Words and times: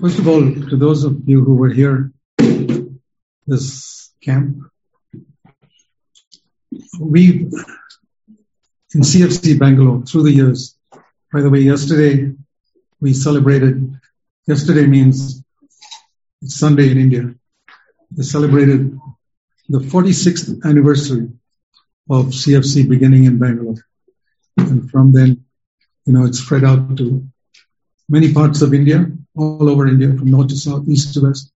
First 0.00 0.18
of 0.18 0.28
all, 0.28 0.40
to 0.40 0.76
those 0.78 1.04
of 1.04 1.28
you 1.28 1.44
who 1.44 1.56
were 1.56 1.68
here, 1.68 2.10
this 3.46 4.10
camp, 4.22 4.56
we 6.98 7.50
in 8.94 9.02
CFC 9.02 9.58
Bangalore 9.58 10.02
through 10.06 10.22
the 10.22 10.32
years. 10.32 10.74
By 11.30 11.42
the 11.42 11.50
way, 11.50 11.60
yesterday 11.60 12.32
we 12.98 13.12
celebrated. 13.12 14.00
Yesterday 14.46 14.86
means 14.86 15.44
it's 16.40 16.58
Sunday 16.58 16.90
in 16.90 16.96
India. 16.96 17.34
We 18.16 18.24
celebrated 18.24 18.98
the 19.68 19.80
46th 19.80 20.64
anniversary 20.64 21.28
of 22.08 22.26
CFC 22.28 22.88
beginning 22.88 23.24
in 23.24 23.38
Bangalore, 23.38 23.84
and 24.56 24.90
from 24.90 25.12
then, 25.12 25.44
you 26.06 26.14
know, 26.14 26.24
it's 26.24 26.38
spread 26.38 26.64
out 26.64 26.96
to 26.96 27.28
many 28.08 28.32
parts 28.32 28.62
of 28.62 28.72
India, 28.72 29.06
all 29.40 29.68
over 29.68 29.86
India, 29.86 30.08
from 30.08 30.30
north 30.30 30.48
to 30.48 30.56
south, 30.56 30.88
east 30.88 31.14
to 31.14 31.22
west, 31.22 31.52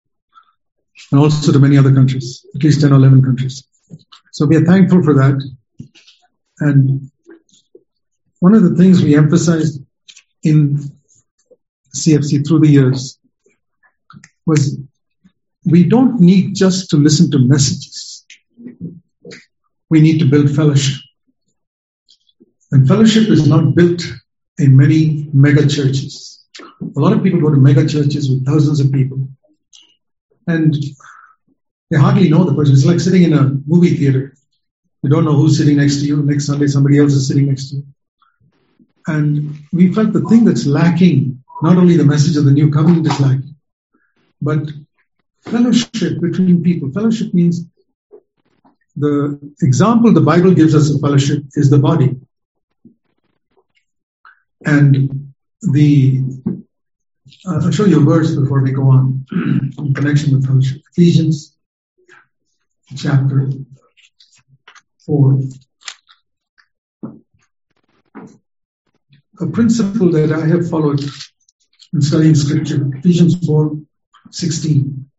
and 1.11 1.21
also 1.21 1.53
to 1.53 1.59
many 1.59 1.79
other 1.79 1.95
countries, 1.95 2.45
at 2.55 2.63
least 2.63 2.81
10 2.81 2.93
or 2.93 2.97
11 2.97 3.23
countries. 3.23 3.65
So 4.33 4.47
we 4.47 4.57
are 4.57 4.65
thankful 4.65 5.03
for 5.03 5.15
that. 5.15 5.39
And 6.61 7.11
one 8.41 8.55
of 8.55 8.63
the 8.63 8.75
things 8.77 9.03
we 9.03 9.17
emphasized 9.17 9.83
in 10.43 10.79
CFC 11.95 12.47
through 12.47 12.61
the 12.61 12.69
years 12.69 13.19
was 14.47 14.79
we 15.65 15.85
don't 15.85 16.21
need 16.21 16.55
just 16.55 16.91
to 16.91 16.97
listen 16.97 17.31
to 17.31 17.39
messages. 17.39 18.25
We 19.89 20.01
need 20.01 20.19
to 20.21 20.27
build 20.27 20.55
fellowship. 20.55 21.01
And 22.73 22.87
fellowship 22.87 23.29
is 23.29 23.49
not 23.49 23.75
built 23.75 24.03
in 24.59 24.77
many 24.77 25.29
mega 25.33 25.67
churches. 25.67 26.40
A 26.81 27.01
lot 27.01 27.13
of 27.13 27.23
people 27.23 27.41
go 27.41 27.51
to 27.51 27.57
mega 27.57 27.87
churches 27.87 28.29
with 28.29 28.47
thousands 28.47 28.81
of 28.81 28.93
people. 28.93 29.29
And 30.47 30.75
they 31.91 31.99
hardly 31.99 32.29
know 32.29 32.45
the 32.45 32.55
person. 32.55 32.75
It's 32.75 32.85
like 32.85 33.01
sitting 33.01 33.23
in 33.23 33.33
a 33.33 33.51
movie 33.67 33.97
theater. 33.97 34.35
You 35.03 35.11
don't 35.11 35.25
know 35.25 35.35
who's 35.35 35.59
sitting 35.59 35.77
next 35.77 35.97
to 36.01 36.07
you. 36.07 36.23
Next 36.23 36.47
Sunday, 36.47 36.67
somebody 36.67 36.99
else 36.99 37.13
is 37.13 37.29
sitting 37.29 37.47
next 37.47 37.71
to 37.71 37.77
you. 37.77 37.87
And 39.07 39.59
we 39.73 39.93
felt 39.93 40.13
the 40.13 40.23
thing 40.23 40.45
that's 40.45 40.67
lacking, 40.67 41.43
not 41.63 41.77
only 41.77 41.97
the 41.97 42.05
message 42.05 42.37
of 42.37 42.45
the 42.45 42.53
new 42.53 42.71
covenant 42.71 43.07
is 43.07 43.21
lacking, 43.21 43.57
but 44.41 44.71
fellowship 45.43 46.21
between 46.21 46.63
people. 46.63 46.91
Fellowship 46.93 47.35
means 47.35 47.65
the 48.97 49.39
example 49.63 50.13
the 50.13 50.21
Bible 50.21 50.55
gives 50.55 50.75
us 50.75 50.91
of 50.95 51.01
fellowship 51.01 51.45
is 51.55 51.71
the 51.71 51.79
body. 51.79 52.17
And 54.65 55.33
the 55.63 56.23
uh, 57.47 57.61
I'll 57.63 57.71
show 57.71 57.85
you 57.85 58.01
a 58.01 58.05
verse 58.05 58.35
before 58.35 58.63
we 58.63 58.73
go 58.73 58.91
on 58.91 59.27
in 59.31 59.95
connection 59.95 60.33
with. 60.33 60.83
Ephesians 60.93 61.57
chapter 62.97 63.49
4. 65.07 65.41
A 69.41 69.47
principle 69.47 70.13
that 70.13 70.33
I 70.33 70.47
have 70.47 70.69
followed 70.69 71.01
in 71.93 72.03
studying 72.03 72.35
scripture, 72.35 72.91
Ephesians 72.97 73.47
4 73.47 73.77
16, 74.31 75.11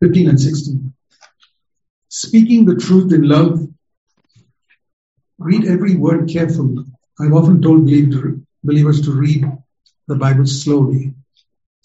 15 0.00 0.28
and 0.28 0.40
16. 0.40 0.94
Speaking 2.08 2.64
the 2.64 2.76
truth 2.76 3.12
in 3.12 3.22
love, 3.22 3.66
read 5.38 5.66
every 5.66 5.96
word 5.96 6.28
carefully. 6.28 6.84
I've 7.18 7.32
often 7.32 7.60
told 7.62 7.86
believers 7.86 9.00
to 9.02 9.12
read 9.12 9.44
the 10.06 10.14
Bible 10.14 10.46
slowly. 10.46 11.15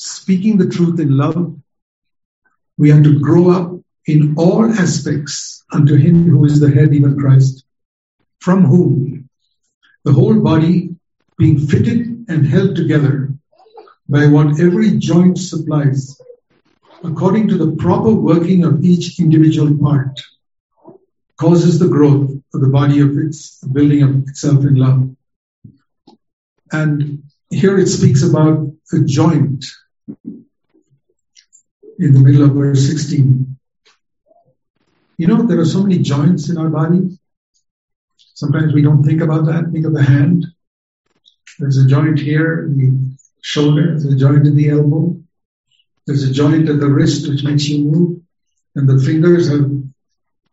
Speaking 0.03 0.57
the 0.57 0.67
truth 0.67 0.99
in 0.99 1.15
love, 1.15 1.55
we 2.75 2.89
have 2.89 3.03
to 3.03 3.19
grow 3.19 3.51
up 3.51 3.79
in 4.07 4.33
all 4.35 4.65
aspects 4.65 5.63
unto 5.71 5.95
Him 5.95 6.27
who 6.27 6.43
is 6.45 6.59
the 6.59 6.71
head, 6.71 6.95
even 6.95 7.19
Christ, 7.19 7.63
from 8.39 8.65
whom? 8.65 9.29
The 10.03 10.11
whole 10.11 10.39
body 10.39 10.95
being 11.37 11.59
fitted 11.59 12.25
and 12.27 12.47
held 12.47 12.75
together 12.75 13.31
by 14.09 14.25
what 14.25 14.59
every 14.59 14.97
joint 14.97 15.37
supplies, 15.37 16.19
according 17.03 17.49
to 17.49 17.57
the 17.59 17.75
proper 17.75 18.11
working 18.11 18.63
of 18.63 18.83
each 18.83 19.19
individual 19.19 19.77
part, 19.77 20.19
causes 21.37 21.77
the 21.77 21.89
growth 21.89 22.31
of 22.55 22.61
the 22.61 22.69
body 22.69 23.01
of 23.01 23.15
its 23.19 23.59
building 23.59 24.01
of 24.01 24.27
itself 24.27 24.65
in 24.65 24.77
love. 24.77 25.15
And 26.71 27.21
here 27.51 27.77
it 27.77 27.87
speaks 27.87 28.23
about 28.23 28.67
a 28.93 28.99
joint 29.01 29.63
in 32.01 32.13
the 32.13 32.19
middle 32.19 32.43
of 32.43 32.53
verse 32.53 32.87
16. 32.87 33.57
You 35.17 35.27
know, 35.27 35.43
there 35.43 35.59
are 35.59 35.65
so 35.65 35.83
many 35.83 35.99
joints 35.99 36.49
in 36.49 36.57
our 36.57 36.69
body. 36.69 37.19
Sometimes 38.17 38.73
we 38.73 38.81
don't 38.81 39.03
think 39.03 39.21
about 39.21 39.45
that. 39.45 39.69
Think 39.71 39.85
of 39.85 39.93
the 39.93 40.01
hand. 40.01 40.47
There's 41.59 41.77
a 41.77 41.85
joint 41.85 42.19
here 42.19 42.65
in 42.65 42.77
the 42.77 43.17
shoulder. 43.43 43.99
There's 43.99 44.05
a 44.05 44.17
joint 44.17 44.47
in 44.47 44.55
the 44.55 44.71
elbow. 44.71 45.21
There's 46.07 46.23
a 46.23 46.33
joint 46.33 46.69
at 46.69 46.79
the 46.79 46.89
wrist 46.89 47.29
which 47.29 47.43
makes 47.43 47.67
you 47.67 47.85
move. 47.85 48.21
And 48.75 48.89
the 48.89 48.97
fingers 48.97 49.49
have 49.49 49.69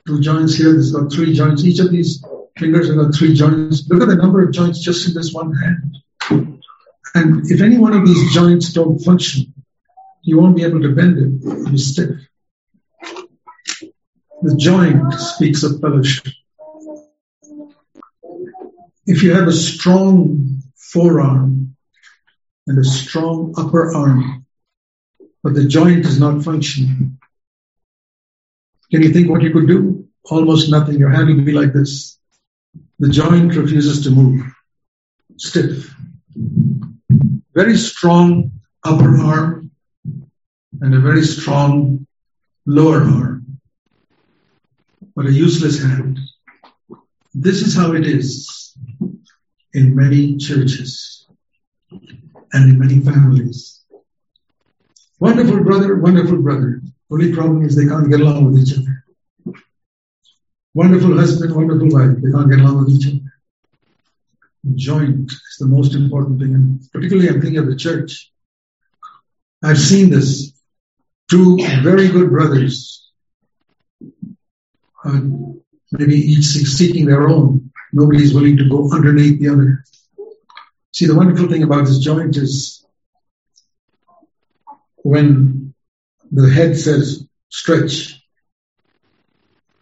two 0.07 0.21
joints 0.21 0.55
here. 0.55 0.73
There's 0.73 0.93
got 0.93 1.11
three 1.11 1.33
joints. 1.33 1.65
Each 1.65 1.81
of 1.81 1.91
these 1.91 2.23
fingers 2.59 2.89
have 2.89 2.99
got 2.99 3.15
three 3.15 3.33
joints. 3.33 3.89
Look 3.89 4.03
at 4.03 4.09
the 4.09 4.17
number 4.17 4.43
of 4.43 4.53
joints 4.53 4.81
just 4.81 5.09
in 5.09 5.15
this 5.15 5.33
one 5.33 5.55
hand. 5.55 5.97
And 7.15 7.51
if 7.51 7.63
any 7.63 7.79
one 7.79 7.95
of 7.95 8.07
these 8.07 8.35
joints 8.35 8.75
don't 8.75 8.99
function, 8.99 9.55
you 10.23 10.39
won't 10.39 10.57
be 10.57 10.65
able 10.65 10.81
to 10.83 10.95
bend 10.95 11.19
it. 11.19 11.71
Be 11.71 11.79
stiff. 11.79 12.17
The 14.43 14.57
joint 14.57 15.15
speaks 15.15 15.63
of 15.63 15.81
fellowship. 15.81 16.33
If 19.07 19.23
you 19.23 19.35
have 19.35 19.49
a 19.49 19.53
strong 19.53 20.63
forearm 20.77 21.77
and 22.67 22.79
a 22.79 22.85
strong 22.85 23.55
upper 23.57 23.95
arm, 23.95 24.47
but 25.43 25.55
the 25.55 25.67
joint 25.67 26.05
is 26.05 26.21
not 26.21 26.45
functioning, 26.45 27.19
can 28.91 29.03
you 29.03 29.13
think 29.13 29.29
what 29.31 29.43
you 29.43 29.53
could 29.53 29.67
do? 29.67 30.09
Almost 30.25 30.71
nothing. 30.71 30.99
Your 30.99 31.11
hand 31.11 31.29
will 31.29 31.45
be 31.45 31.53
like 31.53 31.73
this. 31.73 32.19
The 32.99 33.09
joint 33.09 33.55
refuses 33.55 34.05
to 34.05 34.11
move. 34.11 34.43
Stiff. 35.37 35.95
Very 37.55 37.77
strong 37.77 38.53
upper 38.85 39.19
arm 39.21 39.68
and 40.81 40.95
a 40.95 41.01
very 41.01 41.23
strong 41.23 42.07
lower 42.67 43.03
arm, 43.03 43.61
but 45.15 45.27
a 45.27 45.33
useless 45.33 45.83
hand. 45.83 46.19
This 47.35 47.63
is 47.63 47.75
how 47.75 47.93
it 47.93 48.07
is 48.07 48.77
in 49.73 49.95
many 49.95 50.37
churches 50.37 51.27
and 52.53 52.71
in 52.71 52.79
many 52.79 53.01
families. 53.01 53.85
Wonderful 55.21 55.65
brother, 55.65 55.97
wonderful 55.97 56.39
brother. 56.39 56.81
Only 57.11 57.33
problem 57.33 57.65
is 57.65 57.75
they 57.75 57.87
can't 57.87 58.11
get 58.11 58.21
along 58.21 58.45
with 58.45 58.63
each 58.63 58.79
other. 58.79 59.05
Wonderful 60.75 61.17
husband, 61.19 61.55
wonderful 61.55 61.89
wife. 61.89 62.17
They 62.23 62.31
can't 62.31 62.51
get 62.51 62.61
along 62.61 62.85
with 62.85 62.95
each 62.95 63.07
other. 63.07 63.33
Joint 64.75 65.31
is 65.31 65.57
the 65.59 65.67
most 65.67 65.95
important 65.95 66.41
thing, 66.41 66.55
and 66.55 66.81
particularly 66.93 67.29
I'm 67.29 67.41
thinking 67.41 67.59
of 67.59 67.67
the 67.67 67.77
church. 67.77 68.31
I've 69.63 69.79
seen 69.79 70.11
this. 70.11 70.53
Two 71.31 71.59
very 71.83 72.09
good 72.09 72.31
brothers, 72.31 73.11
uh, 75.05 75.21
maybe 75.93 76.15
each 76.15 76.45
seeking 76.45 77.05
their 77.07 77.29
own. 77.29 77.71
Nobody 77.93 78.23
is 78.23 78.35
willing 78.35 78.57
to 78.57 78.69
go 78.69 78.91
underneath 78.93 79.39
the 79.39 79.49
other. 79.49 79.85
See, 80.93 81.07
the 81.07 81.15
wonderful 81.15 81.49
thing 81.49 81.63
about 81.63 81.87
this 81.87 81.99
joint 81.99 82.37
is 82.37 82.85
when 84.97 85.75
the 86.31 86.49
head 86.49 86.77
says 86.77 87.27
stretch, 87.51 88.23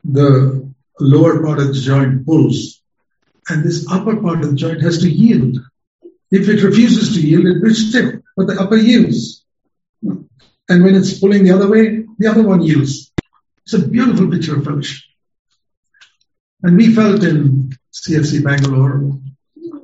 the 0.05 0.73
lower 1.00 1.43
part 1.43 1.61
of 1.61 1.69
the 1.69 1.81
joint 1.81 2.26
pulls, 2.26 2.82
and 3.49 3.65
this 3.65 3.87
upper 3.91 4.17
part 4.17 4.43
of 4.43 4.50
the 4.50 4.56
joint 4.56 4.82
has 4.82 4.99
to 4.99 5.11
yield. 5.11 5.59
If 6.31 6.49
it 6.49 6.62
refuses 6.62 7.15
to 7.15 7.20
yield, 7.20 7.47
it 7.47 7.62
will 7.62 7.75
stiff, 7.75 8.20
but 8.37 8.49
the 8.49 8.61
upper 8.61 8.76
yields. 8.76 9.45
And 10.69 10.83
when 10.83 10.95
it's 10.95 11.19
pulling 11.19 11.45
the 11.45 11.53
other 11.53 11.71
way, 11.71 12.05
the 12.19 12.29
other 12.29 12.43
one 12.43 12.63
yields. 12.63 13.13
It's 13.65 13.75
a 13.75 13.87
beautiful 13.87 14.31
picture 14.31 14.57
of 14.57 14.65
fellowship. 14.65 15.03
And 16.63 16.77
we 16.77 16.95
felt 16.95 17.23
in 17.23 17.73
CFC 17.93 18.43
Bangalore 18.43 18.99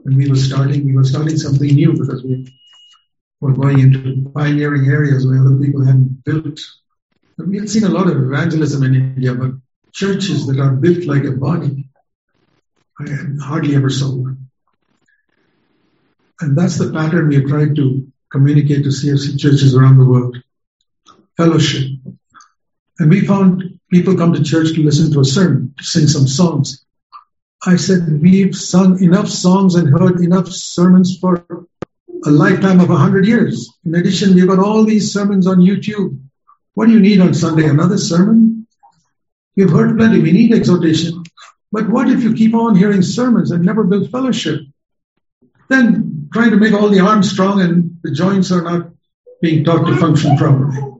when 0.02 0.16
we 0.16 0.28
were 0.28 0.36
starting, 0.36 0.84
we 0.86 0.94
were 0.94 1.04
starting 1.04 1.36
something 1.36 1.72
new 1.74 1.92
because 1.92 2.24
we 2.24 2.52
were 3.40 3.52
going 3.52 3.78
into 3.80 4.30
pioneering 4.34 4.86
areas 4.86 5.26
where 5.26 5.40
other 5.40 5.56
people 5.56 5.84
hadn't 5.84 6.24
built. 6.24 6.60
We 7.38 7.58
had 7.58 7.70
seen 7.70 7.84
a 7.84 7.88
lot 7.88 8.08
of 8.08 8.22
evangelism 8.22 8.82
in 8.82 8.94
India, 8.94 9.34
but 9.34 9.52
churches 9.92 10.46
that 10.46 10.58
are 10.58 10.72
built 10.72 11.04
like 11.04 11.24
a 11.24 11.32
body, 11.32 11.88
I 12.98 13.04
hardly 13.40 13.76
ever 13.76 13.90
saw 13.90 14.14
one. 14.14 14.48
And 16.40 16.56
that's 16.56 16.78
the 16.78 16.92
pattern 16.92 17.28
we 17.28 17.36
have 17.36 17.46
tried 17.46 17.76
to 17.76 18.10
communicate 18.30 18.84
to 18.84 18.90
CFC 18.90 19.38
churches 19.38 19.76
around 19.76 19.98
the 19.98 20.04
world. 20.04 20.38
Fellowship. 21.36 21.88
And 22.98 23.10
we 23.10 23.20
found 23.20 23.80
people 23.90 24.16
come 24.16 24.32
to 24.32 24.42
church 24.42 24.74
to 24.74 24.82
listen 24.82 25.12
to 25.12 25.20
a 25.20 25.24
sermon, 25.24 25.74
to 25.78 25.84
sing 25.84 26.06
some 26.06 26.26
songs. 26.26 26.84
I 27.64 27.76
said, 27.76 28.20
we've 28.20 28.56
sung 28.56 29.02
enough 29.02 29.28
songs 29.28 29.76
and 29.76 29.88
heard 29.88 30.20
enough 30.20 30.48
sermons 30.48 31.18
for 31.18 31.44
a 32.24 32.30
lifetime 32.30 32.80
of 32.80 32.90
a 32.90 32.96
hundred 32.96 33.26
years. 33.26 33.68
In 33.84 33.94
addition, 33.94 34.34
we've 34.34 34.48
got 34.48 34.58
all 34.58 34.84
these 34.84 35.12
sermons 35.12 35.46
on 35.46 35.58
YouTube. 35.58 36.20
What 36.74 36.86
do 36.86 36.92
you 36.92 37.00
need 37.00 37.20
on 37.20 37.34
Sunday? 37.34 37.68
Another 37.68 37.98
sermon? 37.98 38.66
You've 39.54 39.70
heard 39.70 39.96
plenty. 39.96 40.20
We 40.20 40.32
need 40.32 40.52
exhortation. 40.52 41.22
But 41.70 41.88
what 41.88 42.08
if 42.08 42.22
you 42.22 42.34
keep 42.34 42.54
on 42.54 42.76
hearing 42.76 43.02
sermons 43.02 43.50
and 43.50 43.64
never 43.64 43.84
build 43.84 44.10
fellowship? 44.10 44.60
Then 45.68 46.28
trying 46.32 46.50
to 46.50 46.56
make 46.56 46.72
all 46.72 46.88
the 46.88 47.00
arms 47.00 47.30
strong 47.30 47.60
and 47.60 47.98
the 48.02 48.12
joints 48.12 48.50
are 48.52 48.62
not 48.62 48.90
being 49.40 49.64
taught 49.64 49.86
to 49.86 49.96
function 49.96 50.36
properly. 50.36 50.91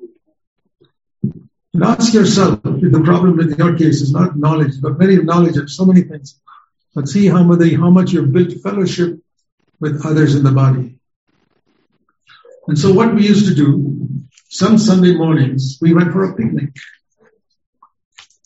And 1.74 1.84
ask 1.84 2.12
yourself 2.12 2.60
if 2.64 2.92
the 2.92 3.00
problem 3.00 3.40
in 3.40 3.50
your 3.56 3.76
case 3.76 4.02
is 4.02 4.12
not 4.12 4.36
knowledge, 4.36 4.80
but 4.80 4.98
many 4.98 5.16
knowledge 5.16 5.56
of 5.56 5.70
so 5.70 5.86
many 5.86 6.02
things. 6.02 6.38
But 6.94 7.08
see 7.08 7.26
how 7.26 7.44
how 7.44 7.90
much 7.90 8.12
you've 8.12 8.32
built 8.32 8.52
fellowship 8.62 9.19
with 9.80 10.04
others 10.04 10.34
in 10.34 10.44
the 10.44 10.52
body. 10.52 10.98
And 12.69 12.78
so 12.78 12.92
what 12.92 13.14
we 13.14 13.26
used 13.26 13.48
to 13.48 13.54
do, 13.54 14.08
some 14.48 14.76
Sunday 14.78 15.14
mornings, 15.14 15.78
we 15.80 15.94
went 15.94 16.12
for 16.12 16.24
a 16.24 16.36
picnic. 16.36 16.76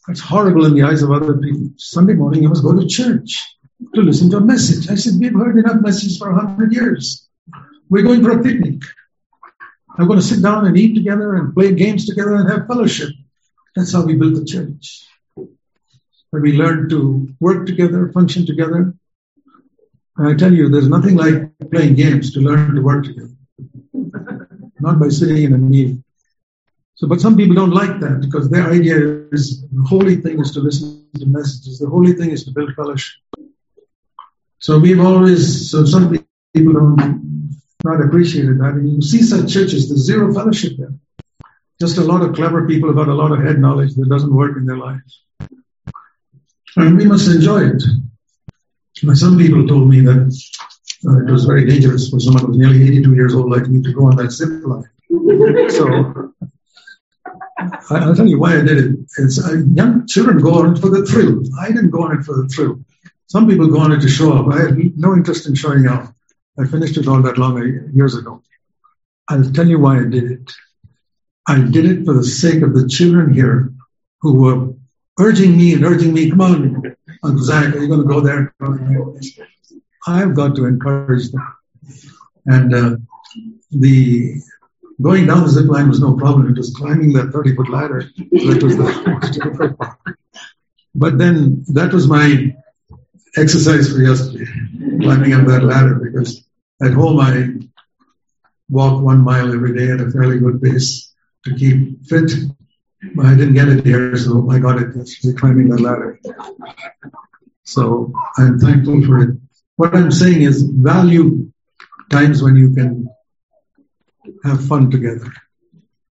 That's 0.06 0.20
horrible 0.20 0.64
in 0.66 0.74
the 0.74 0.84
eyes 0.84 1.02
of 1.02 1.10
other 1.10 1.36
people. 1.36 1.70
Sunday 1.76 2.14
morning, 2.14 2.44
you 2.44 2.48
must 2.48 2.62
go 2.62 2.78
to 2.78 2.86
church 2.86 3.44
to 3.94 4.00
listen 4.00 4.30
to 4.30 4.36
a 4.36 4.40
message. 4.40 4.88
I 4.88 4.94
said, 4.94 5.14
we've 5.18 5.34
heard 5.34 5.58
enough 5.58 5.82
messages 5.82 6.16
for 6.16 6.30
a 6.30 6.34
hundred 6.34 6.72
years. 6.72 7.28
We're 7.88 8.04
going 8.04 8.22
for 8.22 8.38
a 8.38 8.42
picnic. 8.42 8.82
I'm 9.98 10.06
going 10.06 10.18
to 10.18 10.24
sit 10.24 10.42
down 10.42 10.66
and 10.66 10.76
eat 10.76 10.94
together 10.94 11.34
and 11.36 11.54
play 11.54 11.72
games 11.74 12.06
together 12.06 12.36
and 12.36 12.50
have 12.50 12.66
fellowship. 12.66 13.10
That's 13.74 13.92
how 13.92 14.04
we 14.04 14.14
built 14.14 14.34
the 14.34 14.44
church. 14.44 15.06
Where 15.34 16.42
we 16.42 16.52
learned 16.52 16.90
to 16.90 17.28
work 17.40 17.66
together, 17.66 18.12
function 18.12 18.44
together. 18.44 18.94
And 20.16 20.28
I 20.28 20.34
tell 20.34 20.52
you, 20.52 20.68
there's 20.68 20.88
nothing 20.88 21.16
like 21.16 21.52
playing 21.70 21.94
games 21.94 22.34
to 22.34 22.40
learn 22.40 22.74
to 22.74 22.82
work 22.82 23.04
together. 23.04 23.34
Not 24.80 25.00
by 25.00 25.08
sitting 25.08 25.42
in 25.44 25.54
a 25.54 25.58
meeting. 25.58 26.04
So, 26.96 27.06
but 27.06 27.20
some 27.20 27.36
people 27.36 27.54
don't 27.54 27.74
like 27.74 28.00
that 28.00 28.20
because 28.20 28.50
their 28.50 28.70
idea 28.70 29.28
is 29.30 29.62
the 29.68 29.82
holy 29.82 30.16
thing 30.16 30.40
is 30.40 30.52
to 30.52 30.60
listen 30.60 31.06
to 31.18 31.26
messages. 31.26 31.78
The 31.78 31.88
holy 31.88 32.12
thing 32.12 32.30
is 32.30 32.44
to 32.44 32.50
build 32.50 32.74
fellowship. 32.74 33.20
So 34.58 34.78
we've 34.78 35.00
always, 35.00 35.70
so 35.70 35.84
some 35.84 36.10
people 36.54 36.72
don't 36.72 37.36
not 37.86 38.04
appreciated 38.04 38.58
that. 38.60 38.74
And 38.74 38.92
you 38.92 39.02
see 39.02 39.22
such 39.22 39.52
churches, 39.52 39.88
there's 39.88 40.04
zero 40.04 40.32
fellowship 40.34 40.72
there. 40.78 40.94
Just 41.80 41.98
a 41.98 42.04
lot 42.04 42.22
of 42.22 42.34
clever 42.34 42.66
people 42.66 42.90
about 42.90 43.08
a 43.08 43.14
lot 43.14 43.32
of 43.32 43.42
head 43.42 43.58
knowledge 43.58 43.94
that 43.94 44.08
doesn't 44.08 44.34
work 44.34 44.56
in 44.56 44.66
their 44.66 44.78
lives. 44.78 45.22
And 46.76 46.96
we 46.96 47.06
must 47.06 47.28
enjoy 47.28 47.70
it. 47.70 47.82
Some 49.14 49.38
people 49.38 49.66
told 49.66 49.88
me 49.88 50.00
that 50.00 50.20
uh, 51.06 51.26
it 51.26 51.30
was 51.30 51.44
very 51.44 51.66
dangerous 51.66 52.08
for 52.08 52.18
someone 52.18 52.44
who's 52.44 52.56
nearly 52.56 52.82
82 52.82 53.14
years 53.14 53.34
old 53.34 53.50
like 53.50 53.68
me 53.68 53.82
to 53.82 53.92
go 53.92 54.06
on 54.06 54.16
that 54.16 54.30
zip 54.30 54.48
line. 54.64 55.70
so 55.70 56.32
I, 57.90 58.06
will 58.06 58.14
tell 58.14 58.26
you 58.26 58.38
why 58.38 58.58
I 58.58 58.62
did 58.62 58.78
it. 58.78 58.96
It's, 59.18 59.44
uh, 59.44 59.62
young 59.74 60.06
children 60.06 60.38
go 60.38 60.54
on 60.54 60.74
it 60.74 60.80
for 60.80 60.88
the 60.88 61.04
thrill. 61.06 61.42
I 61.60 61.68
didn't 61.68 61.90
go 61.90 62.04
on 62.04 62.18
it 62.18 62.24
for 62.24 62.42
the 62.42 62.48
thrill. 62.48 62.80
Some 63.26 63.48
people 63.48 63.68
go 63.68 63.80
on 63.80 63.92
it 63.92 64.00
to 64.00 64.08
show 64.08 64.32
up. 64.32 64.52
I 64.52 64.60
had 64.60 64.96
no 64.96 65.14
interest 65.14 65.46
in 65.46 65.54
showing 65.54 65.86
off. 65.86 66.12
I 66.58 66.66
finished 66.66 66.96
it 66.96 67.08
all 67.08 67.22
that 67.22 67.38
long 67.38 67.90
years 67.94 68.16
ago. 68.16 68.42
I'll 69.28 69.50
tell 69.50 69.66
you 69.66 69.78
why 69.78 70.00
I 70.00 70.04
did 70.04 70.30
it. 70.30 70.52
I 71.46 71.60
did 71.60 71.84
it 71.84 72.04
for 72.04 72.14
the 72.14 72.24
sake 72.24 72.62
of 72.62 72.74
the 72.74 72.88
children 72.88 73.32
here 73.32 73.72
who 74.20 74.40
were 74.40 74.74
urging 75.18 75.56
me 75.56 75.74
and 75.74 75.84
urging 75.84 76.12
me, 76.12 76.30
come 76.30 76.40
on, 76.40 76.96
Uncle 77.22 77.42
Zach, 77.42 77.74
are 77.74 77.78
you 77.78 77.88
going 77.88 78.00
to 78.00 78.06
go 78.06 78.20
there? 78.20 78.54
I've 80.06 80.34
got 80.34 80.56
to 80.56 80.66
encourage 80.66 81.30
them. 81.30 81.56
And 82.46 82.74
uh, 82.74 82.96
the 83.70 84.40
going 85.02 85.26
down 85.26 85.42
the 85.42 85.50
zip 85.50 85.66
line 85.66 85.88
was 85.88 86.00
no 86.00 86.14
problem. 86.14 86.50
It 86.50 86.56
was 86.56 86.74
climbing 86.74 87.12
that 87.14 87.32
30 87.32 87.56
foot 87.56 87.68
ladder 87.68 88.10
that 88.16 88.62
was 88.62 88.76
the 88.76 89.18
most 89.20 89.32
difficult 89.32 89.78
part. 89.78 89.98
But 90.94 91.18
then 91.18 91.64
that 91.68 91.92
was 91.92 92.08
my 92.08 92.56
exercise 93.36 93.92
for 93.92 94.00
yesterday, 94.00 94.46
climbing 95.02 95.34
up 95.34 95.46
that 95.46 95.64
ladder 95.64 95.96
because 95.96 96.45
at 96.82 96.92
home 96.92 97.20
I 97.20 97.48
walk 98.68 99.02
one 99.02 99.20
mile 99.20 99.52
every 99.52 99.76
day 99.76 99.90
at 99.92 100.00
a 100.00 100.10
fairly 100.10 100.38
good 100.38 100.60
pace 100.62 101.14
to 101.44 101.54
keep 101.54 102.04
fit. 102.06 102.30
I 103.22 103.34
didn't 103.34 103.54
get 103.54 103.68
it 103.68 103.84
here, 103.84 104.16
so 104.16 104.50
I 104.50 104.58
got 104.58 104.80
it 104.80 104.96
yesterday 104.96 105.36
climbing 105.38 105.68
the 105.68 105.80
ladder. 105.80 106.18
So 107.64 108.12
I'm 108.38 108.58
thankful 108.58 109.04
for 109.04 109.22
it. 109.22 109.30
What 109.76 109.94
I'm 109.94 110.10
saying 110.10 110.42
is 110.42 110.62
value 110.62 111.52
times 112.10 112.42
when 112.42 112.56
you 112.56 112.74
can 112.74 113.08
have 114.44 114.66
fun 114.66 114.90
together. 114.90 115.32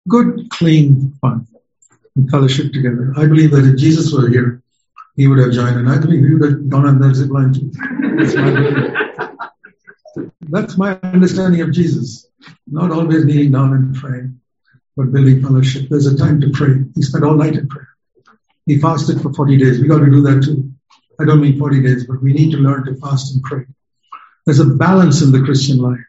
Good, 0.07 0.50
clean 0.50 1.13
fun 1.21 1.48
and 2.15 2.30
fellowship 2.30 2.71
together. 2.71 3.13
I 3.18 3.25
believe 3.25 3.51
that 3.51 3.65
if 3.65 3.77
Jesus 3.77 4.13
were 4.13 4.30
here, 4.30 4.62
he 5.15 5.27
would 5.27 5.39
have 5.39 5.51
joined, 5.51 5.77
and 5.77 5.89
I 5.89 5.98
believe 5.98 6.24
he 6.24 6.33
would 6.36 6.50
have 6.50 6.69
gone 6.69 6.86
on 6.86 7.00
that 7.00 7.15
zip 7.15 7.31
line 7.31 7.54
too. 7.54 7.71
That's 10.49 10.77
my, 10.77 10.99
understanding 11.03 11.61
of 11.61 11.71
Jesus. 11.71 12.27
Not 12.67 12.91
always 12.91 13.25
kneeling 13.25 13.51
down 13.51 13.73
and 13.73 13.95
praying, 13.95 14.39
but 14.95 15.11
building 15.11 15.41
fellowship. 15.41 15.89
There's 15.89 16.07
a 16.07 16.17
time 16.17 16.41
to 16.41 16.49
pray. 16.51 16.83
He 16.95 17.01
spent 17.01 17.23
all 17.23 17.35
night 17.35 17.55
in 17.55 17.67
prayer. 17.67 17.89
He 18.65 18.79
fasted 18.79 19.21
for 19.21 19.33
40 19.33 19.57
days. 19.57 19.79
We 19.79 19.88
got 19.88 19.99
to 19.99 20.09
do 20.09 20.21
that 20.23 20.44
too. 20.44 20.71
I 21.19 21.25
don't 21.25 21.41
mean 21.41 21.57
40 21.57 21.81
days, 21.81 22.05
but 22.05 22.21
we 22.21 22.33
need 22.33 22.51
to 22.51 22.57
learn 22.57 22.85
to 22.85 22.95
fast 22.95 23.33
and 23.33 23.44
pray. 23.44 23.65
There's 24.45 24.59
a 24.59 24.65
balance 24.65 25.21
in 25.21 25.31
the 25.31 25.41
Christian 25.41 25.77
life. 25.77 26.05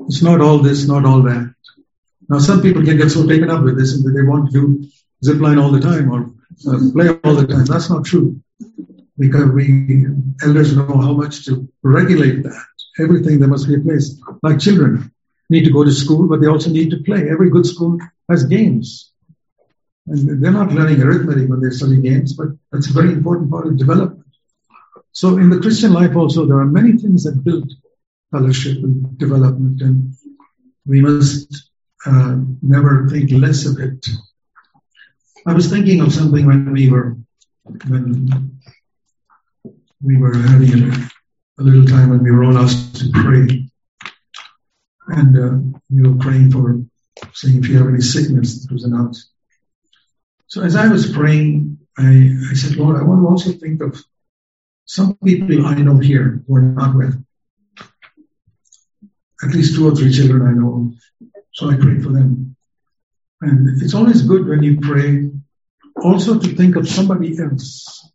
It's 0.00 0.22
not 0.22 0.40
all 0.40 0.58
this, 0.58 0.86
not 0.86 1.04
all 1.04 1.22
that. 1.22 1.54
Now, 2.28 2.38
some 2.38 2.62
people 2.62 2.84
can 2.84 2.96
get 2.96 3.10
so 3.10 3.26
taken 3.26 3.50
up 3.50 3.64
with 3.64 3.78
this 3.78 3.94
and 3.94 4.16
they 4.16 4.22
want 4.22 4.50
to 4.50 4.52
do 4.52 4.88
zipline 5.24 5.60
all 5.60 5.70
the 5.70 5.80
time 5.80 6.10
or 6.10 6.30
uh, 6.66 6.78
play 6.92 7.08
all 7.24 7.34
the 7.34 7.46
time. 7.46 7.64
That's 7.64 7.90
not 7.90 8.04
true. 8.04 8.40
Because 9.18 9.50
we 9.50 10.06
elders 10.42 10.76
know 10.76 10.86
how 10.86 11.12
much 11.12 11.46
to 11.46 11.68
regulate 11.82 12.44
that. 12.44 12.77
Everything 12.98 13.38
there 13.38 13.48
must 13.48 13.68
be 13.68 13.76
a 13.76 13.80
place. 13.80 14.20
Like 14.42 14.58
children 14.58 15.12
need 15.50 15.64
to 15.64 15.72
go 15.72 15.84
to 15.84 15.92
school, 15.92 16.28
but 16.28 16.40
they 16.40 16.46
also 16.48 16.70
need 16.70 16.90
to 16.90 17.02
play. 17.02 17.28
Every 17.28 17.50
good 17.50 17.66
school 17.66 17.98
has 18.28 18.44
games. 18.44 19.12
And 20.06 20.42
they're 20.42 20.50
not 20.50 20.72
learning 20.72 21.02
arithmetic 21.02 21.48
when 21.48 21.60
they 21.60 21.70
study 21.70 22.00
games, 22.00 22.32
but 22.32 22.48
that's 22.72 22.88
a 22.88 22.92
very 22.92 23.12
important 23.12 23.50
part 23.50 23.66
of 23.66 23.76
development. 23.76 24.24
So 25.12 25.36
in 25.38 25.50
the 25.50 25.60
Christian 25.60 25.92
life 25.92 26.16
also, 26.16 26.46
there 26.46 26.58
are 26.58 26.66
many 26.66 26.92
things 26.92 27.24
that 27.24 27.44
build 27.44 27.72
fellowship 28.30 28.78
and 28.78 29.18
development, 29.18 29.80
and 29.82 30.14
we 30.86 31.00
must 31.00 31.70
uh, 32.06 32.36
never 32.62 33.08
think 33.08 33.30
less 33.32 33.66
of 33.66 33.78
it. 33.78 34.06
I 35.46 35.52
was 35.54 35.70
thinking 35.70 36.00
of 36.00 36.12
something 36.12 36.46
when 36.46 36.72
we 36.72 36.90
were 36.90 37.16
when 37.86 38.60
we 40.02 40.16
were 40.16 40.36
having 40.36 40.92
a, 40.92 41.10
a 41.58 41.62
little 41.62 41.86
time 41.86 42.10
when 42.10 42.22
we 42.22 42.30
were 42.30 42.44
all 42.44 42.58
asked 42.58 42.96
to 42.96 43.10
pray, 43.12 43.68
and 45.08 45.38
uh, 45.38 45.78
we 45.90 46.08
were 46.08 46.18
praying 46.18 46.50
for 46.50 46.80
saying 47.34 47.58
if 47.58 47.68
you 47.68 47.78
have 47.78 47.88
any 47.88 48.00
sickness 48.00 48.62
that 48.62 48.72
was 48.72 48.84
announced. 48.84 49.30
So 50.46 50.62
as 50.62 50.76
I 50.76 50.88
was 50.88 51.10
praying, 51.10 51.78
I, 51.96 52.36
I 52.50 52.54
said, 52.54 52.76
Lord, 52.76 52.96
I 52.96 53.02
want 53.02 53.22
to 53.22 53.28
also 53.28 53.52
think 53.52 53.82
of 53.82 54.02
some 54.86 55.16
people 55.16 55.66
I 55.66 55.74
know 55.74 55.98
here 55.98 56.42
who 56.46 56.56
are 56.56 56.62
not 56.62 56.94
well 56.94 57.12
at 59.42 59.54
least 59.54 59.74
two 59.74 59.88
or 59.88 59.94
three 59.94 60.12
children 60.12 60.46
I 60.46 60.52
know. 60.52 60.92
So 61.52 61.70
I 61.70 61.76
prayed 61.76 62.02
for 62.02 62.10
them. 62.10 62.56
And 63.40 63.80
it's 63.82 63.94
always 63.94 64.22
good 64.22 64.46
when 64.46 64.62
you 64.62 64.80
pray 64.80 65.30
also 66.02 66.38
to 66.38 66.48
think 66.56 66.76
of 66.76 66.88
somebody 66.88 67.38
else 67.38 68.10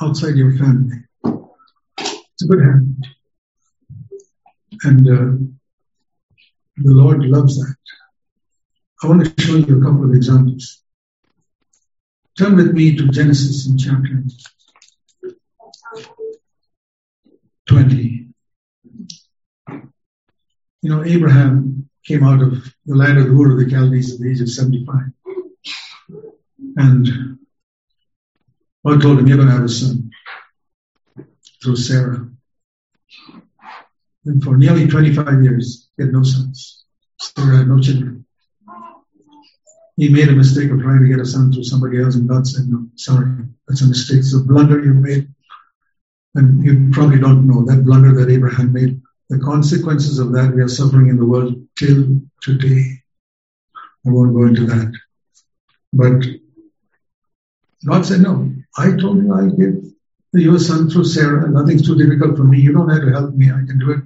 outside 0.00 0.34
your 0.34 0.56
family. 0.56 0.96
It's 2.34 2.42
a 2.42 2.46
good 2.48 2.64
habit. 2.64 2.82
And 4.82 5.08
uh, 5.08 5.38
the 6.76 6.90
Lord 6.90 7.24
loves 7.24 7.60
that. 7.60 7.76
I 9.02 9.06
want 9.06 9.24
to 9.24 9.42
show 9.42 9.54
you 9.54 9.78
a 9.78 9.84
couple 9.84 10.04
of 10.04 10.14
examples. 10.14 10.82
Turn 12.36 12.56
with 12.56 12.72
me 12.72 12.96
to 12.96 13.08
Genesis 13.08 13.68
in 13.68 13.78
chapter 13.78 14.24
20. 17.68 18.28
You 20.82 20.90
know, 20.90 21.04
Abraham 21.04 21.88
came 22.04 22.24
out 22.24 22.42
of 22.42 22.74
the 22.84 22.96
land 22.96 23.18
of 23.18 23.26
Ur 23.26 23.52
of 23.52 23.58
the 23.58 23.70
Chaldees 23.70 24.14
at 24.14 24.20
the 24.20 24.30
age 24.30 24.40
of 24.40 24.50
75. 24.50 24.96
And 26.76 27.38
God 28.84 29.00
told 29.00 29.20
him, 29.20 29.28
You're 29.28 29.36
going 29.36 29.48
to 29.48 29.54
have 29.54 29.64
a 29.64 29.68
son 29.68 30.10
through 31.64 31.76
Sarah. 31.76 32.28
And 34.26 34.42
for 34.42 34.56
nearly 34.56 34.86
25 34.86 35.42
years, 35.42 35.88
he 35.96 36.04
had 36.04 36.12
no 36.12 36.22
sons. 36.22 36.84
Sarah 37.18 37.58
had 37.58 37.68
no 37.68 37.80
children. 37.80 38.26
He 39.96 40.08
made 40.08 40.28
a 40.28 40.32
mistake 40.32 40.70
of 40.70 40.80
trying 40.80 41.02
to 41.02 41.08
get 41.08 41.20
a 41.20 41.26
son 41.26 41.52
through 41.52 41.64
somebody 41.64 42.02
else, 42.02 42.16
and 42.16 42.28
God 42.28 42.46
said, 42.46 42.66
No, 42.68 42.88
sorry, 42.96 43.44
that's 43.66 43.82
a 43.82 43.86
mistake. 43.86 44.18
It's 44.18 44.34
a 44.34 44.40
blunder 44.40 44.84
you 44.84 44.94
made. 44.94 45.28
And 46.34 46.64
you 46.64 46.90
probably 46.92 47.20
don't 47.20 47.46
know 47.46 47.64
that 47.64 47.84
blunder 47.84 48.12
that 48.14 48.32
Abraham 48.32 48.72
made. 48.72 49.00
The 49.30 49.38
consequences 49.38 50.18
of 50.18 50.32
that 50.32 50.52
we 50.54 50.62
are 50.62 50.68
suffering 50.68 51.08
in 51.08 51.16
the 51.16 51.24
world 51.24 51.54
till 51.78 52.20
today. 52.42 53.02
I 54.06 54.10
won't 54.10 54.34
go 54.34 54.44
into 54.46 54.66
that. 54.66 54.92
But 55.92 56.24
God 57.86 58.04
said, 58.04 58.20
No, 58.20 58.52
I 58.76 58.96
told 58.96 59.18
you 59.18 59.32
I'll 59.32 59.50
give 59.50 59.93
you 60.42 60.54
a 60.54 60.58
son 60.58 60.90
through 60.90 61.04
Sarah. 61.04 61.48
Nothing's 61.48 61.86
too 61.86 61.96
difficult 61.96 62.36
for 62.36 62.44
me. 62.44 62.60
You 62.60 62.72
don't 62.72 62.88
have 62.88 63.02
to 63.02 63.10
help 63.10 63.34
me. 63.34 63.50
I 63.50 63.64
can 63.66 63.78
do 63.78 63.92
it 63.92 64.00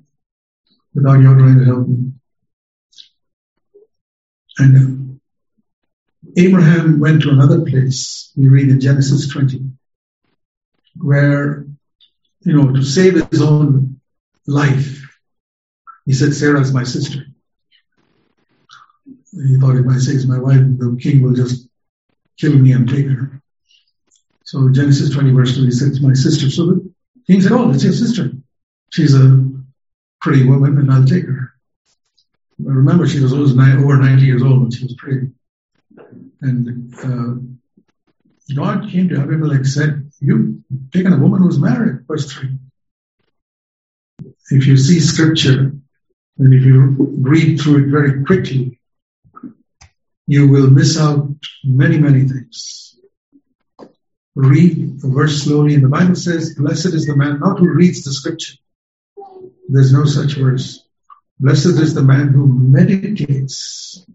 without 0.95 1.21
your 1.21 1.35
trying 1.35 1.59
to 1.59 1.65
help 1.65 1.89
me. 1.89 2.13
And 4.59 4.77
uh, 4.77 5.09
Abraham 6.37 7.01
went 7.01 7.23
to 7.23 7.31
another 7.31 7.65
place. 7.65 8.33
We 8.37 8.49
read 8.49 8.69
in 8.69 8.81
Genesis 8.81 9.29
20, 9.29 9.63
where, 10.97 11.67
you 12.43 12.53
know, 12.53 12.73
to 12.73 12.83
save 12.83 13.29
his 13.31 13.41
own 13.41 14.01
life, 14.47 15.05
he 16.05 16.13
said, 16.13 16.35
Sarah 16.35 16.61
is 16.61 16.73
my 16.73 16.85
sister. 16.85 17.25
He 19.33 19.57
thought 19.59 19.77
if 19.77 19.87
I 19.87 19.99
say 19.99 20.13
it's 20.13 20.25
my 20.25 20.39
wife, 20.39 20.61
the 20.61 20.99
king 21.01 21.23
will 21.23 21.35
just 21.35 21.69
kill 22.39 22.59
me 22.59 22.73
and 22.73 22.89
take 22.89 23.07
her. 23.07 23.38
So 24.49 24.71
Genesis 24.71 25.11
20 25.11 25.33
verse 25.33 25.55
2, 25.57 25.65
he 25.67 25.71
said, 25.71 25.89
it's 25.89 26.01
my 26.01 26.15
sister. 26.15 26.49
So 26.49 26.65
the 26.69 26.91
king 27.27 27.43
said, 27.43 27.53
oh, 27.53 27.71
it's 27.71 27.85
your 27.85 27.93
sister. 27.93 28.31
She's 28.91 29.15
a 29.15 29.47
pretty 30.23 30.47
woman 30.47 30.79
and 30.79 30.91
I'll 30.91 31.05
take 31.05 31.27
her. 31.27 31.53
But 32.59 32.73
remember, 32.73 33.07
she 33.07 33.21
was 33.21 33.35
over 33.35 33.55
90 33.55 34.23
years 34.25 34.43
old 34.43 34.63
when 34.63 34.71
she 34.71 34.85
was 34.85 34.95
pretty. 34.95 35.33
And 36.41 36.95
uh, 36.97 38.55
God 38.55 38.89
came 38.89 39.11
to 39.11 39.21
Abimelech 39.21 39.59
and 39.59 39.69
said, 39.69 40.11
You've 40.19 40.63
taken 40.95 41.13
a 41.13 41.19
woman 41.19 41.43
who's 41.43 41.59
married, 41.59 42.07
verse 42.07 42.33
3. 42.33 42.49
If 44.51 44.67
you 44.67 44.79
see 44.79 45.01
scripture, 45.01 45.75
and 46.39 46.55
if 46.55 46.65
you 46.65 46.97
read 47.19 47.61
through 47.61 47.85
it 47.85 47.91
very 47.91 48.25
quickly, 48.25 48.81
you 50.27 50.49
will 50.49 50.71
miss 50.71 50.99
out 50.99 51.37
many, 51.65 51.99
many 51.99 52.27
things. 52.27 52.88
Read 54.39 55.01
the 55.01 55.09
verse 55.09 55.43
slowly, 55.43 55.75
and 55.75 55.83
the 55.83 55.89
Bible 55.89 56.15
says, 56.15 56.55
Blessed 56.55 56.95
is 56.95 57.07
the 57.07 57.17
man 57.17 57.41
not 57.41 57.59
who 57.59 57.75
reads 57.75 58.05
the 58.05 58.13
scripture. 58.13 58.55
There's 59.69 59.93
no 59.93 60.05
such 60.05 60.35
verse. 60.35 60.87
Blessed 61.41 61.81
is 61.83 61.93
the 61.93 62.05
man 62.05 62.29
who 62.29 62.47
meditates, 62.47 64.07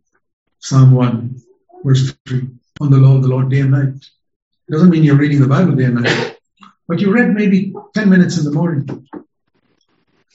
Psalm 0.60 0.94
1, 0.94 1.42
verse 1.84 2.14
3, 2.26 2.48
on 2.80 2.92
the 2.92 3.00
law 3.00 3.18
of 3.18 3.24
the 3.24 3.28
Lord 3.28 3.50
day 3.50 3.60
and 3.60 3.72
night. 3.72 3.96
It 4.70 4.72
doesn't 4.72 4.92
mean 4.92 5.04
you're 5.04 5.18
reading 5.18 5.42
the 5.42 5.48
Bible 5.48 5.76
day 5.76 5.84
and 5.84 6.02
night, 6.02 6.38
but 6.88 7.02
you 7.02 7.12
read 7.12 7.34
maybe 7.34 7.74
10 7.94 8.10
minutes 8.10 8.38
in 8.38 8.46
the 8.46 8.52
morning. 8.52 9.06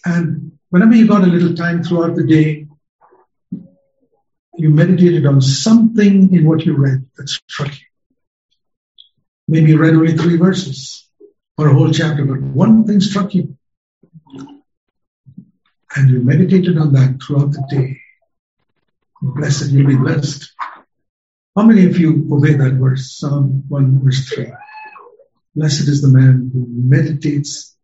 And 0.05 0.59
whenever 0.69 0.95
you 0.95 1.09
got 1.09 1.25
a 1.25 1.29
little 1.29 1.55
time 1.55 1.83
throughout 1.83 2.15
the 2.15 2.25
day, 2.25 2.67
you 4.59 4.69
meditated 4.69 5.25
on 5.25 5.41
something 5.41 6.35
in 6.35 6.45
what 6.45 6.67
you 6.67 6.77
read 6.77 7.07
that 7.17 7.31
struck 7.31 7.71
you. 7.71 7.88
Maybe 9.49 9.75
read 9.75 9.95
only 9.95 10.17
three 10.17 10.37
verses 10.37 11.09
or 11.57 11.69
a 11.69 11.75
whole 11.75 11.91
chapter, 11.91 12.25
but 12.25 12.41
one 12.41 12.85
thing 12.85 13.01
struck 13.01 13.35
you. 13.35 13.57
And 15.97 16.11
you 16.11 16.23
meditated 16.23 16.77
on 16.77 16.93
that 16.93 17.19
throughout 17.23 17.53
the 17.53 17.65
day. 17.71 18.01
Blessed, 19.23 19.71
you'll 19.71 19.87
be 19.87 19.97
blessed. 19.97 20.53
How 21.57 21.65
many 21.65 21.87
of 21.87 21.99
you 21.99 22.29
obey 22.31 22.53
that 22.53 22.75
verse? 22.75 23.17
Psalm 23.19 23.65
1 23.69 24.05
verse 24.05 24.29
3. 24.29 24.53
Blessed 25.57 25.89
is 25.89 26.03
the 26.03 26.09
man 26.09 26.51
who 26.53 26.67
meditates 26.69 27.77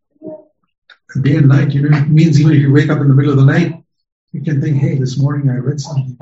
day 1.21 1.35
and 1.35 1.49
night. 1.49 1.71
You 1.71 1.89
know, 1.89 1.97
it 1.97 2.09
means 2.09 2.39
even 2.39 2.53
if 2.53 2.61
you 2.61 2.71
wake 2.71 2.89
up 2.89 3.01
in 3.01 3.07
the 3.07 3.15
middle 3.15 3.31
of 3.31 3.37
the 3.37 3.45
night, 3.45 3.83
you 4.31 4.41
can 4.41 4.61
think, 4.61 4.77
hey, 4.77 4.97
this 4.97 5.17
morning 5.17 5.49
I 5.49 5.55
read 5.55 5.79
something. 5.79 6.17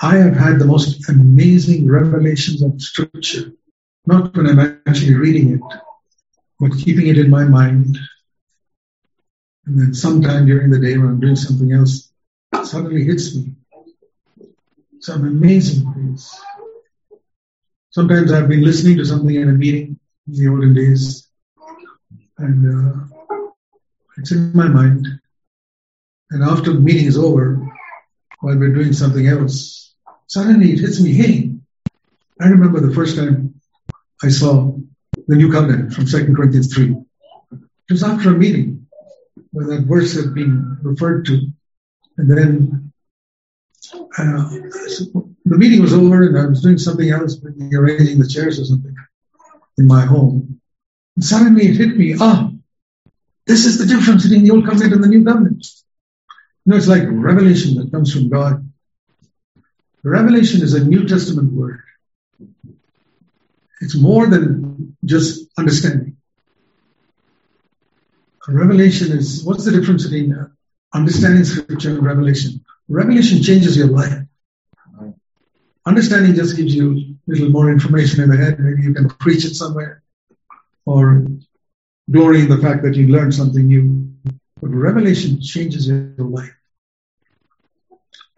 I 0.00 0.16
have 0.16 0.36
had 0.36 0.58
the 0.58 0.66
most 0.66 1.08
amazing 1.08 1.90
revelations 1.90 2.62
of 2.62 2.80
scripture, 2.80 3.52
not 4.06 4.36
when 4.36 4.46
I'm 4.46 4.82
actually 4.86 5.14
reading 5.14 5.54
it, 5.54 5.78
but 6.60 6.76
keeping 6.76 7.06
it 7.06 7.18
in 7.18 7.30
my 7.30 7.44
mind. 7.44 7.98
And 9.64 9.80
then 9.80 9.94
sometime 9.94 10.46
during 10.46 10.70
the 10.70 10.78
day 10.78 10.98
when 10.98 11.08
I'm 11.08 11.20
doing 11.20 11.36
something 11.36 11.72
else, 11.72 12.12
it 12.52 12.66
suddenly 12.66 13.04
hits 13.04 13.34
me 13.34 13.54
some 15.00 15.24
amazing 15.24 15.92
things. 15.94 16.34
Sometimes 17.90 18.32
I've 18.32 18.48
been 18.48 18.64
listening 18.64 18.96
to 18.98 19.04
something 19.04 19.34
in 19.34 19.48
a 19.48 19.52
meeting 19.52 19.98
in 20.26 20.34
the 20.34 20.48
olden 20.48 20.74
days, 20.74 21.28
and 22.38 22.58
uh, 22.66 23.36
it's 24.18 24.32
in 24.32 24.54
my 24.54 24.68
mind. 24.68 25.06
And 26.30 26.42
after 26.42 26.72
the 26.72 26.80
meeting 26.80 27.06
is 27.06 27.16
over, 27.16 27.54
while 28.40 28.58
we're 28.58 28.74
doing 28.74 28.92
something 28.92 29.26
else, 29.26 29.85
suddenly 30.26 30.72
it 30.72 30.80
hits 30.80 31.00
me, 31.00 31.12
hey, 31.12 31.50
I 32.40 32.48
remember 32.48 32.80
the 32.80 32.94
first 32.94 33.16
time 33.16 33.60
I 34.22 34.28
saw 34.28 34.76
the 35.26 35.36
New 35.36 35.50
Covenant 35.50 35.92
from 35.92 36.06
2 36.06 36.34
Corinthians 36.34 36.74
3. 36.74 36.96
It 37.52 37.92
was 37.92 38.02
after 38.02 38.30
a 38.30 38.38
meeting 38.38 38.86
where 39.52 39.66
that 39.66 39.86
verse 39.86 40.14
had 40.14 40.34
been 40.34 40.78
referred 40.82 41.26
to. 41.26 41.46
And 42.18 42.30
then 42.30 42.92
uh, 44.18 44.50
the 45.44 45.58
meeting 45.58 45.80
was 45.80 45.94
over 45.94 46.26
and 46.26 46.38
I 46.38 46.46
was 46.46 46.62
doing 46.62 46.78
something 46.78 47.08
else, 47.08 47.38
maybe 47.42 47.74
arranging 47.76 48.18
the 48.18 48.28
chairs 48.28 48.58
or 48.58 48.64
something 48.64 48.94
in 49.78 49.86
my 49.86 50.04
home. 50.04 50.60
And 51.16 51.24
suddenly 51.24 51.66
it 51.66 51.76
hit 51.76 51.96
me, 51.96 52.16
ah, 52.20 52.50
this 53.46 53.64
is 53.64 53.78
the 53.78 53.86
difference 53.86 54.24
between 54.24 54.44
the 54.44 54.50
old 54.50 54.66
covenant 54.66 54.94
and 54.94 55.04
the 55.04 55.08
new 55.08 55.24
covenant. 55.24 55.66
You 56.64 56.72
know, 56.72 56.76
it's 56.76 56.88
like 56.88 57.04
revelation 57.06 57.76
that 57.76 57.92
comes 57.92 58.12
from 58.12 58.28
God. 58.28 58.68
Revelation 60.06 60.62
is 60.62 60.72
a 60.72 60.84
New 60.84 61.08
Testament 61.08 61.52
word. 61.52 61.82
It's 63.80 63.96
more 63.96 64.28
than 64.28 64.96
just 65.04 65.48
understanding. 65.58 66.16
Revelation 68.46 69.10
is, 69.10 69.42
what's 69.42 69.64
the 69.64 69.72
difference 69.72 70.04
between 70.04 70.32
uh, 70.32 70.46
understanding 70.94 71.42
scripture 71.42 71.90
and 71.90 72.04
revelation? 72.06 72.64
Revelation 72.88 73.42
changes 73.42 73.76
your 73.76 73.88
life. 73.88 74.22
Understanding 75.84 76.36
just 76.36 76.56
gives 76.56 76.72
you 76.72 77.16
a 77.26 77.30
little 77.32 77.50
more 77.50 77.68
information 77.68 78.22
in 78.22 78.30
the 78.30 78.36
head. 78.36 78.60
Maybe 78.60 78.82
you 78.82 78.94
can 78.94 79.08
preach 79.08 79.44
it 79.44 79.56
somewhere 79.56 80.04
or 80.84 81.26
glory 82.08 82.42
in 82.42 82.48
the 82.48 82.58
fact 82.58 82.84
that 82.84 82.94
you 82.94 83.08
learned 83.08 83.34
something 83.34 83.66
new. 83.66 84.08
But 84.60 84.68
revelation 84.68 85.42
changes 85.42 85.88
your 85.88 86.14
life. 86.18 86.55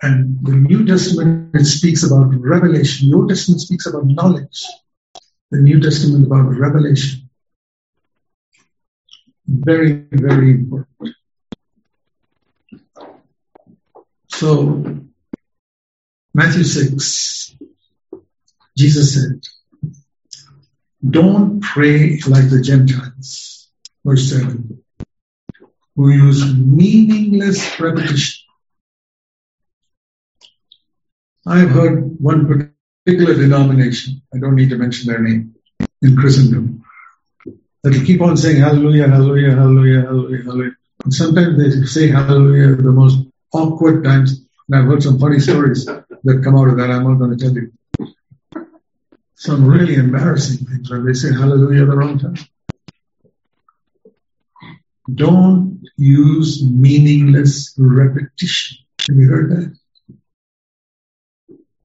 And 0.01 0.39
the 0.43 0.53
New 0.53 0.87
Testament 0.87 1.67
speaks 1.67 2.05
about 2.05 2.33
revelation. 2.35 3.11
The 3.11 3.17
Old 3.17 3.29
Testament 3.29 3.61
speaks 3.61 3.87
about 3.87 4.07
knowledge. 4.07 4.65
The 5.51 5.59
New 5.59 5.81
Testament 5.81 6.27
about 6.27 6.55
revelation. 6.57 7.29
Very, 9.47 10.05
very 10.13 10.51
important. 10.51 11.17
So, 14.29 14.85
Matthew 16.33 16.63
6, 16.63 17.57
Jesus 18.77 19.15
said, 19.15 19.43
Don't 21.05 21.61
pray 21.61 22.21
like 22.29 22.49
the 22.49 22.61
Gentiles. 22.63 23.69
Verse 24.05 24.31
7. 24.31 24.85
Who 25.97 26.11
use 26.11 26.55
meaningless 26.55 27.81
repetition. 27.81 28.38
I've 31.49 31.71
heard 31.71 32.21
one 32.21 32.47
particular 32.47 33.35
denomination, 33.35 34.21
I 34.35 34.39
don't 34.39 34.55
need 34.55 34.69
to 34.69 34.77
mention 34.77 35.09
their 35.09 35.23
name, 35.23 35.55
in 36.03 36.15
Christendom, 36.15 36.85
that 37.83 37.95
will 37.95 38.05
keep 38.05 38.21
on 38.21 38.37
saying 38.37 38.61
hallelujah, 38.61 39.09
hallelujah, 39.09 39.55
hallelujah, 39.55 40.03
hallelujah, 40.03 40.45
hallelujah. 40.45 40.77
And 41.05 41.15
sometimes 41.15 41.57
they 41.57 41.87
say 41.87 42.09
hallelujah 42.09 42.73
at 42.73 42.83
the 42.83 42.93
most 42.93 43.27
awkward 43.53 44.05
times. 44.05 44.45
And 44.69 44.79
I've 44.79 44.85
heard 44.85 45.03
some 45.03 45.19
funny 45.19 45.41
stories 45.41 45.87
that 45.87 46.43
come 46.45 46.55
out 46.55 46.69
of 46.69 46.77
that. 46.77 46.91
I'm 46.91 47.05
not 47.05 47.15
going 47.15 47.37
to 47.37 47.43
tell 47.43 47.55
you. 47.55 47.73
Some 49.37 49.67
really 49.67 49.95
embarrassing 49.95 50.67
things 50.67 50.91
when 50.91 51.07
they 51.07 51.15
say 51.15 51.33
hallelujah 51.33 51.87
the 51.87 51.97
wrong 51.97 52.19
time. 52.19 52.37
Don't 55.15 55.83
use 55.97 56.63
meaningless 56.63 57.75
repetition. 57.79 58.79
Have 59.09 59.17
you 59.17 59.29
heard 59.29 59.51
that? 59.53 59.79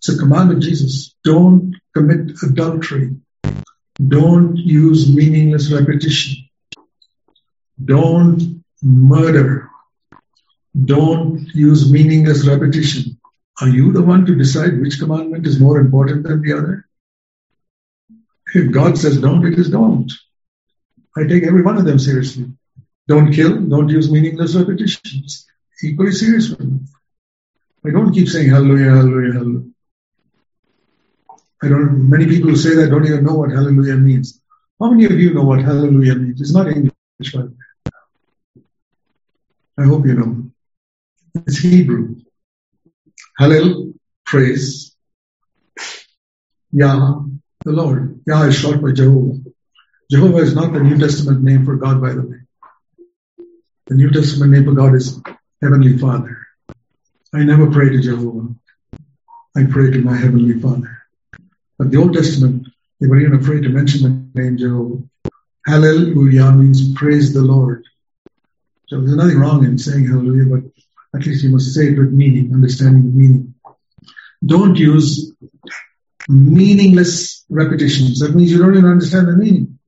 It's 0.04 0.18
a 0.18 0.20
command 0.20 0.52
of 0.52 0.60
Jesus. 0.60 1.16
Don't 1.24 1.76
commit 1.96 2.36
adultery. 2.44 3.16
Don't 4.06 4.58
use 4.58 5.10
meaningless 5.10 5.72
repetition. 5.72 6.50
Don't 7.82 8.66
murder. 8.82 9.70
Don't 10.76 11.48
use 11.56 11.90
meaningless 11.90 12.46
repetition. 12.46 13.18
Are 13.62 13.70
you 13.70 13.94
the 13.94 14.02
one 14.02 14.26
to 14.26 14.36
decide 14.36 14.82
which 14.82 15.00
commandment 15.00 15.48
is 15.48 15.62
more 15.62 15.80
important 15.80 16.24
than 16.24 16.42
the 16.42 16.52
other? 16.52 16.86
If 18.54 18.74
God 18.74 18.98
says 18.98 19.22
don't, 19.22 19.46
it 19.46 19.58
is 19.58 19.70
don't. 19.70 20.12
I 21.16 21.24
take 21.28 21.44
every 21.44 21.62
one 21.62 21.78
of 21.78 21.86
them 21.86 21.98
seriously. 21.98 22.52
Don't 23.08 23.32
kill, 23.32 23.58
don't 23.62 23.88
use 23.88 24.12
meaningless 24.12 24.54
repetitions. 24.54 25.48
Equally 25.82 26.12
serious. 26.12 26.52
I 27.86 27.90
don't 27.90 28.14
keep 28.14 28.28
saying 28.28 28.50
hallelujah, 28.50 28.90
hallelujah, 28.90 29.34
hallelujah. 29.34 29.73
I 31.64 31.70
don't, 31.70 32.10
many 32.10 32.26
people 32.26 32.50
who 32.50 32.58
say 32.58 32.76
that 32.76 32.90
don't 32.90 33.06
even 33.06 33.24
know 33.24 33.36
what 33.36 33.52
hallelujah 33.52 33.96
means. 33.96 34.42
How 34.82 34.92
many 34.92 35.06
of 35.06 35.14
you 35.14 35.34
know 35.34 35.44
what 35.44 35.62
hallelujah 35.62 36.16
means? 36.16 36.42
It's 36.42 36.54
not 36.54 36.68
English, 36.68 36.92
way. 37.34 37.44
I 39.80 39.84
hope 39.86 40.06
you 40.06 40.14
know. 40.14 40.52
It's 41.48 41.60
Hebrew. 41.60 42.18
Hallel, 43.40 43.94
praise. 44.26 44.94
Yah, 46.74 47.22
the 47.64 47.72
Lord. 47.72 48.20
Yah 48.28 48.44
is 48.44 48.58
short 48.58 48.82
for 48.82 48.92
Jehovah. 48.92 49.40
Jehovah 50.12 50.40
is 50.40 50.54
not 50.54 50.74
the 50.74 50.82
New 50.82 50.98
Testament 50.98 51.44
name 51.44 51.64
for 51.64 51.78
God, 51.78 52.02
by 52.02 52.12
the 52.12 52.24
way. 52.24 52.40
The 53.88 53.96
New 53.96 54.12
Testament 54.12 54.52
name 54.52 54.66
for 54.66 54.74
God 54.74 54.96
is 54.96 55.22
Heavenly 55.62 55.98
Father. 55.98 56.46
I 57.34 57.46
never 57.46 57.72
pray 57.72 57.88
to 57.88 58.02
Jehovah. 58.02 58.54
I 59.56 59.64
pray 59.64 59.92
to 59.92 60.00
my 60.00 60.18
Heavenly 60.18 60.60
Father. 60.60 61.03
But 61.78 61.92
the 61.92 61.98
Old 61.98 62.14
Testament, 62.14 62.68
they 63.00 63.08
were 63.08 63.20
even 63.20 63.40
afraid 63.40 63.64
to 63.64 63.70
mention 63.70 64.32
the 64.34 64.42
name 64.42 64.58
Jehovah. 64.58 65.04
Hallelujah 65.66 66.52
means 66.52 66.94
praise 66.94 67.34
the 67.34 67.42
Lord. 67.42 67.84
So 68.88 69.00
there's 69.00 69.16
nothing 69.16 69.40
wrong 69.40 69.64
in 69.66 69.78
saying 69.78 70.08
hallelujah, 70.08 70.46
but 70.46 71.20
at 71.20 71.26
least 71.26 71.44
you 71.44 71.50
must 71.50 71.74
say 71.74 71.88
it 71.88 71.98
with 71.98 72.12
meaning, 72.12 72.54
understanding 72.54 73.04
the 73.04 73.18
meaning. 73.18 73.54
Don't 74.46 74.76
use 74.76 75.34
meaningless 76.28 77.46
repetitions. 77.50 78.20
That 78.20 78.36
means 78.36 78.52
you 78.52 78.60
don't 78.60 78.76
even 78.76 78.90
understand 78.90 79.28
the 79.28 79.38
meaning. 79.38 79.80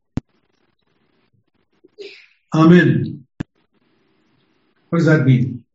Amen. 2.53 3.25
What 4.89 4.99
does 4.99 5.07
that 5.07 5.25
mean? 5.25 5.65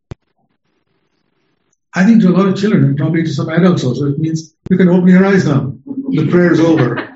I 1.92 2.04
think 2.04 2.22
to 2.22 2.28
a 2.28 2.36
lot 2.36 2.46
of 2.46 2.56
children 2.56 2.84
and 2.84 2.96
probably 2.96 3.24
to 3.24 3.34
some 3.34 3.48
adults 3.48 3.84
also, 3.84 4.06
it 4.06 4.18
means 4.18 4.54
you 4.68 4.76
can 4.76 4.88
open 4.88 5.08
your 5.08 5.26
eyes 5.26 5.44
now. 5.44 5.74
The 6.10 6.28
prayer 6.28 6.52
is 6.52 6.60
over. 6.60 7.08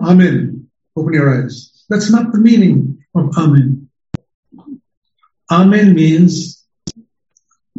Amen. 0.00 0.68
Open 0.94 1.14
your 1.14 1.42
eyes. 1.42 1.84
That's 1.88 2.10
not 2.10 2.32
the 2.32 2.38
meaning 2.38 3.04
of 3.14 3.36
Amen. 3.36 3.88
Amen 5.50 5.94
means 5.94 6.64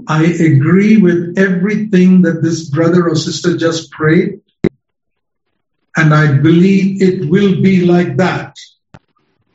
I 0.08 0.26
agree 0.26 0.98
with 0.98 1.36
everything 1.38 2.24
that 2.24 2.42
this 2.42 2.70
brother 2.70 3.08
or 3.08 3.16
sister 3.16 3.56
just 3.56 3.92
prayed, 3.92 4.42
and 5.96 6.14
I 6.14 6.38
believe 6.40 7.02
it 7.02 7.30
will 7.30 7.62
be 7.62 7.86
like 7.86 8.18
that. 8.18 8.56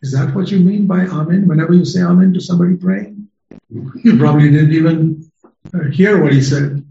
Is 0.02 0.12
that 0.12 0.34
what 0.34 0.50
you 0.50 0.60
mean 0.60 0.86
by 0.86 1.00
Amen? 1.00 1.48
Whenever 1.48 1.72
you 1.72 1.84
say 1.84 2.02
Amen 2.02 2.32
to 2.34 2.40
somebody 2.40 2.76
praying? 2.76 3.28
You 3.70 4.18
probably 4.18 4.50
didn't 4.50 4.72
even 4.72 5.30
uh, 5.74 5.90
hear 5.90 6.22
what 6.22 6.32
he 6.32 6.42
said. 6.42 6.84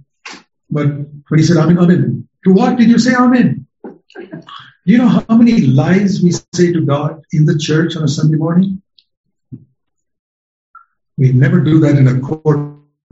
But 0.69 0.87
when 0.87 1.39
he 1.39 1.43
said 1.43 1.57
Amen, 1.57 1.79
Amen, 1.79 2.26
to 2.47 2.53
what 2.53 2.77
did 2.77 2.89
you 2.89 2.97
say 2.97 3.13
Amen? 3.13 3.67
You 4.85 4.97
know 4.97 5.07
how 5.07 5.35
many 5.35 5.61
lies 5.61 6.21
we 6.23 6.31
say 6.31 6.71
to 6.71 6.81
God 6.85 7.21
in 7.33 7.45
the 7.45 7.57
church 7.57 7.95
on 7.97 8.03
a 8.03 8.07
Sunday 8.07 8.37
morning? 8.37 8.81
We 11.17 11.33
never 11.33 11.60
do 11.60 11.79
that 11.81 11.97
in 11.97 12.07
a 12.07 12.19
court 12.21 12.60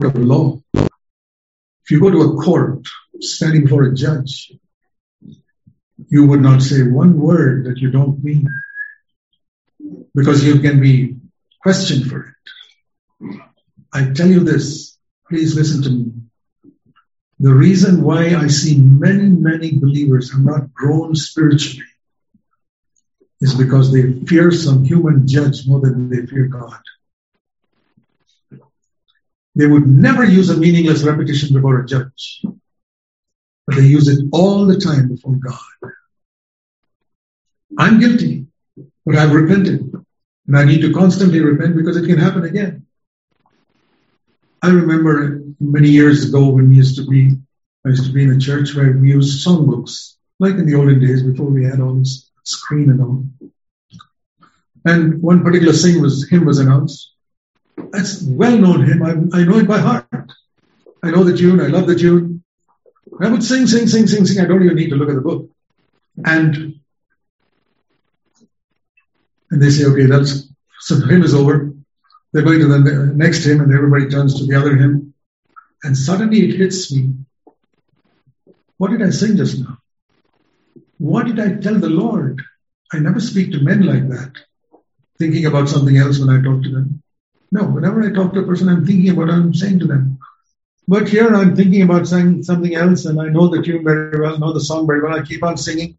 of 0.00 0.16
law. 0.16 0.60
If 0.74 1.90
you 1.90 2.00
go 2.00 2.10
to 2.10 2.22
a 2.22 2.42
court 2.42 2.86
standing 3.20 3.64
before 3.64 3.84
a 3.84 3.94
judge, 3.94 4.52
you 6.08 6.26
would 6.26 6.40
not 6.40 6.62
say 6.62 6.82
one 6.82 7.18
word 7.18 7.66
that 7.66 7.78
you 7.78 7.90
don't 7.90 8.22
mean 8.24 8.48
because 10.14 10.44
you 10.44 10.60
can 10.60 10.80
be 10.80 11.16
questioned 11.62 12.06
for 12.08 12.34
it. 13.20 13.40
I 13.92 14.12
tell 14.12 14.28
you 14.28 14.40
this, 14.40 14.96
please 15.28 15.54
listen 15.54 15.82
to 15.82 15.90
me. 15.90 16.05
The 17.38 17.52
reason 17.52 18.02
why 18.02 18.34
I 18.34 18.46
see 18.46 18.78
many, 18.78 19.28
many 19.28 19.78
believers 19.78 20.32
have 20.32 20.42
not 20.42 20.72
grown 20.72 21.14
spiritually 21.14 21.84
is 23.40 23.54
because 23.54 23.92
they 23.92 24.12
fear 24.24 24.50
some 24.50 24.84
human 24.84 25.26
judge 25.26 25.66
more 25.66 25.80
than 25.80 26.08
they 26.08 26.24
fear 26.26 26.46
God. 26.46 26.80
They 29.54 29.66
would 29.66 29.86
never 29.86 30.24
use 30.24 30.50
a 30.50 30.56
meaningless 30.56 31.02
repetition 31.02 31.54
before 31.54 31.80
a 31.80 31.86
judge, 31.86 32.42
but 33.66 33.76
they 33.76 33.86
use 33.86 34.08
it 34.08 34.28
all 34.32 34.66
the 34.66 34.78
time 34.78 35.08
before 35.08 35.36
God. 35.36 35.92
I'm 37.78 38.00
guilty, 38.00 38.46
but 39.04 39.16
I've 39.16 39.32
repented. 39.32 39.92
And 40.46 40.56
I 40.56 40.64
need 40.64 40.82
to 40.82 40.92
constantly 40.92 41.40
repent 41.40 41.76
because 41.76 41.96
it 41.96 42.06
can 42.06 42.18
happen 42.18 42.44
again. 42.44 42.85
I 44.66 44.70
remember 44.70 45.42
many 45.60 45.90
years 45.90 46.28
ago 46.28 46.48
when 46.48 46.70
we 46.70 46.74
used 46.74 46.96
to 46.96 47.06
be, 47.06 47.36
I 47.84 47.90
used 47.90 48.06
to 48.06 48.12
be 48.12 48.24
in 48.24 48.32
a 48.32 48.40
church 48.40 48.74
where 48.74 48.90
we 48.90 49.10
used 49.10 49.46
songbooks, 49.46 50.16
like 50.40 50.54
in 50.54 50.66
the 50.66 50.74
olden 50.74 50.98
days 50.98 51.22
before 51.22 51.46
we 51.46 51.64
had 51.64 51.78
all 51.80 51.94
this 51.94 52.28
screen 52.42 52.90
and 52.90 53.00
all. 53.00 53.24
And 54.84 55.22
one 55.22 55.44
particular 55.44 55.72
sing 55.72 56.02
was 56.02 56.28
hymn 56.28 56.44
was 56.44 56.58
announced. 56.58 57.12
That's 57.92 58.24
well 58.24 58.58
known 58.58 58.84
hymn. 58.84 59.04
I, 59.04 59.38
I 59.38 59.44
know 59.44 59.58
it 59.58 59.68
by 59.68 59.78
heart. 59.78 60.08
I 61.00 61.12
know 61.12 61.22
the 61.22 61.36
tune. 61.36 61.60
I 61.60 61.68
love 61.68 61.86
the 61.86 61.94
tune. 61.94 62.42
I 63.20 63.28
would 63.28 63.44
sing, 63.44 63.68
sing, 63.68 63.86
sing, 63.86 64.08
sing, 64.08 64.26
sing. 64.26 64.44
I 64.44 64.48
don't 64.48 64.64
even 64.64 64.74
need 64.74 64.90
to 64.90 64.96
look 64.96 65.10
at 65.10 65.14
the 65.14 65.20
book. 65.20 65.48
And 66.24 66.80
and 69.52 69.62
they 69.62 69.70
say, 69.70 69.84
okay, 69.84 70.06
that's 70.06 70.48
so 70.80 70.96
the 70.96 71.06
hymn 71.06 71.22
is 71.22 71.34
over. 71.36 71.75
They're 72.36 72.44
going 72.44 72.58
to 72.58 72.66
the 72.66 73.14
next 73.14 73.44
hymn, 73.44 73.62
and 73.62 73.72
everybody 73.72 74.10
turns 74.10 74.38
to 74.38 74.44
the 74.44 74.56
other 74.56 74.76
hymn. 74.76 75.14
And 75.82 75.96
suddenly 75.96 76.46
it 76.46 76.58
hits 76.58 76.92
me. 76.92 77.14
What 78.76 78.90
did 78.90 79.00
I 79.00 79.08
sing 79.08 79.38
just 79.38 79.58
now? 79.58 79.78
What 80.98 81.24
did 81.24 81.40
I 81.40 81.54
tell 81.54 81.76
the 81.76 81.88
Lord? 81.88 82.42
I 82.92 82.98
never 82.98 83.20
speak 83.20 83.52
to 83.52 83.62
men 83.62 83.86
like 83.86 84.06
that, 84.10 84.32
thinking 85.18 85.46
about 85.46 85.70
something 85.70 85.96
else 85.96 86.18
when 86.18 86.28
I 86.28 86.42
talk 86.42 86.62
to 86.64 86.70
them. 86.70 87.02
No, 87.52 87.64
whenever 87.64 88.02
I 88.02 88.12
talk 88.12 88.34
to 88.34 88.40
a 88.40 88.46
person, 88.46 88.68
I'm 88.68 88.84
thinking 88.84 89.08
about 89.08 89.28
what 89.28 89.34
I'm 89.34 89.54
saying 89.54 89.78
to 89.78 89.86
them. 89.86 90.18
But 90.86 91.08
here 91.08 91.34
I'm 91.34 91.56
thinking 91.56 91.80
about 91.80 92.06
saying 92.06 92.42
something 92.42 92.74
else, 92.74 93.06
and 93.06 93.18
I 93.18 93.30
know 93.30 93.48
the 93.48 93.62
tune 93.62 93.82
very 93.82 94.20
well, 94.20 94.38
know 94.38 94.52
the 94.52 94.60
song 94.60 94.86
very 94.86 95.00
well. 95.00 95.18
I 95.18 95.22
keep 95.22 95.42
on 95.42 95.56
singing, 95.56 95.96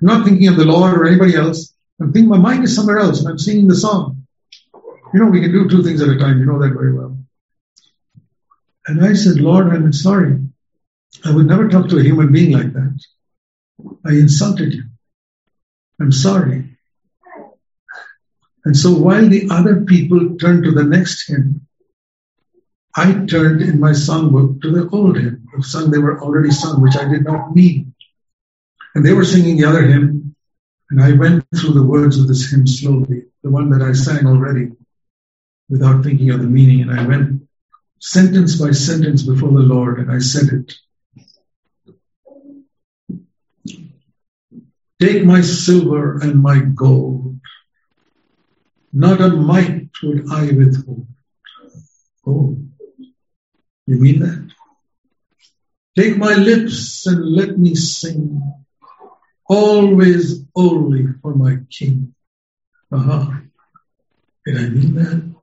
not 0.00 0.24
thinking 0.24 0.48
of 0.48 0.56
the 0.56 0.64
Lord 0.64 0.96
or 0.96 1.06
anybody 1.06 1.36
else. 1.36 1.74
I'm 2.00 2.14
thinking 2.14 2.30
my 2.30 2.38
mind 2.38 2.64
is 2.64 2.74
somewhere 2.74 2.98
else, 2.98 3.20
and 3.20 3.28
I'm 3.28 3.38
singing 3.38 3.68
the 3.68 3.76
song. 3.76 4.15
You 5.12 5.20
know, 5.20 5.30
we 5.30 5.40
can 5.40 5.52
do 5.52 5.68
two 5.68 5.82
things 5.82 6.02
at 6.02 6.08
a 6.08 6.18
time. 6.18 6.38
You 6.38 6.46
know 6.46 6.60
that 6.60 6.74
very 6.74 6.92
well. 6.92 7.18
And 8.86 9.04
I 9.04 9.14
said, 9.14 9.36
Lord, 9.36 9.68
I'm 9.68 9.92
sorry. 9.92 10.38
I 11.24 11.34
would 11.34 11.46
never 11.46 11.68
talk 11.68 11.88
to 11.88 11.98
a 11.98 12.02
human 12.02 12.32
being 12.32 12.52
like 12.52 12.72
that. 12.72 12.98
I 14.04 14.12
insulted 14.12 14.74
you. 14.74 14.84
I'm 16.00 16.12
sorry. 16.12 16.76
And 18.64 18.76
so 18.76 18.94
while 18.94 19.28
the 19.28 19.48
other 19.50 19.84
people 19.84 20.36
turned 20.36 20.64
to 20.64 20.72
the 20.72 20.84
next 20.84 21.28
hymn, 21.28 21.66
I 22.94 23.12
turned 23.26 23.62
in 23.62 23.78
my 23.78 23.90
songbook 23.90 24.62
to 24.62 24.70
the 24.70 24.88
old 24.88 25.16
hymn, 25.18 25.46
the 25.56 25.62
song 25.62 25.90
they 25.90 25.98
were 25.98 26.20
already 26.20 26.50
sung, 26.50 26.80
which 26.80 26.96
I 26.96 27.08
did 27.08 27.24
not 27.24 27.54
mean. 27.54 27.94
And 28.94 29.04
they 29.04 29.12
were 29.12 29.24
singing 29.24 29.58
the 29.58 29.66
other 29.66 29.82
hymn, 29.82 30.34
and 30.90 31.02
I 31.02 31.12
went 31.12 31.44
through 31.54 31.74
the 31.74 31.82
words 31.82 32.18
of 32.18 32.26
this 32.26 32.50
hymn 32.50 32.66
slowly, 32.66 33.24
the 33.42 33.50
one 33.50 33.70
that 33.70 33.82
I 33.82 33.92
sang 33.92 34.26
already, 34.26 34.72
without 35.68 36.02
thinking 36.04 36.30
of 36.30 36.40
the 36.40 36.46
meaning. 36.46 36.82
And 36.82 36.98
I 36.98 37.06
went 37.06 37.48
sentence 37.98 38.56
by 38.56 38.70
sentence 38.72 39.22
before 39.22 39.50
the 39.50 39.60
Lord, 39.60 39.98
and 39.98 40.10
I 40.10 40.18
said 40.18 40.52
it. 40.52 40.74
Take 45.00 45.24
my 45.24 45.42
silver 45.42 46.18
and 46.18 46.40
my 46.40 46.60
gold. 46.60 47.38
Not 48.92 49.20
a 49.20 49.28
mite 49.28 49.90
would 50.02 50.30
I 50.30 50.50
withhold. 50.52 51.06
Oh, 52.26 52.56
you 53.86 54.00
mean 54.00 54.20
that? 54.20 54.50
Take 55.96 56.16
my 56.16 56.34
lips 56.34 57.06
and 57.06 57.24
let 57.24 57.58
me 57.58 57.74
sing, 57.74 58.42
always 59.48 60.44
only 60.54 61.06
for 61.22 61.34
my 61.34 61.58
King. 61.70 62.14
Aha. 62.92 63.20
Uh-huh. 63.20 63.40
Did 64.44 64.56
I 64.58 64.68
mean 64.68 64.94
that? 64.94 65.35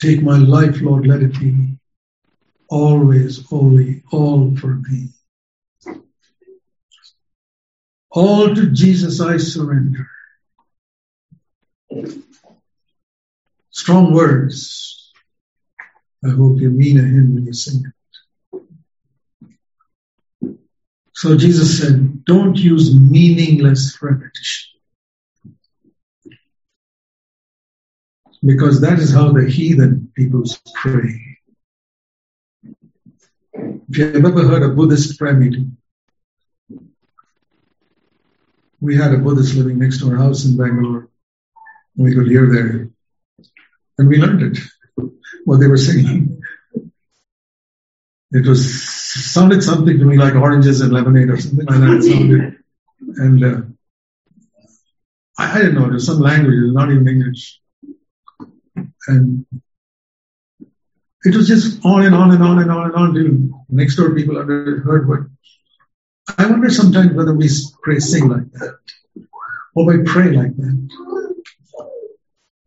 Take 0.00 0.22
my 0.22 0.38
life, 0.38 0.80
Lord, 0.80 1.06
let 1.06 1.22
it 1.22 1.38
be 1.38 1.76
always, 2.68 3.44
only, 3.52 4.02
all 4.12 4.56
for 4.56 4.80
thee. 4.88 5.08
All 8.10 8.54
to 8.54 8.70
Jesus 8.70 9.20
I 9.20 9.38
surrender. 9.38 10.08
Strong 13.70 14.14
words. 14.14 15.12
I 16.24 16.30
hope 16.30 16.60
you 16.60 16.70
mean 16.70 16.98
a 16.98 17.02
hymn 17.02 17.34
when 17.34 17.46
you 17.46 17.52
sing 17.52 17.84
it. 17.86 17.92
So 21.12 21.36
Jesus 21.36 21.80
said, 21.80 22.24
don't 22.24 22.56
use 22.56 22.94
meaningless 22.94 23.98
repetition. 24.00 24.67
Because 28.44 28.80
that 28.80 28.98
is 28.98 29.12
how 29.12 29.32
the 29.32 29.48
heathen 29.48 30.12
peoples 30.14 30.60
pray. 30.74 31.38
If 33.52 33.98
you 33.98 34.04
have 34.04 34.16
ever 34.16 34.46
heard 34.46 34.62
a 34.62 34.68
Buddhist 34.68 35.18
prayer 35.18 35.34
meeting, 35.34 35.76
we 38.80 38.96
had 38.96 39.12
a 39.12 39.18
Buddhist 39.18 39.54
living 39.54 39.78
next 39.78 40.00
to 40.00 40.10
our 40.10 40.16
house 40.16 40.44
in 40.44 40.56
Bangalore. 40.56 41.08
We 41.96 42.14
could 42.14 42.28
hear 42.28 42.46
there. 42.52 42.90
And 43.98 44.08
we 44.08 44.18
learned 44.18 44.56
it, 44.56 44.58
what 45.44 45.58
they 45.58 45.66
were 45.66 45.76
singing. 45.76 46.40
It 48.30 48.46
was 48.46 48.84
sounded 48.84 49.62
something 49.62 49.98
to 49.98 50.04
me 50.04 50.16
like 50.16 50.34
oranges 50.34 50.80
and 50.80 50.92
lemonade 50.92 51.30
or 51.30 51.40
something 51.40 51.66
like 51.66 51.80
that. 51.80 52.02
Sounded, 52.02 52.56
and 53.16 53.44
uh, 53.44 53.62
I, 55.38 55.54
I 55.54 55.58
didn't 55.58 55.74
know. 55.74 55.86
It 55.86 55.94
was 55.94 56.06
some 56.06 56.20
language, 56.20 56.72
not 56.72 56.90
even 56.90 57.08
English. 57.08 57.60
And 59.08 59.46
it 61.24 61.34
was 61.34 61.48
just 61.48 61.84
on 61.84 62.04
and 62.04 62.14
on 62.14 62.30
and 62.30 62.42
on 62.42 62.60
and 62.60 62.70
on 62.70 62.86
and 62.86 62.94
on 62.94 63.14
till 63.14 63.64
next 63.68 63.96
door 63.96 64.14
people 64.14 64.36
heard 64.36 65.08
what. 65.08 65.20
I 66.36 66.46
wonder 66.46 66.68
sometimes 66.70 67.14
whether 67.14 67.34
we 67.34 67.48
pray, 67.82 67.98
sing 67.98 68.28
like 68.28 68.52
that, 68.52 68.78
or 69.74 69.86
we 69.86 70.02
pray 70.04 70.30
like 70.30 70.54
that. 70.56 70.88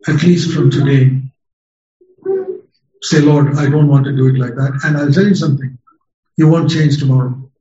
At 0.07 0.23
least 0.23 0.51
from 0.51 0.71
today, 0.71 1.21
say, 3.03 3.19
Lord, 3.19 3.55
I 3.55 3.69
don't 3.69 3.87
want 3.87 4.05
to 4.05 4.15
do 4.15 4.27
it 4.27 4.39
like 4.39 4.55
that. 4.55 4.81
And 4.83 4.97
I'll 4.97 5.11
tell 5.11 5.27
you 5.27 5.35
something, 5.35 5.77
you 6.37 6.47
won't 6.47 6.71
change 6.71 6.97
tomorrow. 6.97 7.51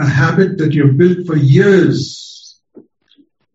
A 0.00 0.06
habit 0.06 0.56
that 0.58 0.72
you've 0.72 0.96
built 0.96 1.26
for 1.26 1.36
years 1.36 2.60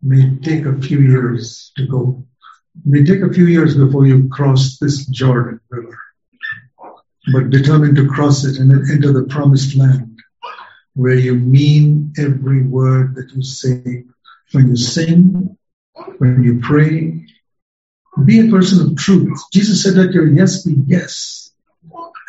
may 0.02 0.38
take 0.38 0.66
a 0.66 0.80
few 0.80 1.00
years 1.00 1.72
to 1.78 1.88
go. 1.88 2.26
May 2.86 3.04
take 3.04 3.22
a 3.22 3.34
few 3.34 3.46
years 3.46 3.76
before 3.76 4.06
you 4.06 4.30
cross 4.30 4.78
this 4.80 5.06
Jordan 5.06 5.60
River 5.70 5.98
but 7.32 7.50
determined 7.50 7.96
to 7.98 8.08
cross 8.08 8.46
it 8.46 8.58
and 8.58 8.72
enter 8.72 9.14
the 9.14 9.24
promised 9.24 9.76
land 9.76 10.20
where 10.94 11.16
you 11.16 11.36
mean 11.36 12.14
every 12.18 12.64
word 12.64 13.16
that 13.16 13.32
you 13.36 13.44
say. 13.44 14.06
When 14.52 14.70
you 14.70 14.76
sing, 14.76 15.58
when 16.18 16.44
you 16.44 16.60
pray, 16.60 17.26
be 18.26 18.48
a 18.48 18.50
person 18.50 18.86
of 18.86 18.98
truth. 18.98 19.40
Jesus 19.54 19.84
said 19.84 19.94
that 19.96 20.12
your 20.12 20.28
yes 20.28 20.64
be 20.64 20.76
yes 20.88 21.52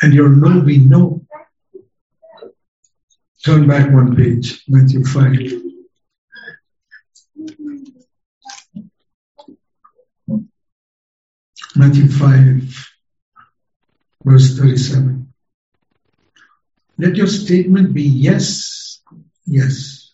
and 0.01 0.13
your 0.13 0.29
no 0.29 0.61
be 0.61 0.77
no. 0.77 1.25
Turn 3.43 3.67
back 3.67 3.91
one 3.91 4.15
page, 4.15 4.63
Matthew 4.67 5.03
5. 5.03 5.70
Matthew 11.75 12.07
5 12.09 12.91
verse 14.23 14.57
37. 14.57 15.33
Let 16.97 17.15
your 17.15 17.27
statement 17.27 17.93
be 17.93 18.03
yes, 18.03 19.01
yes, 19.45 20.13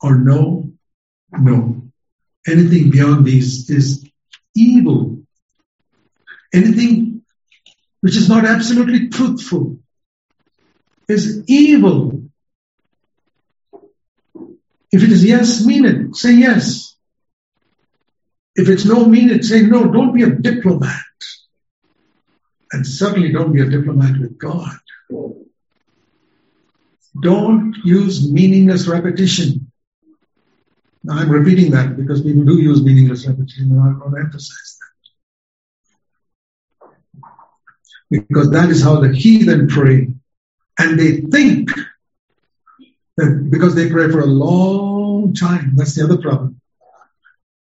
or 0.00 0.16
no, 0.16 0.72
no. 1.32 1.82
Anything 2.46 2.90
beyond 2.90 3.24
these 3.24 3.70
is 3.70 4.04
evil. 4.54 5.22
Anything 6.52 7.22
which 8.00 8.16
is 8.16 8.28
not 8.28 8.44
absolutely 8.44 9.08
truthful 9.08 9.78
is 11.08 11.44
evil. 11.46 12.24
If 14.90 15.02
it 15.02 15.10
is 15.10 15.24
yes, 15.24 15.64
mean 15.64 15.84
it. 15.84 16.16
Say 16.16 16.34
yes. 16.34 16.91
If 18.54 18.68
it's 18.68 18.84
no, 18.84 19.06
mean 19.06 19.30
it. 19.30 19.44
Say 19.44 19.62
no. 19.62 19.90
Don't 19.90 20.14
be 20.14 20.22
a 20.22 20.30
diplomat. 20.30 21.00
And 22.72 22.86
certainly 22.86 23.32
don't 23.32 23.52
be 23.52 23.60
a 23.60 23.68
diplomat 23.68 24.18
with 24.18 24.38
God. 24.38 24.78
Don't 27.20 27.76
use 27.84 28.30
meaningless 28.30 28.86
repetition. 28.86 29.70
Now 31.04 31.18
I'm 31.18 31.30
repeating 31.30 31.72
that 31.72 31.96
because 31.96 32.22
people 32.22 32.44
do 32.44 32.58
use 32.58 32.82
meaningless 32.82 33.26
repetition 33.26 33.72
and 33.72 33.80
I 33.80 33.98
want 33.98 34.14
to 34.14 34.20
emphasize 34.20 34.78
that. 34.80 34.88
Because 38.10 38.50
that 38.50 38.70
is 38.70 38.82
how 38.82 39.00
the 39.00 39.12
heathen 39.12 39.68
pray. 39.68 40.08
And 40.78 40.98
they 40.98 41.20
think 41.20 41.70
that 43.16 43.50
because 43.50 43.74
they 43.74 43.90
pray 43.90 44.10
for 44.10 44.20
a 44.20 44.26
long 44.26 45.34
time, 45.34 45.76
that's 45.76 45.94
the 45.94 46.04
other 46.04 46.18
problem. 46.18 46.61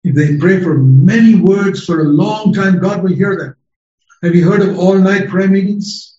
If 0.03 0.15
they 0.15 0.37
pray 0.39 0.63
for 0.63 0.79
many 0.79 1.35
words 1.35 1.85
for 1.85 2.01
a 2.01 2.05
long 2.05 2.53
time, 2.53 2.81
God 2.81 3.03
will 3.03 3.15
hear 3.15 3.37
them. 3.37 3.57
Have 4.23 4.35
you 4.35 4.51
heard 4.51 4.63
of 4.63 4.79
all 4.79 4.99
night 4.99 5.29
prayer 5.29 5.49
meetings? 5.49 6.19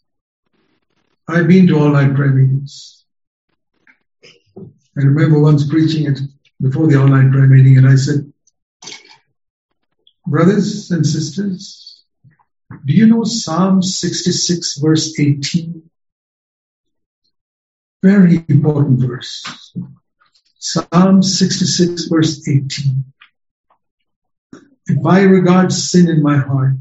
I've 1.27 1.47
been 1.47 1.67
to 1.67 1.77
all 1.79 1.89
night 1.89 2.15
prayer 2.15 2.31
meetings. 2.31 3.05
I 4.57 5.03
remember 5.03 5.39
once 5.39 5.67
preaching 5.67 6.05
it 6.05 6.19
before 6.59 6.87
the 6.87 6.99
all 6.99 7.07
night 7.07 7.31
prayer 7.31 7.47
meeting, 7.47 7.77
and 7.77 7.87
I 7.87 7.95
said, 7.95 8.31
Brothers 10.27 10.91
and 10.91 11.05
sisters, 11.05 12.03
do 12.85 12.93
you 12.93 13.07
know 13.07 13.23
Psalm 13.23 13.81
66, 13.81 14.77
verse 14.77 15.19
18? 15.19 15.89
Very 18.03 18.43
important 18.47 18.99
verse. 18.99 19.73
Psalm 20.59 21.23
66, 21.23 22.05
verse 22.05 22.47
18. 22.47 23.05
If 24.91 25.05
I 25.05 25.21
regard 25.21 25.71
sin 25.71 26.09
in 26.09 26.21
my 26.21 26.35
heart, 26.35 26.75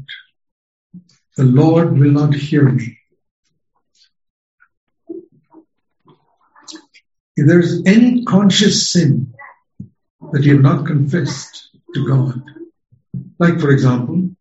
the 1.37 1.45
Lord 1.45 1.97
will 1.97 2.11
not 2.11 2.33
hear 2.33 2.67
me. 2.67 2.97
If 7.37 7.47
there's 7.47 7.81
any 7.85 8.25
conscious 8.25 8.91
sin 8.91 9.33
that 10.33 10.43
you 10.43 10.55
have 10.55 10.61
not 10.61 10.85
confessed 10.85 11.69
to 11.93 12.05
God, 12.05 12.43
like 13.39 13.61
for 13.61 13.69
example, 13.69 14.31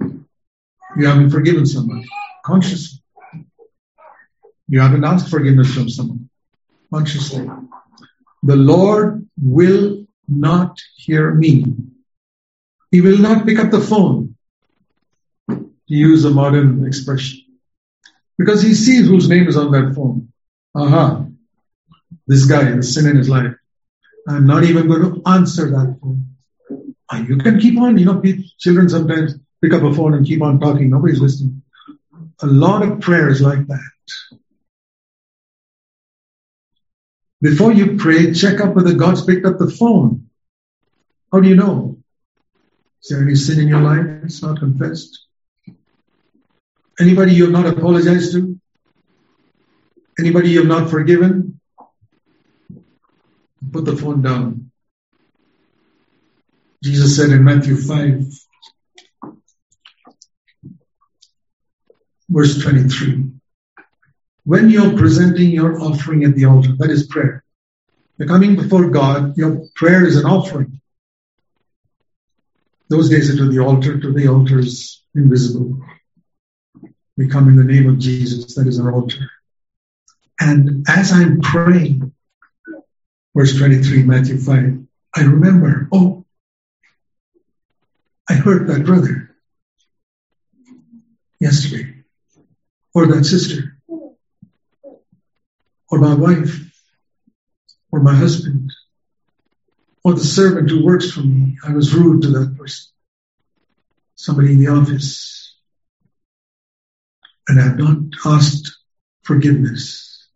you 0.00 1.06
haven't 1.06 1.30
forgiven 1.30 1.66
someone 1.66 2.02
consciously. 2.46 3.02
You 4.68 4.80
haven't 4.80 5.04
asked 5.04 5.28
forgiveness 5.28 5.74
from 5.74 5.90
someone 5.90 6.30
consciously. 6.90 7.46
The 8.42 8.56
Lord 8.56 9.28
will 9.36 10.06
not 10.26 10.80
hear 10.96 11.34
me. 11.34 11.66
He 12.94 13.00
will 13.00 13.18
not 13.18 13.44
pick 13.44 13.58
up 13.58 13.72
the 13.72 13.80
phone 13.80 14.36
to 15.48 15.64
use 15.88 16.24
a 16.24 16.30
modern 16.30 16.86
expression. 16.86 17.40
Because 18.38 18.62
he 18.62 18.72
sees 18.72 19.08
whose 19.08 19.28
name 19.28 19.48
is 19.48 19.56
on 19.56 19.72
that 19.72 19.96
phone. 19.96 20.32
Aha, 20.76 21.26
this 22.28 22.44
guy 22.44 22.62
has 22.62 22.94
sin 22.94 23.08
in 23.08 23.16
his 23.16 23.28
life. 23.28 23.52
I'm 24.28 24.46
not 24.46 24.62
even 24.62 24.86
going 24.86 25.02
to 25.02 25.28
answer 25.28 25.70
that 25.70 25.98
phone. 26.00 26.36
Ah, 27.10 27.18
you 27.18 27.36
can 27.38 27.58
keep 27.58 27.80
on, 27.80 27.98
you 27.98 28.04
know, 28.04 28.22
children 28.60 28.88
sometimes 28.88 29.34
pick 29.60 29.72
up 29.72 29.82
a 29.82 29.92
phone 29.92 30.14
and 30.14 30.24
keep 30.24 30.40
on 30.40 30.60
talking. 30.60 30.90
Nobody's 30.90 31.20
listening. 31.20 31.64
A 32.42 32.46
lot 32.46 32.84
of 32.84 33.00
prayers 33.00 33.40
like 33.40 33.66
that. 33.66 34.38
Before 37.42 37.72
you 37.72 37.96
pray, 37.96 38.32
check 38.32 38.60
up 38.60 38.76
whether 38.76 38.94
God's 38.94 39.24
picked 39.24 39.46
up 39.46 39.58
the 39.58 39.68
phone. 39.68 40.30
How 41.32 41.40
do 41.40 41.48
you 41.48 41.56
know? 41.56 41.93
Is 43.04 43.10
there 43.10 43.20
any 43.20 43.34
sin 43.34 43.60
in 43.60 43.68
your 43.68 43.82
life 43.82 44.22
that's 44.22 44.42
not 44.42 44.60
confessed? 44.60 45.26
Anybody 46.98 47.34
you 47.34 47.44
have 47.44 47.52
not 47.52 47.66
apologized 47.66 48.32
to? 48.32 48.58
Anybody 50.18 50.52
you 50.52 50.60
have 50.60 50.68
not 50.68 50.88
forgiven? 50.88 51.60
Put 53.70 53.84
the 53.84 53.94
phone 53.94 54.22
down. 54.22 54.70
Jesus 56.82 57.14
said 57.14 57.28
in 57.28 57.44
Matthew 57.44 57.76
5, 57.76 58.24
verse 62.30 62.62
23, 62.62 63.24
when 64.44 64.70
you're 64.70 64.96
presenting 64.96 65.50
your 65.50 65.78
offering 65.78 66.24
at 66.24 66.36
the 66.36 66.46
altar, 66.46 66.74
that 66.78 66.90
is 66.90 67.06
prayer. 67.06 67.44
You're 68.16 68.28
coming 68.28 68.56
before 68.56 68.88
God, 68.88 69.36
your 69.36 69.66
prayer 69.74 70.06
is 70.06 70.16
an 70.16 70.24
offering. 70.24 70.80
Those 72.88 73.08
days 73.08 73.30
it 73.30 73.40
was 73.40 73.54
the 73.54 73.62
altar, 73.62 73.98
to 73.98 74.12
the 74.12 74.28
altar 74.28 74.58
is 74.58 75.02
invisible. 75.14 75.80
We 77.16 77.28
come 77.28 77.48
in 77.48 77.56
the 77.56 77.64
name 77.64 77.88
of 77.88 77.98
Jesus. 77.98 78.54
That 78.54 78.66
is 78.66 78.78
our 78.78 78.92
altar. 78.92 79.30
And 80.40 80.84
as 80.88 81.12
I'm 81.12 81.40
praying, 81.40 82.12
verse 83.34 83.56
23, 83.56 84.02
Matthew 84.02 84.38
5, 84.38 84.84
I 85.16 85.20
remember, 85.22 85.88
oh, 85.92 86.24
I 88.28 88.34
hurt 88.34 88.66
that 88.66 88.84
brother 88.84 89.30
yesterday, 91.40 91.94
or 92.94 93.06
that 93.06 93.24
sister, 93.24 93.78
or 95.90 95.98
my 95.98 96.14
wife, 96.14 96.58
or 97.92 98.00
my 98.00 98.14
husband, 98.14 98.63
or 100.04 100.12
the 100.12 100.20
servant 100.20 100.70
who 100.70 100.84
works 100.84 101.10
for 101.10 101.20
me. 101.20 101.56
I 101.66 101.72
was 101.72 101.94
rude 101.94 102.22
to 102.22 102.28
that 102.28 102.56
person. 102.58 102.92
Somebody 104.14 104.52
in 104.52 104.58
the 104.58 104.68
office. 104.68 105.56
And 107.48 107.58
I 107.58 107.64
have 107.64 107.78
not 107.78 107.96
asked 108.24 108.76
forgiveness. 109.22 110.28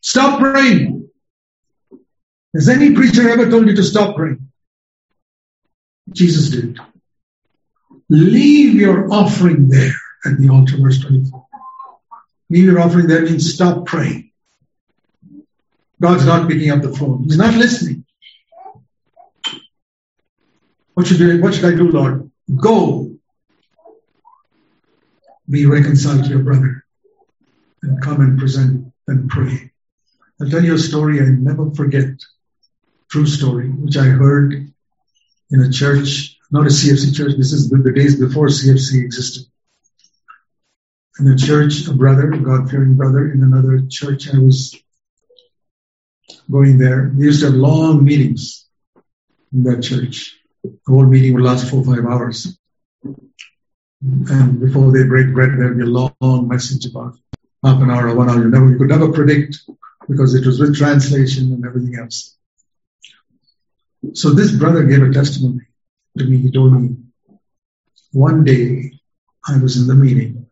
Stop 0.00 0.40
praying. 0.40 1.08
Has 2.54 2.68
any 2.68 2.94
preacher 2.94 3.28
ever 3.28 3.48
told 3.50 3.66
you 3.66 3.76
to 3.76 3.82
stop 3.82 4.16
praying? 4.16 4.48
Jesus 6.12 6.50
did. 6.50 6.78
Leave 8.08 8.74
your 8.74 9.12
offering 9.12 9.68
there 9.68 9.92
at 10.24 10.38
the 10.38 10.48
altar, 10.48 10.76
verse 10.78 10.98
24. 11.00 11.46
Leave 12.48 12.64
your 12.64 12.80
offering 12.80 13.06
there 13.06 13.22
means 13.22 13.54
stop 13.54 13.86
praying. 13.86 14.29
God's 16.00 16.24
not 16.24 16.48
picking 16.48 16.70
up 16.70 16.80
the 16.80 16.92
phone. 16.92 17.24
He's 17.24 17.36
not 17.36 17.54
listening. 17.54 18.04
What 20.94 21.06
should, 21.06 21.22
I, 21.22 21.40
what 21.40 21.54
should 21.54 21.66
I 21.66 21.76
do, 21.76 21.90
Lord? 21.90 22.30
Go. 22.56 23.16
Be 25.48 25.66
reconciled 25.66 26.24
to 26.24 26.30
your 26.30 26.40
brother 26.40 26.84
and 27.82 28.00
come 28.02 28.20
and 28.20 28.38
present 28.38 28.92
and 29.06 29.28
pray. 29.28 29.72
I'll 30.40 30.48
tell 30.48 30.64
you 30.64 30.74
a 30.74 30.78
story 30.78 31.20
I 31.20 31.24
never 31.26 31.70
forget. 31.72 32.08
True 33.10 33.26
story, 33.26 33.68
which 33.68 33.96
I 33.96 34.04
heard 34.04 34.72
in 35.50 35.60
a 35.60 35.70
church, 35.70 36.38
not 36.50 36.66
a 36.66 36.70
CFC 36.70 37.14
church. 37.14 37.36
This 37.36 37.52
is 37.52 37.68
the, 37.68 37.78
the 37.78 37.92
days 37.92 38.18
before 38.18 38.46
CFC 38.46 39.02
existed. 39.02 39.46
In 41.18 41.28
a 41.28 41.36
church, 41.36 41.86
a 41.88 41.92
brother, 41.92 42.30
a 42.30 42.38
God-fearing 42.38 42.94
brother 42.94 43.30
in 43.32 43.42
another 43.42 43.82
church 43.88 44.32
I 44.32 44.38
was 44.38 44.74
going 46.50 46.78
there. 46.78 47.12
We 47.16 47.26
used 47.26 47.40
to 47.40 47.46
have 47.46 47.54
long 47.54 48.04
meetings 48.04 48.66
in 49.52 49.64
that 49.64 49.82
church. 49.82 50.36
The 50.62 50.78
whole 50.86 51.06
meeting 51.06 51.34
would 51.34 51.42
last 51.42 51.70
four 51.70 51.80
or 51.80 51.96
five 51.96 52.04
hours. 52.04 52.58
And 54.02 54.60
before 54.60 54.92
they 54.92 55.04
break 55.04 55.32
bread, 55.32 55.50
there'd 55.50 55.76
be 55.76 55.84
a 55.84 55.86
long 55.86 56.48
message 56.48 56.86
about 56.86 57.18
half 57.64 57.80
an 57.82 57.90
hour 57.90 58.08
or 58.08 58.16
one 58.16 58.30
hour. 58.30 58.42
You 58.42 58.50
never, 58.50 58.70
you 58.70 58.78
could 58.78 58.88
never 58.88 59.12
predict 59.12 59.58
because 60.08 60.34
it 60.34 60.46
was 60.46 60.58
with 60.58 60.76
translation 60.76 61.52
and 61.52 61.64
everything 61.64 61.98
else. 61.98 62.36
So 64.14 64.30
this 64.30 64.52
brother 64.52 64.84
gave 64.84 65.02
a 65.02 65.12
testimony 65.12 65.66
to 66.18 66.24
me. 66.24 66.38
He 66.38 66.50
told 66.50 66.72
me 66.72 66.96
one 68.12 68.44
day 68.44 68.92
I 69.46 69.58
was 69.58 69.76
in 69.76 69.86
the 69.86 69.94
meeting 69.94 70.46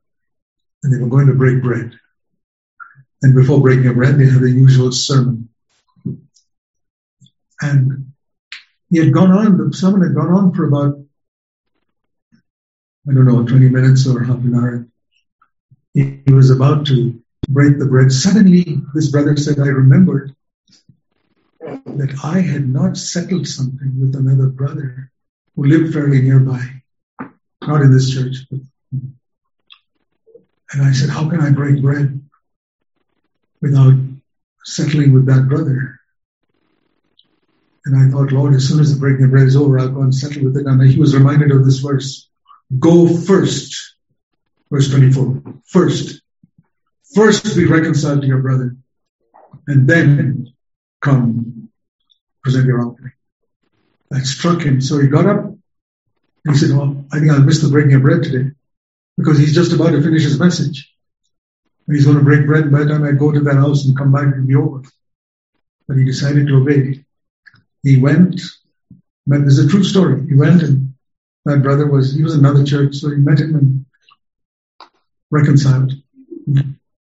and 0.83 0.93
they 0.93 1.03
were 1.03 1.09
going 1.09 1.27
to 1.27 1.35
break 1.35 1.62
bread. 1.62 1.99
And 3.23 3.35
before 3.35 3.61
breaking 3.61 3.95
bread, 3.95 4.19
they 4.19 4.27
had 4.27 4.41
the 4.41 4.51
usual 4.51 4.93
sermon. 4.93 5.48
And 7.61 8.12
he 8.90 8.99
had 8.99 9.12
gone 9.12 9.33
on, 9.33 9.73
sermon 9.73 10.03
had 10.03 10.14
gone 10.14 10.33
on 10.33 10.55
for 10.55 10.64
about, 10.66 10.99
I 13.09 13.14
don't 13.14 13.27
know, 13.27 13.44
20 13.44 13.68
minutes 13.68 14.07
or 14.07 14.23
half 14.23 14.38
an 14.38 14.55
hour. 14.55 14.88
He, 15.94 16.21
he 16.27 16.33
was 16.33 16.51
about 16.51 16.87
to 16.87 17.21
break 17.49 17.79
the 17.79 17.87
bread. 17.87 18.12
Suddenly, 18.12 18.83
this 18.94 19.11
brother 19.11 19.37
said, 19.37 19.59
I 19.59 19.68
remembered 19.68 20.35
that 21.61 22.14
I 22.23 22.40
had 22.40 22.68
not 22.68 22.97
settled 22.97 23.47
something 23.47 24.01
with 24.01 24.14
another 24.14 24.49
brother 24.49 25.11
who 25.57 25.64
lived 25.64 25.92
fairly 25.92 26.23
nearby, 26.23 26.83
not 27.62 27.83
in 27.83 27.92
this 27.92 28.11
church. 28.11 28.37
But, 28.51 28.61
and 30.73 30.83
I 30.83 30.92
said, 30.92 31.11
How 31.11 31.29
can 31.29 31.40
I 31.40 31.51
break 31.51 31.83
bread 31.83 32.21
without 33.61 33.94
settling 34.64 35.12
with 35.12 35.27
that 35.27 35.49
brother? 35.49 35.98
And 37.88 37.96
I 37.96 38.11
thought, 38.11 38.33
Lord, 38.33 38.55
as 38.55 38.68
soon 38.68 38.81
as 38.81 38.92
the 38.92 39.01
breaking 39.01 39.24
of 39.24 39.31
bread 39.31 39.46
is 39.46 39.57
over, 39.57 39.79
I'll 39.79 39.88
go 39.88 40.03
and 40.03 40.14
settle 40.14 40.44
with 40.44 40.59
it. 40.59 40.66
And 40.66 40.83
he 40.83 40.98
was 40.98 41.16
reminded 41.16 41.51
of 41.51 41.64
this 41.64 41.79
verse 41.79 42.29
Go 42.79 43.09
first. 43.09 43.94
Verse 44.70 44.90
24. 44.90 45.42
First. 45.64 46.20
First 47.14 47.57
be 47.57 47.64
reconciled 47.64 48.20
to 48.20 48.27
your 48.27 48.42
brother, 48.42 48.77
and 49.66 49.88
then 49.88 50.53
come 51.01 51.70
present 52.42 52.66
your 52.66 52.87
offering. 52.87 53.12
That 54.11 54.27
struck 54.27 54.61
him. 54.61 54.83
So 54.83 55.01
he 55.01 55.09
got 55.09 55.24
up 55.24 55.44
and 55.44 56.55
he 56.55 56.59
said, 56.59 56.77
Well, 56.77 57.07
I 57.11 57.18
think 57.18 57.31
I'll 57.31 57.40
miss 57.40 57.62
the 57.62 57.70
breaking 57.70 57.94
of 57.94 58.03
bread 58.03 58.22
today 58.22 58.51
because 59.16 59.38
he's 59.38 59.55
just 59.55 59.72
about 59.72 59.92
to 59.92 60.03
finish 60.03 60.22
his 60.22 60.38
message. 60.38 60.94
And 61.87 61.96
he's 61.96 62.05
going 62.05 62.18
to 62.18 62.24
break 62.24 62.46
bread. 62.46 62.70
By 62.70 62.81
the 62.81 62.90
time 62.90 63.05
I 63.05 63.12
go 63.12 63.33
to 63.33 63.40
that 63.40 63.57
house 63.57 63.87
and 63.87 63.96
come 63.96 64.12
back, 64.12 64.29
it'll 64.29 64.46
be 64.46 64.55
over. 64.55 64.83
But 65.87 65.96
he 65.96 66.05
decided 66.05 66.46
to 66.46 66.57
obey. 66.57 67.07
He 67.83 67.99
went, 67.99 68.41
met, 69.27 69.45
this 69.45 69.59
is 69.59 69.67
a 69.67 69.69
true 69.69 69.85
story. 69.85 70.27
He 70.27 70.35
went 70.35 70.62
and 70.62 70.95
my 71.45 71.57
brother 71.57 71.87
was, 71.87 72.14
he 72.14 72.23
was 72.23 72.35
in 72.35 72.41
another 72.41 72.64
church, 72.64 72.97
so 72.97 73.11
he 73.11 73.17
met 73.17 73.41
him 73.41 73.55
and 73.55 73.87
reconciled. 75.31 75.93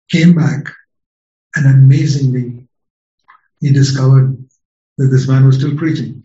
Came 0.09 0.33
back 0.35 0.73
and 1.55 1.65
amazingly, 1.65 2.67
he 3.61 3.71
discovered 3.71 4.37
that 4.97 5.07
this 5.07 5.27
man 5.27 5.45
was 5.45 5.57
still 5.57 5.77
preaching. 5.77 6.23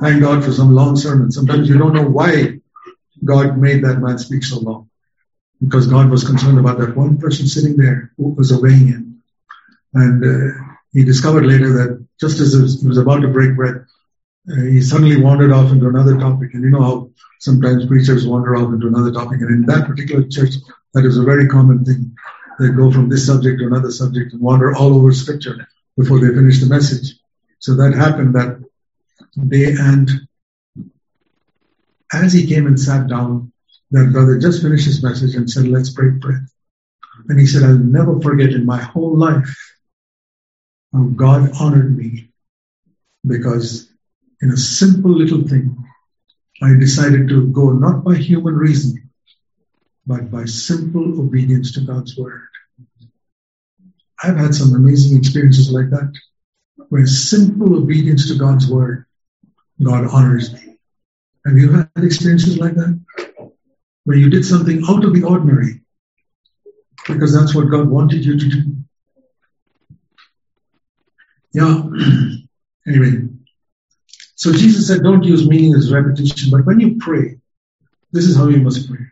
Thank 0.00 0.20
God 0.20 0.44
for 0.44 0.52
some 0.52 0.74
long 0.74 0.96
sermons. 0.96 1.34
Sometimes 1.34 1.68
you 1.68 1.78
don't 1.78 1.94
know 1.94 2.08
why 2.08 2.60
God 3.24 3.58
made 3.58 3.84
that 3.84 4.00
man 4.00 4.18
speak 4.18 4.44
so 4.44 4.60
long. 4.60 4.90
Because 5.60 5.86
God 5.86 6.10
was 6.10 6.24
concerned 6.24 6.58
about 6.58 6.78
that 6.78 6.96
one 6.96 7.18
person 7.18 7.46
sitting 7.46 7.76
there 7.76 8.12
who 8.16 8.30
was 8.30 8.52
obeying 8.52 8.86
him. 8.86 9.22
And 9.94 10.22
uh, 10.22 10.54
he 10.92 11.04
discovered 11.04 11.46
later 11.46 11.72
that 11.72 12.05
just 12.20 12.40
as 12.40 12.80
he 12.80 12.88
was 12.88 12.98
about 12.98 13.20
to 13.20 13.28
break 13.28 13.56
bread, 13.56 13.84
uh, 14.50 14.62
he 14.62 14.80
suddenly 14.80 15.20
wandered 15.20 15.52
off 15.52 15.72
into 15.72 15.88
another 15.88 16.18
topic. 16.18 16.54
And 16.54 16.62
you 16.62 16.70
know 16.70 16.82
how 16.82 17.10
sometimes 17.40 17.86
preachers 17.86 18.26
wander 18.26 18.56
off 18.56 18.72
into 18.72 18.86
another 18.86 19.12
topic. 19.12 19.40
And 19.40 19.50
in 19.50 19.66
that 19.66 19.86
particular 19.86 20.26
church, 20.28 20.54
that 20.94 21.04
is 21.04 21.18
a 21.18 21.24
very 21.24 21.48
common 21.48 21.84
thing. 21.84 22.16
They 22.58 22.68
go 22.68 22.90
from 22.90 23.08
this 23.08 23.26
subject 23.26 23.58
to 23.60 23.66
another 23.66 23.90
subject 23.90 24.32
and 24.32 24.40
wander 24.40 24.74
all 24.74 24.94
over 24.94 25.12
scripture 25.12 25.68
before 25.96 26.20
they 26.20 26.34
finish 26.34 26.60
the 26.60 26.66
message. 26.66 27.18
So 27.58 27.74
that 27.76 27.94
happened 27.94 28.34
that 28.34 28.62
day. 29.48 29.74
And 29.78 30.10
as 32.12 32.32
he 32.32 32.46
came 32.46 32.66
and 32.66 32.78
sat 32.78 33.08
down, 33.08 33.52
that 33.90 34.12
brother 34.12 34.38
just 34.38 34.62
finished 34.62 34.86
his 34.86 35.02
message 35.02 35.34
and 35.34 35.50
said, 35.50 35.68
Let's 35.68 35.90
break 35.90 36.20
bread. 36.20 36.46
And 37.28 37.38
he 37.38 37.46
said, 37.46 37.62
I'll 37.62 37.78
never 37.78 38.20
forget 38.20 38.50
in 38.50 38.64
my 38.64 38.80
whole 38.80 39.16
life 39.16 39.54
how 40.96 41.04
God 41.04 41.50
honored 41.60 41.96
me 41.96 42.28
because 43.26 43.92
in 44.40 44.50
a 44.50 44.56
simple 44.56 45.10
little 45.10 45.46
thing, 45.46 45.76
I 46.62 46.74
decided 46.74 47.28
to 47.28 47.48
go 47.48 47.70
not 47.70 48.02
by 48.02 48.16
human 48.16 48.56
reasoning, 48.56 49.10
but 50.06 50.30
by 50.30 50.46
simple 50.46 51.20
obedience 51.20 51.72
to 51.72 51.80
God's 51.80 52.16
word. 52.16 52.48
I've 54.22 54.36
had 54.36 54.54
some 54.54 54.74
amazing 54.74 55.18
experiences 55.18 55.70
like 55.70 55.90
that 55.90 56.14
where 56.88 57.06
simple 57.06 57.76
obedience 57.76 58.28
to 58.28 58.38
God's 58.38 58.66
word, 58.68 59.04
God 59.82 60.06
honors 60.06 60.52
me. 60.52 60.78
Have 61.44 61.56
you 61.56 61.72
had 61.72 61.90
experiences 61.96 62.58
like 62.58 62.74
that? 62.74 62.98
Where 64.04 64.16
you 64.16 64.30
did 64.30 64.44
something 64.44 64.82
out 64.88 65.04
of 65.04 65.12
the 65.12 65.24
ordinary 65.24 65.82
because 67.06 67.34
that's 67.34 67.54
what 67.54 67.70
God 67.70 67.88
wanted 67.88 68.24
you 68.24 68.38
to 68.38 68.48
do. 68.48 68.85
Yeah. 71.56 71.84
anyway, 72.86 73.28
so 74.34 74.52
Jesus 74.52 74.88
said, 74.88 75.02
don't 75.02 75.24
use 75.24 75.48
meaningless 75.48 75.90
repetition, 75.90 76.50
but 76.50 76.66
when 76.66 76.80
you 76.80 76.96
pray, 76.96 77.38
this 78.12 78.26
is 78.26 78.36
how 78.36 78.48
you 78.48 78.58
must 78.58 78.86
pray. 78.90 79.06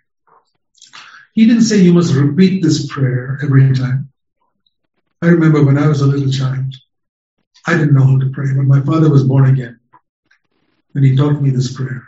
He 1.33 1.47
didn't 1.47 1.63
say 1.63 1.79
you 1.79 1.95
must 1.95 2.13
repeat 2.13 2.63
this 2.63 2.87
prayer 2.87 3.39
every 3.43 3.75
time. 3.75 4.13
I 5.23 5.29
remember 5.29 5.65
when 5.65 5.79
I 5.79 5.89
was 5.89 6.03
a 6.03 6.07
little 6.07 6.31
child, 6.31 6.75
I 7.67 7.79
didn't 7.79 7.95
know 7.95 8.05
how 8.05 8.19
to 8.19 8.29
pray, 8.29 8.53
but 8.55 8.67
my 8.67 8.83
father 8.83 9.09
was 9.09 9.25
born 9.25 9.49
again. 9.49 9.81
And 10.95 11.03
he 11.03 11.17
taught 11.17 11.41
me 11.41 11.49
this 11.49 11.73
prayer. 11.73 12.07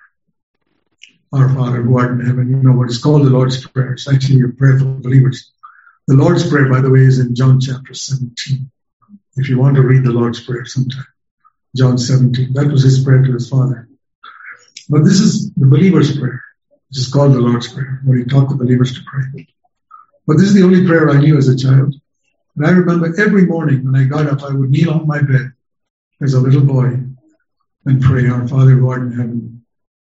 Our 1.33 1.49
Father 1.55 1.81
who 1.81 1.99
art 1.99 2.13
in 2.13 2.27
heaven, 2.27 2.51
you 2.51 2.57
know 2.57 2.73
what 2.73 2.91
it's 2.91 3.03
called 3.03 3.25
the 3.25 3.31
Lord's 3.31 3.67
Prayer. 3.67 3.95
It's 3.95 4.07
actually 4.07 4.43
a 4.43 4.49
prayer 4.49 4.79
for 4.79 4.85
believers. 4.85 5.51
The 6.07 6.15
Lord's 6.15 6.47
Prayer, 6.49 6.71
by 6.71 6.83
the 6.83 6.91
way, 6.91 7.01
is 7.01 7.19
in 7.19 7.35
John 7.35 7.59
chapter 7.59 7.95
17. 7.95 8.71
If 9.37 9.51
you 9.51 9.59
want 9.59 9.77
to 9.77 9.83
read 9.83 10.03
the 10.03 10.13
Lord's 10.13 10.41
Prayer 10.41 10.65
sometime. 10.65 11.05
John 11.77 11.99
17. 11.99 12.55
That 12.55 12.73
was 12.73 12.83
his 12.83 13.05
prayer 13.05 13.23
to 13.23 13.33
his 13.33 13.51
Father. 13.51 13.89
But 14.89 15.05
this 15.05 15.21
is 15.21 15.53
the 15.53 15.67
believer's 15.67 16.19
prayer, 16.19 16.43
which 16.89 16.99
is 16.99 17.13
called 17.13 17.35
the 17.35 17.41
Lord's 17.41 17.71
Prayer, 17.71 18.01
where 18.05 18.17
he 18.17 18.25
taught 18.25 18.49
the 18.49 18.55
believers 18.55 18.95
to 18.95 19.01
pray. 19.05 19.47
But 20.27 20.39
this 20.39 20.49
is 20.49 20.55
the 20.55 20.63
only 20.63 20.87
prayer 20.87 21.11
I 21.11 21.21
knew 21.21 21.37
as 21.37 21.49
a 21.49 21.57
child. 21.57 21.95
And 22.57 22.67
I 22.67 22.71
remember 22.71 23.15
every 23.21 23.45
morning 23.45 23.85
when 23.85 23.95
I 23.95 24.05
got 24.05 24.27
up, 24.27 24.43
I 24.43 24.55
would 24.55 24.71
kneel 24.71 24.91
on 24.91 25.07
my 25.07 25.21
bed 25.21 25.53
as 26.23 26.33
a 26.33 26.41
little 26.41 26.63
boy 26.63 26.99
and 27.85 28.03
pray, 28.03 28.27
Our 28.29 28.49
Father 28.49 28.71
who 28.71 28.89
art 28.89 29.03
in 29.03 29.13
heaven, 29.13 29.67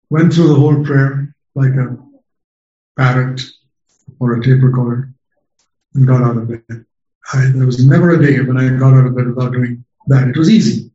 went 0.10 0.34
through 0.34 0.48
the 0.48 0.56
whole 0.56 0.84
prayer 0.84 1.36
like 1.54 1.74
a 1.74 1.98
parrot 2.98 3.42
or 4.20 4.36
a 4.36 4.44
tape 4.44 4.63
recorder, 4.63 5.13
and 5.94 6.08
got 6.08 6.24
out 6.24 6.38
of 6.38 6.48
bed. 6.48 6.86
I, 7.32 7.51
there 7.53 7.65
was 7.65 7.86
never 7.86 8.12
a 8.12 8.21
day 8.21 8.39
when 8.41 8.58
I 8.58 8.69
got 8.77 8.93
out 8.93 9.05
of 9.05 9.15
bed 9.15 9.27
without 9.27 9.53
doing 9.53 9.86
that. 10.08 10.29
It 10.29 10.38
was 10.38 10.49
easy. 10.49 10.91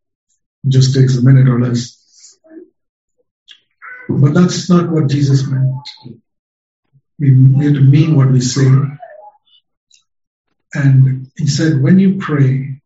It 0.64 0.70
just 0.70 0.94
takes 0.94 1.16
a 1.16 1.22
minute 1.22 1.48
or 1.48 1.60
less. 1.60 2.38
But 4.08 4.34
that's 4.34 4.68
not 4.68 4.90
what 4.90 5.08
Jesus 5.08 5.46
meant. 5.46 5.72
We 7.18 7.30
need 7.30 7.74
to 7.74 7.80
mean 7.80 8.16
what 8.16 8.30
we 8.30 8.40
say. 8.40 8.66
And 10.74 11.30
he 11.36 11.46
said, 11.46 11.80
when 11.80 11.98
you 11.98 12.18
pray, 12.18 12.80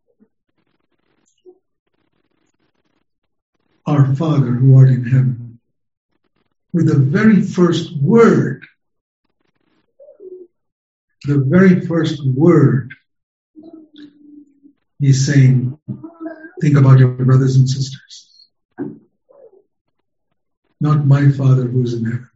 our 3.87 4.15
Father 4.15 4.51
who 4.53 4.77
art 4.77 4.91
in 4.91 5.05
heaven, 5.05 5.61
with 6.73 6.87
the 6.87 6.99
very 6.99 7.41
first 7.41 7.97
word, 7.97 8.67
the 11.25 11.39
very 11.39 11.81
first 11.81 12.23
word, 12.25 12.93
he's 14.99 15.27
saying, 15.27 15.79
think 16.61 16.77
about 16.77 16.99
your 16.99 17.09
brothers 17.09 17.57
and 17.57 17.69
sisters. 17.69 18.49
Not 20.81 21.07
my 21.07 21.31
Father 21.31 21.65
who 21.65 21.83
is 21.83 21.95
in 21.95 22.05
heaven, 22.05 22.31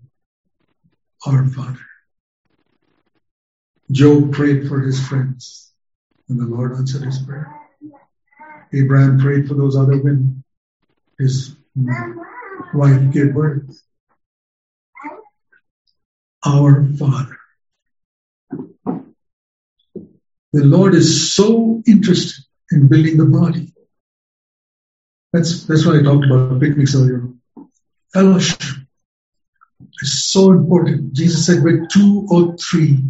our 1.27 1.47
Father. 1.47 1.79
Job 3.91 4.33
prayed 4.33 4.69
for 4.69 4.81
his 4.81 4.99
friends, 5.07 5.73
and 6.29 6.41
the 6.41 6.47
Lord 6.47 6.73
answered 6.73 7.03
his 7.03 7.19
prayer. 7.19 7.55
Abraham 8.73 9.21
prayed 9.21 9.47
for 9.47 9.55
those 9.55 9.77
other 9.77 9.99
women. 9.99 10.43
His 11.19 11.55
wife 12.75 13.13
gave 13.13 13.35
birth. 13.35 13.81
Our 16.45 16.85
Father. 16.99 17.39
The 20.53 20.65
Lord 20.65 20.95
is 20.95 21.33
so 21.33 21.83
interested 21.87 22.45
in 22.73 22.89
building 22.89 23.17
the 23.17 23.25
body. 23.25 23.73
That's, 25.33 25.65
that's 25.65 25.87
why 25.87 25.99
I 25.99 26.03
talked 26.03 26.27
about 26.27 26.61
picnics 26.61 26.95
earlier. 26.95 27.29
Fellowship 28.13 28.61
is 30.03 30.25
so 30.25 30.53
important. 30.53 31.13
Jesus 31.13 31.47
said, 31.47 31.63
where 31.63 31.87
two 31.87 32.27
or 32.31 32.57
three 32.57 33.03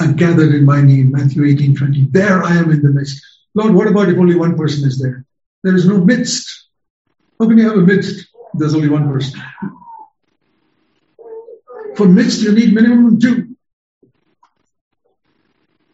are 0.00 0.12
gathered 0.12 0.54
in 0.54 0.64
my 0.64 0.80
name, 0.80 1.12
Matthew 1.12 1.44
18, 1.44 1.76
20, 1.76 2.06
there 2.10 2.42
I 2.42 2.56
am 2.56 2.70
in 2.70 2.82
the 2.82 2.90
midst. 2.90 3.24
Lord, 3.54 3.74
what 3.74 3.88
about 3.88 4.08
if 4.08 4.18
only 4.18 4.36
one 4.36 4.56
person 4.56 4.86
is 4.86 5.00
there? 5.00 5.24
There 5.62 5.74
is 5.74 5.86
no 5.86 5.98
midst. 5.98 6.68
How 7.38 7.48
can 7.48 7.58
you 7.58 7.68
have 7.68 7.78
a 7.78 7.82
midst? 7.82 8.26
There's 8.54 8.74
only 8.74 8.88
one 8.88 9.12
person. 9.12 9.40
For 11.96 12.06
midst, 12.06 12.42
you 12.42 12.52
need 12.52 12.72
minimum 12.72 13.20
two. 13.20 13.56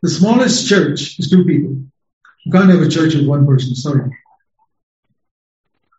The 0.02 0.10
smallest 0.10 0.68
church 0.68 1.18
is 1.18 1.28
two 1.28 1.44
people. 1.44 1.82
You 2.48 2.52
can't 2.52 2.70
have 2.70 2.80
a 2.80 2.88
church 2.88 3.14
with 3.14 3.26
one 3.26 3.46
person, 3.46 3.74
sorry. 3.74 4.10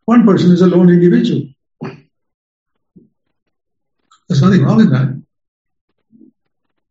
One 0.06 0.26
person 0.26 0.52
is 0.52 0.64
a 0.64 0.66
lone 0.66 0.90
individual. 0.90 1.44
There's 4.28 4.42
nothing 4.42 4.64
wrong 4.64 4.82
in 4.82 4.90
that. 4.90 5.24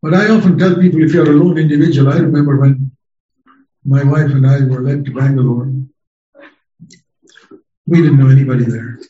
But 0.00 0.14
I 0.14 0.28
often 0.28 0.60
tell 0.60 0.76
people 0.76 1.02
if 1.02 1.12
you're 1.12 1.28
a 1.28 1.34
lone 1.34 1.58
individual, 1.58 2.12
I 2.12 2.18
remember 2.18 2.56
when 2.56 2.92
my 3.84 4.04
wife 4.04 4.30
and 4.30 4.46
I 4.46 4.60
were 4.60 4.80
led 4.80 5.04
to 5.06 5.12
Bangalore, 5.12 5.72
we 7.84 8.00
didn't 8.00 8.20
know 8.20 8.28
anybody 8.28 8.62
there. 8.62 9.00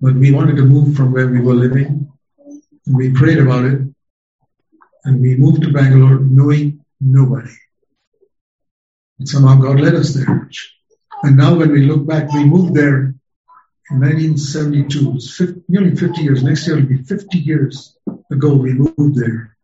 But 0.00 0.14
we 0.14 0.32
wanted 0.32 0.56
to 0.56 0.64
move 0.64 0.96
from 0.96 1.12
where 1.12 1.28
we 1.28 1.42
were 1.42 1.52
living. 1.52 2.10
And 2.86 2.96
we 2.96 3.12
prayed 3.12 3.40
about 3.40 3.66
it. 3.66 3.82
And 5.04 5.20
we 5.20 5.36
moved 5.36 5.64
to 5.64 5.70
Bangalore 5.70 6.20
knowing 6.20 6.82
nobody. 6.98 7.52
And 9.20 9.28
somehow 9.28 9.56
God 9.56 9.78
led 9.78 9.94
us 9.94 10.14
there. 10.14 10.50
And 11.22 11.36
now 11.36 11.54
when 11.54 11.70
we 11.70 11.84
look 11.84 12.06
back, 12.06 12.32
we 12.32 12.42
moved 12.42 12.74
there 12.74 13.14
in 13.90 14.00
1972. 14.00 15.12
It's 15.16 15.36
50, 15.36 15.64
nearly 15.68 15.94
50 15.94 16.22
years. 16.22 16.42
Next 16.42 16.66
year 16.66 16.76
will 16.76 16.86
be 16.86 17.02
50 17.02 17.38
years 17.38 17.98
ago 18.32 18.54
we 18.54 18.72
moved 18.72 19.16
there. 19.16 19.58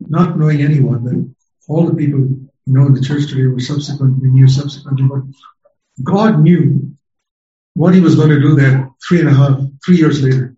Not 0.00 0.36
knowing 0.36 0.60
anyone, 0.60 1.04
that 1.04 1.34
all 1.68 1.86
the 1.86 1.94
people 1.94 2.18
who 2.18 2.50
know 2.66 2.86
in 2.86 2.94
the 2.94 3.00
church 3.00 3.28
today 3.28 3.46
were 3.46 3.60
subsequently 3.60 4.28
knew 4.28 4.48
subsequently, 4.48 5.06
but 5.06 5.22
God 6.02 6.40
knew 6.40 6.96
what 7.74 7.94
he 7.94 8.00
was 8.00 8.16
going 8.16 8.30
to 8.30 8.40
do 8.40 8.56
there 8.56 8.90
three 9.08 9.20
and 9.20 9.28
a 9.28 9.34
half, 9.34 9.60
three 9.86 9.98
years 9.98 10.20
later. 10.20 10.56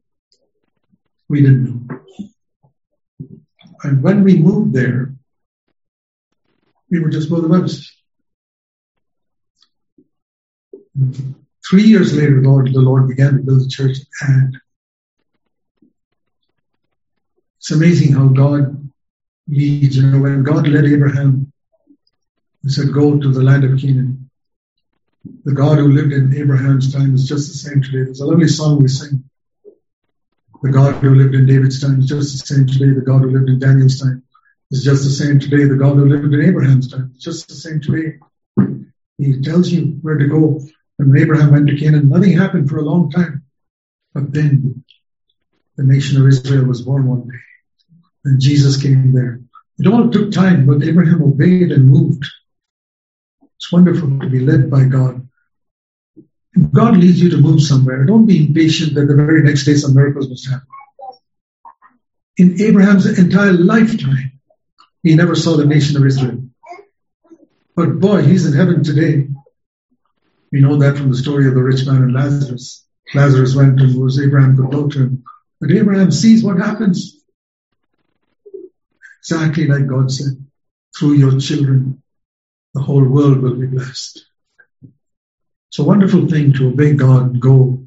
We 1.29 1.43
didn't 1.43 1.87
know. 1.89 2.01
And 3.83 4.03
when 4.03 4.25
we 4.25 4.39
moved 4.39 4.73
there, 4.73 5.14
we 6.95 7.01
were 7.01 7.11
just 7.11 7.31
of 7.31 7.51
us. 7.51 7.91
Three 11.69 11.83
years 11.83 12.17
later, 12.17 12.41
Lord, 12.41 12.73
the 12.73 12.81
Lord 12.81 13.09
began 13.09 13.37
to 13.37 13.43
build 13.43 13.63
the 13.63 13.69
church, 13.69 13.99
and 14.21 14.57
it's 17.59 17.73
amazing 17.73 18.13
how 18.13 18.29
God 18.29 18.91
leads. 19.49 19.97
You 19.97 20.07
know, 20.07 20.21
when 20.21 20.45
God 20.45 20.69
led 20.69 20.85
Abraham, 20.85 21.53
He 22.63 22.69
said, 22.69 22.93
"Go 22.93 23.19
to 23.19 23.33
the 23.33 23.43
land 23.43 23.65
of 23.65 23.81
Canaan." 23.81 24.31
The 25.45 25.55
God 25.55 25.79
who 25.79 25.89
lived 25.89 26.13
in 26.13 26.37
Abraham's 26.37 26.93
time 26.93 27.15
is 27.15 27.27
just 27.27 27.49
the 27.51 27.59
same 27.59 27.83
today. 27.83 28.05
There's 28.05 28.21
a 28.21 28.27
lovely 28.27 28.47
song 28.49 28.81
we 28.81 28.89
sing. 28.89 29.25
The 30.63 30.71
God 30.71 30.95
who 31.03 31.15
lived 31.15 31.35
in 31.35 31.47
David's 31.47 31.81
time 31.81 31.99
is 32.01 32.07
just 32.07 32.33
the 32.33 32.55
same 32.55 32.67
today. 32.67 32.93
The 32.93 33.09
God 33.11 33.23
who 33.23 33.31
lived 33.31 33.49
in 33.49 33.59
Daniel's 33.59 33.99
time 33.99 34.24
is 34.71 34.85
just 34.85 35.05
the 35.05 35.11
same 35.11 35.39
today. 35.39 35.65
The 35.65 35.77
God 35.77 35.97
who 35.97 36.07
lived 36.07 36.33
in 36.33 36.43
Abraham's 36.43 36.91
time. 36.91 37.13
It's 37.15 37.25
just 37.25 37.49
the 37.49 37.55
same 37.55 37.81
today. 37.81 38.19
He 39.19 39.41
tells 39.41 39.71
you 39.71 39.99
where 40.03 40.19
to 40.19 40.27
go. 40.27 40.61
And 40.99 41.11
when 41.11 41.21
Abraham 41.21 41.53
went 41.53 41.69
to 41.69 41.77
Canaan, 41.77 42.09
nothing 42.09 42.37
happened 42.37 42.69
for 42.69 42.79
a 42.79 42.85
long 42.85 43.11
time. 43.11 43.45
But 44.13 44.33
then 44.33 44.85
the 45.77 45.85
nation 45.85 46.21
of 46.21 46.29
Israel 46.29 46.67
was 46.67 46.83
born 46.83 47.07
one 47.07 47.29
day. 47.29 47.39
And 48.25 48.41
Jesus 48.41 48.81
came 48.81 49.13
there. 49.13 49.41
It 49.79 49.87
all 49.87 50.11
took 50.11 50.31
time, 50.31 50.67
but 50.67 50.85
Abraham 50.85 51.23
obeyed 51.23 51.73
and 51.73 51.89
moved. 51.89 52.25
It's 53.57 53.73
wonderful 53.73 54.19
to 54.21 54.29
be 54.29 54.41
led 54.41 54.71
by 54.71 54.85
God. 54.85 55.29
If 56.53 56.71
God 56.71 56.97
leads 56.97 57.21
you 57.21 57.31
to 57.31 57.39
move 57.39 57.61
somewhere, 57.61 58.05
don't 58.05 58.27
be 58.27 58.47
impatient 58.47 58.95
that 58.95 59.07
the 59.07 59.17
very 59.17 59.43
next 59.43 59.65
day 59.65 59.75
some 59.75 59.95
miracles 59.95 60.29
must 60.29 60.49
happen. 60.49 60.67
In 62.37 62.61
Abraham's 62.61 63.07
entire 63.19 63.53
lifetime, 63.53 64.34
he 65.05 65.15
never 65.15 65.37
saw 65.37 65.57
the 65.57 65.67
nation 65.67 65.97
of 65.97 66.07
Israel. 66.07 66.43
But 67.77 68.01
boy, 68.01 68.23
he's 68.23 68.47
in 68.47 68.55
heaven 68.55 68.83
today. 68.83 69.29
We 70.51 70.61
know 70.61 70.79
that 70.79 70.97
from 70.97 71.11
the 71.11 71.17
story 71.17 71.47
of 71.47 71.55
the 71.55 71.63
rich 71.63 71.87
man 71.87 72.03
and 72.03 72.15
Lazarus. 72.15 72.87
Lazarus 73.15 73.55
went 73.55 73.81
and 73.81 73.95
was 74.01 74.19
Abraham 74.19 74.57
could 74.57 74.73
talk 74.73 74.93
to 74.93 75.01
him. 75.01 75.25
But 75.61 75.73
Abraham 75.73 76.11
sees 76.11 76.43
what 76.43 76.57
happens. 76.57 77.23
Exactly 79.21 79.67
like 79.67 79.87
God 79.87 80.11
said, 80.11 80.43
through 80.97 81.15
your 81.15 81.39
children, 81.39 82.03
the 82.73 82.81
whole 82.81 83.05
world 83.05 83.39
will 83.43 83.57
be 83.57 83.67
blessed. 83.67 84.25
It's 85.69 85.79
a 85.79 85.85
wonderful 85.85 86.29
thing 86.29 86.55
to 86.55 86.69
obey 86.69 86.95
God 86.95 87.33
and 87.33 87.41
go. 87.41 87.87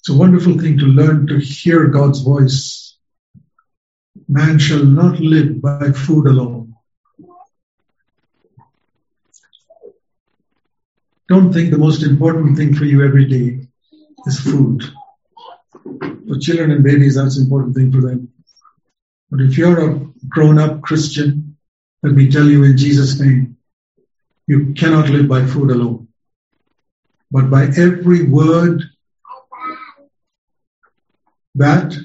It's 0.00 0.08
a 0.08 0.14
wonderful 0.14 0.58
thing 0.58 0.78
to 0.78 0.86
learn 0.86 1.28
to 1.28 1.38
hear 1.38 1.86
God's 1.86 2.22
voice. 2.22 2.81
Man 4.38 4.58
shall 4.58 4.84
not 4.84 5.20
live 5.20 5.60
by 5.60 5.92
food 5.92 6.26
alone 6.26 6.62
Don't 11.32 11.50
think 11.50 11.70
the 11.70 11.78
most 11.78 12.02
important 12.02 12.58
thing 12.58 12.74
for 12.74 12.84
you 12.84 13.02
every 13.02 13.24
day 13.24 13.66
is 14.26 14.38
food. 14.38 14.82
For 15.72 16.38
children 16.38 16.72
and 16.72 16.84
babies, 16.84 17.14
that's 17.14 17.38
an 17.38 17.44
important 17.44 17.74
thing 17.74 17.90
for 17.90 18.02
them. 18.02 18.30
But 19.30 19.40
if 19.40 19.56
you're 19.56 19.80
a 19.90 20.00
grown 20.28 20.58
up 20.58 20.82
Christian, 20.82 21.56
let 22.02 22.12
me 22.12 22.30
tell 22.30 22.46
you 22.46 22.64
in 22.64 22.76
Jesus' 22.76 23.18
name, 23.18 23.56
you 24.46 24.74
cannot 24.74 25.08
live 25.08 25.26
by 25.26 25.46
food 25.46 25.70
alone, 25.70 26.08
but 27.30 27.48
by 27.50 27.64
every 27.78 28.24
word 28.24 28.82
that 31.54 31.96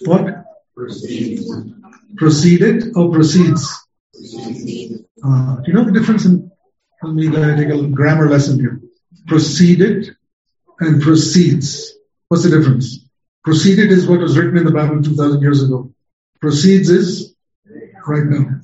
what 0.00 0.44
proceeds, 0.80 1.52
proceeded 2.16 2.96
or 2.96 3.10
proceeds. 3.12 3.68
Uh, 5.22 5.56
do 5.56 5.64
you 5.66 5.72
know 5.74 5.84
the 5.84 5.92
difference 5.92 6.24
in 6.24 6.50
Tell 7.00 7.12
me 7.14 7.30
take 7.30 7.68
a 7.68 7.86
grammar 7.86 8.28
lesson 8.28 8.60
here. 8.60 8.80
Proceeded 9.26 10.14
and 10.80 11.00
proceeds. 11.00 11.94
What's 12.28 12.44
the 12.44 12.50
difference? 12.50 13.06
Proceeded 13.42 13.90
is 13.90 14.06
what 14.06 14.20
was 14.20 14.36
written 14.36 14.58
in 14.58 14.64
the 14.64 14.70
Bible 14.70 15.02
2000 15.02 15.40
years 15.40 15.62
ago. 15.62 15.92
Proceeds 16.42 16.90
is 16.90 17.34
right 18.06 18.24
now. 18.24 18.60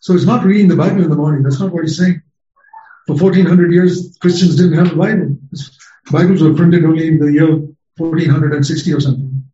So 0.00 0.14
it's 0.14 0.24
not 0.24 0.44
reading 0.44 0.68
the 0.68 0.76
Bible 0.76 1.02
in 1.02 1.10
the 1.10 1.16
morning. 1.16 1.42
That's 1.42 1.60
not 1.60 1.70
what 1.70 1.82
he's 1.82 1.98
saying. 1.98 2.22
For 3.06 3.14
1400 3.14 3.72
years, 3.72 4.16
Christians 4.18 4.56
didn't 4.56 4.78
have 4.78 4.90
the 4.90 4.96
Bible. 4.96 5.36
Bibles 6.10 6.42
were 6.42 6.54
printed 6.54 6.84
only 6.86 7.08
in 7.08 7.18
the 7.18 7.30
year 7.30 7.50
1460 7.98 8.94
or 8.94 9.00
something. 9.00 9.49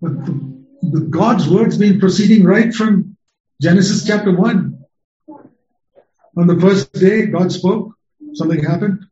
But 0.00 0.26
the, 0.26 0.66
the 0.82 1.00
God's 1.00 1.48
words 1.48 1.78
been 1.78 2.00
proceeding 2.00 2.44
right 2.44 2.72
from 2.72 3.16
Genesis 3.60 4.06
chapter 4.06 4.32
1. 4.32 4.84
On 6.38 6.46
the 6.46 6.60
first 6.60 6.92
day, 6.92 7.26
God 7.26 7.50
spoke, 7.50 7.94
something 8.34 8.62
happened, 8.62 9.06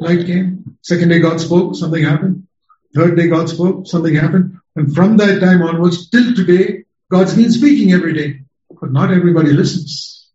light 0.00 0.26
came. 0.26 0.78
Second 0.80 1.10
day, 1.10 1.20
God 1.20 1.40
spoke, 1.40 1.74
something 1.76 2.02
happened. 2.02 2.46
Third 2.94 3.16
day, 3.16 3.28
God 3.28 3.48
spoke, 3.48 3.86
something 3.86 4.14
happened. 4.14 4.58
And 4.74 4.94
from 4.94 5.18
that 5.18 5.40
time 5.40 5.62
onwards 5.62 6.08
till 6.08 6.34
today, 6.34 6.84
God's 7.10 7.36
been 7.36 7.52
speaking 7.52 7.92
every 7.92 8.14
day. 8.14 8.40
But 8.80 8.92
not 8.92 9.12
everybody 9.12 9.52
listens. 9.52 10.30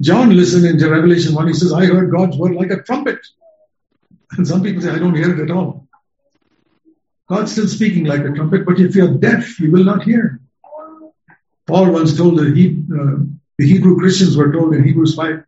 John 0.00 0.34
listened 0.34 0.64
in 0.64 0.90
Revelation 0.90 1.34
1. 1.34 1.48
He 1.48 1.54
says, 1.54 1.72
I 1.72 1.86
heard 1.86 2.10
God's 2.10 2.36
word 2.36 2.54
like 2.54 2.70
a 2.70 2.82
trumpet. 2.82 3.18
And 4.32 4.46
some 4.46 4.62
people 4.62 4.82
say, 4.82 4.90
I 4.90 4.98
don't 4.98 5.16
hear 5.16 5.34
it 5.34 5.40
at 5.40 5.50
all. 5.50 5.88
God's 7.30 7.52
still 7.52 7.68
speaking 7.68 8.06
like 8.06 8.22
a 8.22 8.32
trumpet, 8.32 8.66
but 8.66 8.80
if 8.80 8.96
you're 8.96 9.14
deaf, 9.14 9.60
you 9.60 9.70
will 9.70 9.84
not 9.84 10.02
hear. 10.02 10.40
Paul 11.64 11.92
once 11.92 12.16
told 12.16 12.36
the, 12.36 12.42
uh, 12.42 13.24
the 13.56 13.66
Hebrew 13.68 13.96
Christians 13.98 14.36
were 14.36 14.52
told 14.52 14.74
in 14.74 14.82
Hebrews 14.82 15.14
5, 15.14 15.44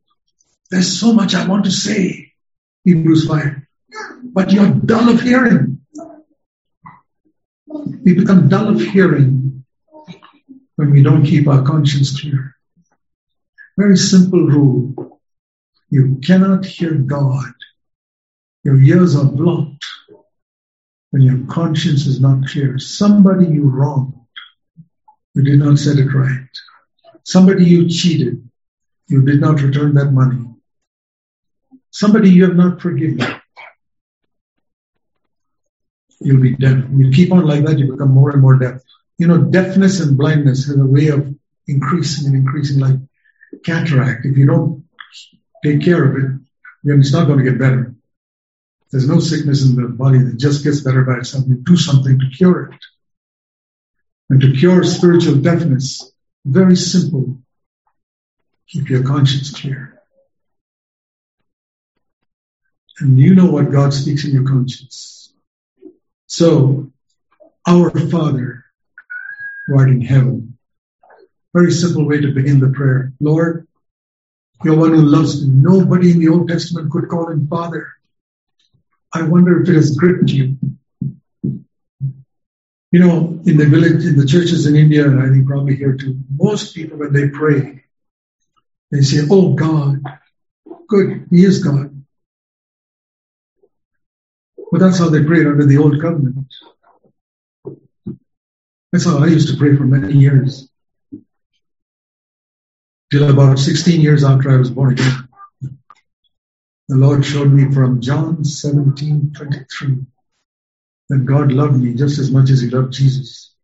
there's 0.70 1.00
so 1.00 1.12
much 1.12 1.34
I 1.34 1.48
want 1.48 1.64
to 1.64 1.72
say. 1.72 2.34
Hebrews 2.84 3.26
5. 3.26 3.56
But 4.22 4.52
you're 4.52 4.70
dull 4.70 5.08
of 5.08 5.20
hearing. 5.20 5.80
We 7.66 8.14
become 8.14 8.48
dull 8.48 8.68
of 8.68 8.80
hearing 8.80 9.64
when 10.76 10.92
we 10.92 11.02
don't 11.02 11.26
keep 11.26 11.48
our 11.48 11.64
conscience 11.64 12.20
clear. 12.20 12.54
Very 13.76 13.96
simple 13.96 14.46
rule. 14.46 15.20
You 15.90 16.20
cannot 16.24 16.64
hear 16.64 16.94
God. 16.94 17.54
Your 18.62 18.80
ears 18.80 19.16
are 19.16 19.24
blocked 19.24 19.84
when 21.12 21.22
your 21.22 21.46
conscience 21.46 22.06
is 22.06 22.20
not 22.20 22.48
clear. 22.48 22.78
Somebody 22.78 23.46
you 23.46 23.68
wronged. 23.68 24.14
You 25.34 25.42
did 25.42 25.58
not 25.58 25.78
set 25.78 25.98
it 25.98 26.12
right. 26.12 26.48
Somebody 27.22 27.66
you 27.66 27.88
cheated. 27.88 28.48
You 29.08 29.22
did 29.22 29.40
not 29.40 29.60
return 29.60 29.94
that 29.94 30.10
money. 30.10 30.46
Somebody 31.90 32.30
you 32.30 32.44
have 32.44 32.56
not 32.56 32.80
forgiven. 32.80 33.26
You'll 36.20 36.40
be 36.40 36.56
deaf. 36.56 36.84
You 36.96 37.10
keep 37.10 37.30
on 37.30 37.46
like 37.46 37.66
that, 37.66 37.78
you 37.78 37.92
become 37.92 38.12
more 38.12 38.30
and 38.30 38.40
more 38.40 38.56
deaf. 38.56 38.80
You 39.18 39.26
know, 39.26 39.38
deafness 39.38 40.00
and 40.00 40.16
blindness 40.16 40.66
has 40.66 40.78
a 40.78 40.86
way 40.86 41.08
of 41.08 41.34
increasing 41.66 42.26
and 42.26 42.36
increasing 42.36 42.80
like 42.80 42.96
cataract. 43.64 44.24
If 44.24 44.38
you 44.38 44.46
don't 44.46 44.84
take 45.62 45.82
care 45.82 46.04
of 46.04 46.16
it, 46.16 46.40
then 46.84 47.00
it's 47.00 47.12
not 47.12 47.26
going 47.26 47.38
to 47.38 47.44
get 47.44 47.58
better. 47.58 47.91
There's 48.92 49.08
no 49.08 49.20
sickness 49.20 49.64
in 49.64 49.74
the 49.74 49.88
body 49.88 50.18
that 50.18 50.36
just 50.36 50.62
gets 50.62 50.80
better 50.80 51.02
by 51.02 51.18
itself. 51.18 51.44
You 51.48 51.54
do 51.54 51.76
something 51.76 52.18
to 52.18 52.28
cure 52.36 52.70
it. 52.70 52.78
And 54.28 54.40
to 54.42 54.52
cure 54.52 54.84
spiritual 54.84 55.36
deafness, 55.36 56.12
very 56.44 56.76
simple. 56.76 57.38
Keep 58.68 58.90
your 58.90 59.02
conscience 59.02 59.50
clear. 59.58 59.98
And 63.00 63.18
you 63.18 63.34
know 63.34 63.50
what 63.50 63.72
God 63.72 63.94
speaks 63.94 64.24
in 64.24 64.32
your 64.32 64.46
conscience. 64.46 65.32
So, 66.26 66.92
our 67.66 67.90
Father, 67.90 68.64
who 69.66 69.78
art 69.78 69.88
in 69.88 70.00
heaven. 70.00 70.58
Very 71.54 71.72
simple 71.72 72.06
way 72.06 72.20
to 72.20 72.32
begin 72.32 72.60
the 72.60 72.68
prayer. 72.68 73.12
Lord, 73.20 73.66
you're 74.64 74.76
one 74.76 74.94
who 74.94 75.02
loves 75.02 75.46
me. 75.46 75.54
Nobody 75.54 76.12
in 76.12 76.18
the 76.18 76.28
Old 76.28 76.48
Testament 76.48 76.90
could 76.90 77.08
call 77.08 77.30
him 77.30 77.46
Father. 77.48 77.88
I 79.12 79.22
wonder 79.22 79.62
if 79.62 79.68
it 79.68 79.74
has 79.74 79.96
gripped 79.96 80.30
you. 80.30 80.56
You 81.42 82.98
know, 83.00 83.40
in 83.46 83.56
the 83.56 83.66
village, 83.66 84.04
in 84.04 84.16
the 84.16 84.26
churches 84.26 84.66
in 84.66 84.76
India, 84.76 85.06
and 85.06 85.20
I 85.20 85.28
think 85.28 85.46
probably 85.46 85.76
here 85.76 85.96
too, 85.96 86.18
most 86.30 86.74
people 86.74 86.98
when 86.98 87.12
they 87.12 87.28
pray, 87.28 87.84
they 88.90 89.00
say, 89.00 89.26
Oh 89.30 89.54
God, 89.54 90.02
good, 90.88 91.26
He 91.30 91.44
is 91.44 91.64
God. 91.64 92.04
But 94.70 94.80
that's 94.80 94.98
how 94.98 95.10
they 95.10 95.22
prayed 95.24 95.46
under 95.46 95.66
the 95.66 95.78
old 95.78 96.00
covenant. 96.00 96.46
That's 98.90 99.04
how 99.06 99.18
I 99.18 99.26
used 99.26 99.48
to 99.48 99.56
pray 99.56 99.76
for 99.76 99.84
many 99.84 100.14
years. 100.14 100.68
Till 103.10 103.30
about 103.30 103.58
16 103.58 104.00
years 104.00 104.24
after 104.24 104.50
I 104.50 104.56
was 104.56 104.70
born 104.70 104.92
again. 104.92 105.28
The 106.88 106.96
Lord 106.96 107.24
showed 107.24 107.52
me 107.52 107.72
from 107.72 108.00
John 108.00 108.44
17, 108.44 109.32
23 109.34 110.06
that 111.08 111.24
God 111.24 111.52
loved 111.52 111.80
me 111.80 111.94
just 111.94 112.18
as 112.18 112.30
much 112.30 112.50
as 112.50 112.60
he 112.60 112.70
loved 112.70 112.92
Jesus. 112.92 113.54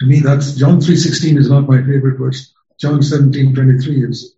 To 0.00 0.06
me, 0.06 0.20
that's 0.20 0.54
John 0.56 0.78
3.16 0.78 1.38
is 1.38 1.50
not 1.50 1.68
my 1.68 1.78
favorite 1.78 2.18
verse. 2.18 2.52
John 2.80 3.02
17, 3.02 3.54
23 3.54 4.04
is, 4.04 4.34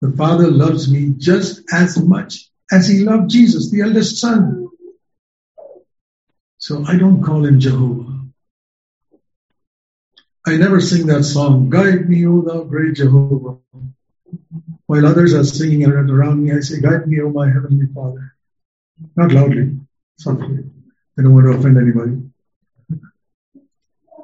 the 0.00 0.12
Father 0.12 0.50
loves 0.50 0.90
me 0.90 1.14
just 1.16 1.62
as 1.72 1.98
much 1.98 2.50
as 2.70 2.88
he 2.88 3.00
loved 3.00 3.30
Jesus, 3.30 3.70
the 3.70 3.82
eldest 3.82 4.16
son. 4.16 4.68
So 6.58 6.84
I 6.84 6.96
don't 6.96 7.22
call 7.22 7.44
him 7.44 7.60
Jehovah. 7.60 8.20
I 10.46 10.56
never 10.56 10.80
sing 10.80 11.06
that 11.06 11.24
song, 11.24 11.70
Guide 11.70 12.08
me, 12.08 12.26
O 12.26 12.42
thou 12.42 12.64
great 12.64 12.94
Jehovah. 12.94 13.58
While 14.86 15.06
others 15.06 15.34
are 15.34 15.44
singing 15.44 15.86
around 15.86 16.44
me, 16.44 16.52
I 16.52 16.60
say, 16.60 16.80
Guide 16.80 17.06
me, 17.06 17.20
O 17.20 17.30
my 17.30 17.48
heavenly 17.48 17.86
Father. 17.94 18.34
Not 19.16 19.32
loudly, 19.32 19.78
softly. 20.18 20.64
I 21.18 21.22
don't 21.22 21.34
want 21.34 21.46
to 21.46 21.58
offend 21.58 21.78
anybody. 21.78 22.22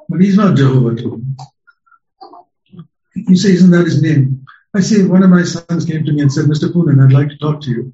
But 0.07 0.21
he's 0.21 0.37
not 0.37 0.57
Jehovah 0.57 0.95
too. 0.95 1.23
You 3.15 3.35
say, 3.35 3.53
isn't 3.53 3.71
that 3.71 3.85
his 3.85 4.01
name? 4.01 4.45
I 4.75 4.81
say, 4.81 5.03
one 5.03 5.23
of 5.23 5.29
my 5.29 5.43
sons 5.43 5.85
came 5.85 6.05
to 6.05 6.11
me 6.11 6.21
and 6.21 6.31
said, 6.31 6.45
Mr. 6.45 6.71
Poonen, 6.71 7.03
I'd 7.03 7.11
like 7.11 7.29
to 7.29 7.37
talk 7.37 7.61
to 7.61 7.69
you. 7.69 7.93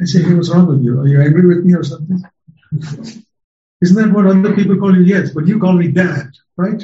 I 0.00 0.04
say, 0.04 0.22
hey, 0.22 0.34
what's 0.34 0.50
wrong 0.50 0.66
with 0.66 0.82
you? 0.82 1.00
Are 1.00 1.06
you 1.06 1.20
angry 1.20 1.46
with 1.46 1.64
me 1.64 1.74
or 1.74 1.82
something? 1.82 2.22
Isn't 3.80 3.96
that 3.96 4.12
what 4.12 4.26
other 4.26 4.54
people 4.54 4.76
call 4.76 4.96
you? 4.96 5.02
Yes, 5.02 5.30
but 5.30 5.46
you 5.46 5.58
call 5.58 5.72
me 5.72 5.88
dad, 5.88 6.30
right? 6.56 6.82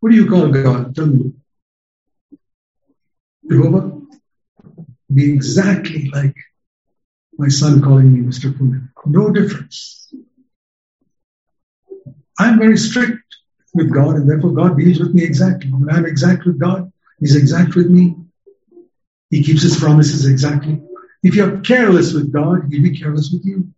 What 0.00 0.10
do 0.10 0.16
you 0.16 0.28
call 0.28 0.48
God? 0.48 0.94
Tell 0.94 1.06
me. 1.06 1.32
Jehovah? 3.48 4.00
Be 5.12 5.32
exactly 5.32 6.08
like 6.10 6.36
my 7.36 7.48
son 7.48 7.82
calling 7.82 8.12
me 8.12 8.20
Mr. 8.20 8.52
Poonen. 8.52 8.88
No 9.06 9.30
difference. 9.30 10.12
I'm 12.38 12.58
very 12.58 12.78
strict 12.78 13.22
with 13.74 13.92
God, 13.92 14.16
and 14.16 14.28
therefore 14.28 14.52
God 14.52 14.78
deals 14.78 14.98
with 14.98 15.14
me 15.14 15.22
exactly. 15.22 15.70
When 15.70 15.90
I'm 15.90 16.06
exact 16.06 16.46
with 16.46 16.58
God, 16.58 16.90
He's 17.18 17.36
exact 17.36 17.74
with 17.74 17.90
me. 17.90 18.16
He 19.28 19.42
keeps 19.42 19.62
His 19.62 19.78
promises 19.78 20.26
exactly. 20.26 20.80
If 21.22 21.34
you're 21.34 21.60
careless 21.60 22.14
with 22.14 22.32
God, 22.32 22.68
He'll 22.70 22.82
be 22.82 22.98
careless 22.98 23.30
with 23.30 23.44
you. 23.44 23.68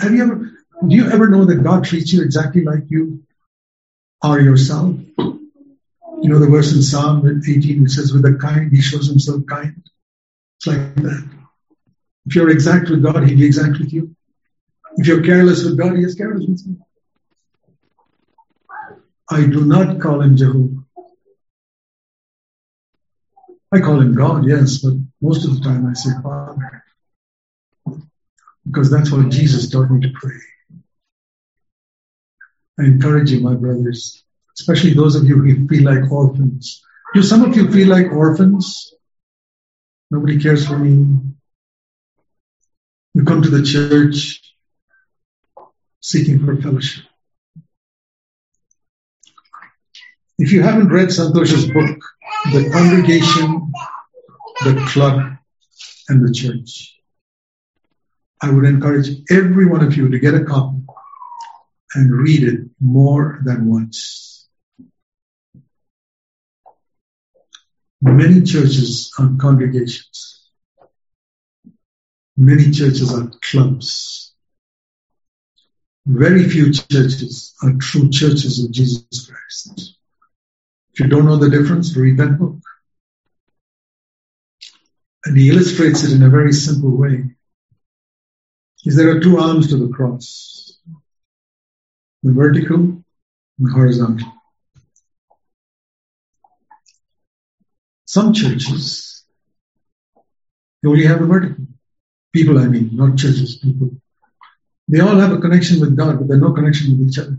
Have 0.00 0.12
you 0.12 0.22
ever, 0.22 0.52
do 0.86 0.94
you 0.94 1.10
ever 1.10 1.28
know 1.28 1.44
that 1.46 1.64
God 1.64 1.84
treats 1.84 2.12
you 2.12 2.22
exactly 2.22 2.62
like 2.62 2.84
you 2.88 3.24
are 4.22 4.40
yourself? 4.40 4.96
You 5.18 6.28
know 6.28 6.38
the 6.38 6.46
verse 6.46 6.72
in 6.72 6.82
Psalm 6.82 7.26
18 7.26 7.82
which 7.82 7.92
says, 7.92 8.12
with 8.12 8.22
the 8.22 8.38
kind, 8.38 8.70
He 8.70 8.80
shows 8.80 9.08
Himself 9.08 9.44
kind. 9.46 9.82
It's 10.58 10.66
like 10.66 10.94
that. 10.96 11.28
If 12.26 12.36
you're 12.36 12.50
exact 12.50 12.88
with 12.88 13.02
God, 13.02 13.26
He'll 13.26 13.36
be 13.36 13.44
exact 13.44 13.78
with 13.78 13.92
you. 13.92 14.14
If 14.96 15.06
you're 15.06 15.22
careless 15.22 15.64
with 15.64 15.78
God, 15.78 15.96
He 15.96 16.04
is 16.04 16.14
careless 16.14 16.46
with 16.46 16.62
you. 16.66 16.76
I 19.30 19.46
do 19.46 19.64
not 19.64 20.00
call 20.00 20.20
Him 20.20 20.36
Jehovah. 20.36 20.82
I 23.74 23.80
call 23.80 24.00
him 24.00 24.14
God, 24.14 24.46
yes, 24.46 24.78
but 24.78 24.92
most 25.22 25.46
of 25.46 25.54
the 25.54 25.60
time 25.64 25.86
I 25.86 25.94
say 25.94 26.10
Father. 26.22 26.84
Because 28.66 28.90
that's 28.90 29.10
what 29.10 29.30
Jesus 29.30 29.70
taught 29.70 29.90
me 29.90 30.00
to 30.00 30.12
pray. 30.12 30.36
I 32.78 32.84
encourage 32.84 33.30
you, 33.30 33.40
my 33.40 33.54
brothers, 33.54 34.24
especially 34.58 34.94
those 34.94 35.14
of 35.14 35.24
you 35.24 35.38
who 35.38 35.68
feel 35.68 35.84
like 35.84 36.10
orphans. 36.10 36.82
Do 37.14 37.22
some 37.22 37.42
of 37.42 37.56
you 37.56 37.70
feel 37.70 37.88
like 37.88 38.10
orphans? 38.10 38.94
Nobody 40.10 40.40
cares 40.40 40.66
for 40.66 40.78
me. 40.78 41.18
You 43.14 43.24
come 43.24 43.42
to 43.42 43.50
the 43.50 43.62
church 43.62 44.40
seeking 46.00 46.44
for 46.44 46.56
fellowship. 46.60 47.04
If 50.38 50.50
you 50.50 50.62
haven't 50.62 50.88
read 50.88 51.08
Santosh's 51.08 51.66
book, 51.66 52.00
The 52.52 52.70
Congregation, 52.72 53.72
the 54.64 54.84
Club, 54.88 55.36
and 56.08 56.26
the 56.26 56.32
Church, 56.32 56.98
I 58.40 58.50
would 58.50 58.64
encourage 58.64 59.08
every 59.30 59.66
one 59.66 59.84
of 59.84 59.96
you 59.96 60.08
to 60.08 60.18
get 60.18 60.34
a 60.34 60.44
copy 60.44 60.81
and 61.94 62.12
read 62.12 62.42
it 62.42 62.60
more 62.80 63.40
than 63.44 63.68
once. 63.68 64.48
Many 68.00 68.42
churches 68.42 69.12
are 69.18 69.30
congregations. 69.38 70.50
Many 72.36 72.70
churches 72.70 73.14
are 73.14 73.30
clubs. 73.42 74.34
Very 76.06 76.48
few 76.48 76.72
churches 76.72 77.54
are 77.62 77.74
true 77.74 78.10
churches 78.10 78.64
of 78.64 78.72
Jesus 78.72 79.30
Christ. 79.30 79.96
If 80.92 81.00
you 81.00 81.06
don't 81.06 81.26
know 81.26 81.36
the 81.36 81.50
difference, 81.50 81.96
read 81.96 82.16
that 82.16 82.38
book. 82.38 82.58
And 85.24 85.36
he 85.36 85.50
illustrates 85.50 86.02
it 86.02 86.12
in 86.12 86.24
a 86.24 86.28
very 86.28 86.52
simple 86.52 86.96
way. 86.96 87.36
Is 88.84 88.96
there 88.96 89.16
are 89.16 89.20
two 89.20 89.38
arms 89.38 89.68
to 89.68 89.76
the 89.76 89.94
cross. 89.94 90.80
The 92.22 92.32
vertical 92.32 93.02
and 93.58 93.72
horizontal. 93.72 94.32
Some 98.06 98.32
churches, 98.32 99.24
only 100.84 101.06
have 101.06 101.20
the 101.20 101.26
vertical. 101.26 101.66
People, 102.32 102.58
I 102.58 102.66
mean, 102.66 102.90
not 102.92 103.16
churches, 103.16 103.56
people. 103.56 103.90
They 104.88 105.00
all 105.00 105.18
have 105.18 105.32
a 105.32 105.38
connection 105.38 105.80
with 105.80 105.96
God, 105.96 106.18
but 106.18 106.28
they're 106.28 106.36
no 106.38 106.52
connection 106.52 106.98
with 106.98 107.08
each 107.08 107.18
other. 107.18 107.38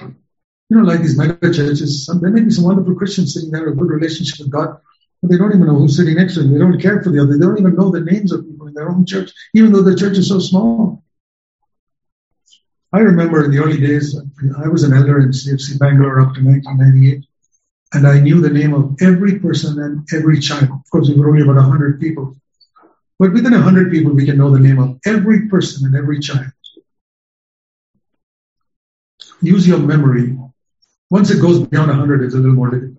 You 0.00 0.78
know, 0.78 0.82
like 0.82 1.00
these 1.00 1.16
mega 1.16 1.52
churches, 1.52 2.06
there 2.20 2.30
may 2.30 2.40
be 2.40 2.50
some 2.50 2.64
wonderful 2.64 2.94
Christians 2.94 3.34
sitting 3.34 3.50
there, 3.50 3.68
a 3.68 3.74
good 3.76 3.88
relationship 3.88 4.40
with 4.40 4.50
God, 4.50 4.76
but 5.20 5.30
they 5.30 5.36
don't 5.36 5.54
even 5.54 5.66
know 5.66 5.76
who's 5.76 5.96
sitting 5.96 6.16
next 6.16 6.34
to 6.34 6.42
them. 6.42 6.52
They 6.52 6.58
don't 6.58 6.80
care 6.80 7.02
for 7.02 7.10
the 7.10 7.20
other. 7.20 7.38
They 7.38 7.46
don't 7.46 7.58
even 7.58 7.76
know 7.76 7.90
the 7.90 8.00
names 8.00 8.32
of 8.32 8.46
people 8.46 8.66
in 8.66 8.74
their 8.74 8.88
own 8.88 9.06
church, 9.06 9.30
even 9.54 9.72
though 9.72 9.82
the 9.82 9.94
church 9.94 10.18
is 10.18 10.28
so 10.28 10.38
small. 10.38 11.03
I 12.94 13.00
remember 13.00 13.44
in 13.44 13.50
the 13.50 13.58
early 13.58 13.80
days, 13.80 14.16
I 14.56 14.68
was 14.68 14.84
an 14.84 14.92
elder 14.92 15.18
in 15.18 15.30
CFC 15.30 15.80
Bangalore 15.80 16.20
up 16.20 16.32
to 16.36 16.44
1998, 16.44 17.26
and 17.94 18.06
I 18.06 18.20
knew 18.20 18.40
the 18.40 18.50
name 18.50 18.72
of 18.72 18.94
every 19.00 19.40
person 19.40 19.82
and 19.82 20.06
every 20.14 20.38
child. 20.38 20.70
Of 20.70 20.88
course, 20.92 21.08
we 21.08 21.16
were 21.16 21.28
only 21.28 21.42
about 21.42 21.56
100 21.56 22.00
people. 22.00 22.36
But 23.18 23.32
within 23.32 23.52
100 23.52 23.90
people, 23.90 24.12
we 24.12 24.24
can 24.24 24.38
know 24.38 24.50
the 24.50 24.60
name 24.60 24.78
of 24.78 25.00
every 25.04 25.48
person 25.48 25.86
and 25.86 25.96
every 25.96 26.20
child. 26.20 26.52
Use 29.42 29.66
your 29.66 29.80
memory. 29.80 30.38
Once 31.10 31.30
it 31.32 31.42
goes 31.42 31.66
beyond 31.66 31.88
100, 31.88 32.22
it's 32.22 32.34
a 32.34 32.38
little 32.38 32.54
more 32.54 32.70
difficult. 32.70 32.98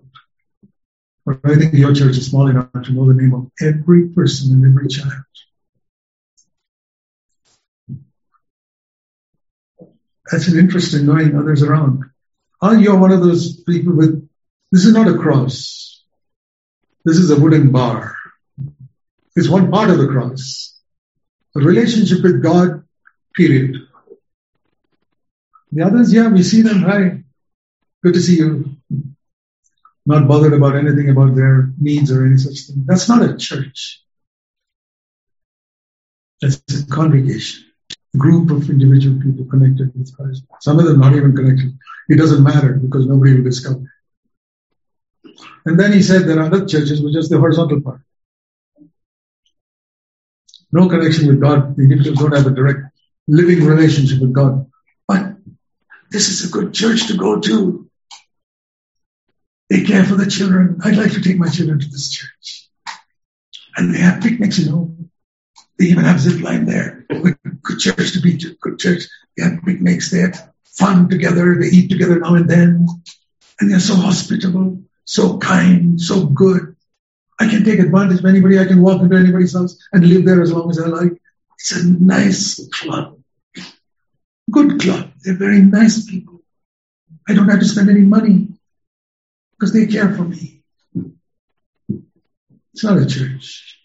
But 1.24 1.38
I 1.42 1.54
think 1.56 1.72
your 1.72 1.94
church 1.94 2.18
is 2.18 2.26
small 2.26 2.48
enough 2.48 2.70
to 2.70 2.92
know 2.92 3.06
the 3.06 3.14
name 3.14 3.32
of 3.32 3.50
every 3.62 4.10
person 4.10 4.52
and 4.52 4.66
every 4.66 4.88
child. 4.88 5.24
That's 10.30 10.48
an 10.48 10.58
interest 10.58 10.94
in 10.94 11.06
knowing 11.06 11.36
others 11.36 11.62
around. 11.62 12.04
Are 12.60 12.74
you 12.74 12.96
one 12.96 13.12
of 13.12 13.20
those 13.20 13.60
people 13.62 13.94
with, 13.94 14.28
this 14.72 14.84
is 14.84 14.92
not 14.92 15.08
a 15.08 15.18
cross. 15.18 16.04
This 17.04 17.18
is 17.18 17.30
a 17.30 17.38
wooden 17.38 17.70
bar. 17.70 18.16
It's 19.36 19.48
one 19.48 19.70
part 19.70 19.90
of 19.90 19.98
the 19.98 20.08
cross. 20.08 20.80
A 21.54 21.60
relationship 21.60 22.22
with 22.22 22.42
God, 22.42 22.84
period. 23.34 23.76
The 25.72 25.84
others, 25.84 26.12
yeah, 26.12 26.28
we 26.28 26.42
see 26.42 26.62
them, 26.62 26.80
hi, 26.80 27.22
good 28.02 28.14
to 28.14 28.20
see 28.20 28.36
you 28.36 28.76
not 30.06 30.28
bothered 30.28 30.52
about 30.52 30.76
anything 30.76 31.10
about 31.10 31.34
their 31.34 31.72
needs 31.78 32.12
or 32.12 32.24
any 32.24 32.38
such 32.38 32.66
thing. 32.66 32.84
That's 32.86 33.08
not 33.08 33.28
a 33.28 33.36
church. 33.36 34.02
That's 36.40 36.60
a 36.82 36.86
congregation, 36.86 37.65
group 38.16 38.50
of 38.50 38.68
individual 38.68 39.20
people 39.20 39.44
connected 39.46 39.92
with 39.94 40.14
Christ. 40.16 40.44
Some 40.60 40.78
of 40.78 40.86
them 40.86 41.00
not 41.00 41.14
even 41.14 41.34
connected. 41.34 41.76
It 42.08 42.16
doesn't 42.16 42.42
matter 42.42 42.74
because 42.74 43.06
nobody 43.06 43.34
will 43.34 43.44
discover. 43.44 43.82
And 45.64 45.78
then 45.78 45.92
he 45.92 46.02
said 46.02 46.22
there 46.22 46.38
are 46.38 46.46
other 46.46 46.64
churches 46.66 47.02
which 47.02 47.16
is 47.16 47.28
the 47.28 47.38
horizontal 47.38 47.80
part. 47.80 48.00
No 50.72 50.88
connection 50.88 51.28
with 51.28 51.40
God. 51.40 51.76
The 51.76 51.82
individuals 51.82 52.18
don't 52.18 52.36
have 52.36 52.46
a 52.46 52.50
direct 52.50 52.80
living 53.26 53.64
relationship 53.64 54.20
with 54.20 54.32
God. 54.32 54.66
But 55.08 55.36
this 56.10 56.28
is 56.28 56.48
a 56.48 56.52
good 56.52 56.72
church 56.72 57.08
to 57.08 57.16
go 57.16 57.40
to. 57.40 57.88
They 59.68 59.82
care 59.82 60.04
for 60.04 60.14
the 60.14 60.26
children. 60.26 60.80
I'd 60.84 60.96
like 60.96 61.12
to 61.12 61.20
take 61.20 61.38
my 61.38 61.48
children 61.48 61.80
to 61.80 61.88
this 61.88 62.10
church. 62.10 62.68
And 63.76 63.94
they 63.94 63.98
have 63.98 64.22
picnics, 64.22 64.58
you 64.58 64.70
know. 64.70 64.96
They 65.78 65.86
even 65.86 66.04
have 66.04 66.20
zip 66.20 66.40
line 66.42 66.64
there. 66.64 67.06
Good 67.66 67.80
church 67.80 68.12
to 68.12 68.20
be 68.20 68.38
good 68.60 68.78
church. 68.78 69.02
They 69.36 69.42
have 69.42 69.64
picnics. 69.64 70.12
They 70.12 70.20
have 70.20 70.52
fun 70.64 71.08
together. 71.08 71.56
They 71.58 71.66
eat 71.66 71.90
together 71.90 72.20
now 72.20 72.36
and 72.36 72.48
then. 72.48 72.86
And 73.58 73.70
they're 73.70 73.80
so 73.80 73.96
hospitable, 73.96 74.82
so 75.04 75.38
kind, 75.38 76.00
so 76.00 76.26
good. 76.26 76.76
I 77.40 77.48
can 77.48 77.64
take 77.64 77.80
advantage 77.80 78.20
of 78.20 78.24
anybody. 78.26 78.60
I 78.60 78.66
can 78.66 78.82
walk 78.82 79.02
into 79.02 79.16
anybody's 79.16 79.54
house 79.54 79.76
and 79.92 80.06
live 80.06 80.24
there 80.24 80.42
as 80.42 80.52
long 80.52 80.70
as 80.70 80.78
I 80.78 80.86
like. 80.86 81.12
It's 81.58 81.72
a 81.72 81.84
nice 81.84 82.60
club. 82.72 83.18
Good 84.50 84.80
club. 84.80 85.10
They're 85.24 85.34
very 85.34 85.60
nice 85.60 86.08
people. 86.08 86.42
I 87.28 87.34
don't 87.34 87.48
have 87.48 87.58
to 87.58 87.66
spend 87.66 87.90
any 87.90 88.02
money 88.02 88.46
because 89.52 89.72
they 89.72 89.86
care 89.86 90.14
for 90.14 90.22
me. 90.22 90.62
It's 92.72 92.84
not 92.84 92.98
a 92.98 93.06
church. 93.06 93.75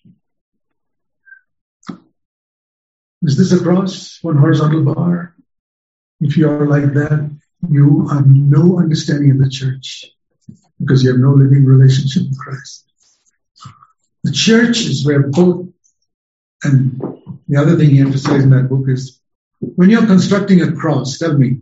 Is 3.24 3.38
this 3.38 3.52
a 3.52 3.64
cross? 3.64 4.18
One 4.22 4.38
horizontal 4.38 4.84
bar? 4.84 5.36
If 6.20 6.38
you 6.38 6.50
are 6.50 6.66
like 6.66 6.94
that, 6.94 7.38
you 7.70 8.08
have 8.08 8.28
no 8.28 8.80
understanding 8.80 9.32
of 9.32 9.40
the 9.40 9.50
church 9.50 10.06
because 10.80 11.04
you 11.04 11.12
have 11.12 11.20
no 11.20 11.32
living 11.32 11.66
relationship 11.66 12.24
with 12.24 12.40
Christ. 12.40 12.86
The 14.24 14.32
church 14.32 14.82
is 14.82 15.06
where 15.06 15.28
both, 15.28 15.68
and 16.64 17.00
the 17.48 17.60
other 17.60 17.76
thing 17.76 17.90
he 17.90 18.00
emphasized 18.00 18.44
in 18.44 18.50
that 18.52 18.70
book 18.70 18.86
is 18.88 19.20
when 19.60 19.90
you're 19.90 20.06
constructing 20.06 20.62
a 20.62 20.72
cross, 20.72 21.18
tell 21.18 21.38
me, 21.38 21.62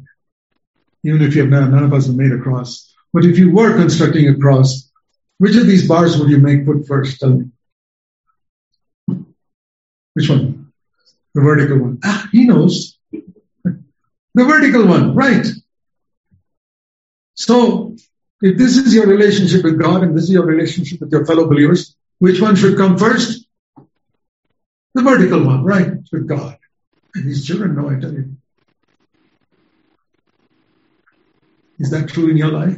even 1.04 1.22
if 1.22 1.36
you 1.36 1.42
have 1.42 1.50
none, 1.50 1.72
none 1.72 1.84
of 1.84 1.94
us 1.94 2.08
have 2.08 2.16
made 2.16 2.32
a 2.32 2.40
cross, 2.40 2.94
but 3.14 3.26
if 3.26 3.38
you 3.38 3.52
were 3.52 3.76
constructing 3.76 4.28
a 4.28 4.38
cross, 4.38 4.90
which 5.38 5.56
of 5.56 5.68
these 5.68 5.88
bars 5.88 6.18
would 6.18 6.30
you 6.30 6.38
make 6.38 6.66
put 6.66 6.88
first? 6.88 7.20
Tell 7.20 7.30
me. 7.30 7.46
Which 10.14 10.30
one? 10.30 10.59
The 11.36 11.42
vertical 11.42 11.80
one. 11.80 12.00
Ah, 12.04 12.28
he 12.32 12.46
knows. 12.46 12.98
The 13.14 14.46
vertical 14.46 14.86
one, 14.88 15.16
right. 15.16 15.46
So, 17.36 17.96
if 18.42 18.58
this 18.58 18.78
is 18.78 18.94
your 18.94 19.08
relationship 19.08 19.64
with 19.64 19.80
God 19.80 20.04
and 20.04 20.16
this 20.16 20.26
is 20.26 20.32
your 20.32 20.46
relationship 20.46 21.02
with 21.02 21.12
your 21.12 21.26
fellow 21.26 21.48
believers, 21.48 21.96
which 22.20 22.42
one 22.42 22.56
should 22.56 22.78
come 22.78 22.98
first? 22.98 23.46
The 24.94 25.04
vertical 25.04 25.46
one, 25.46 25.64
right, 25.64 25.94
with 26.12 26.28
God. 26.28 26.58
And 27.16 27.26
his 27.26 27.46
children 27.46 27.76
know, 27.76 27.90
I 27.90 28.00
tell 28.00 28.14
you. 28.14 28.38
Is 31.80 31.92
that 31.92 32.10
true 32.10 32.30
in 32.30 32.38
your 32.38 32.52
life? 32.52 32.78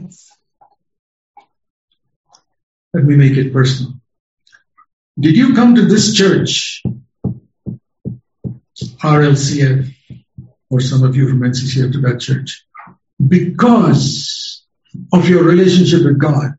Let 2.93 3.05
me 3.05 3.15
make 3.15 3.37
it 3.37 3.51
personal. 3.53 3.93
Did 5.19 5.35
you 5.35 5.55
come 5.55 5.75
to 5.75 5.85
this 5.85 6.13
church, 6.13 6.83
RLCF, 9.01 9.93
or 10.69 10.79
some 10.79 11.03
of 11.03 11.15
you 11.15 11.27
from 11.29 11.39
NCCF 11.39 11.93
to 11.93 12.01
that 12.01 12.19
church, 12.19 12.65
because 13.27 14.65
of 15.13 15.27
your 15.27 15.43
relationship 15.43 16.03
with 16.03 16.19
God? 16.19 16.51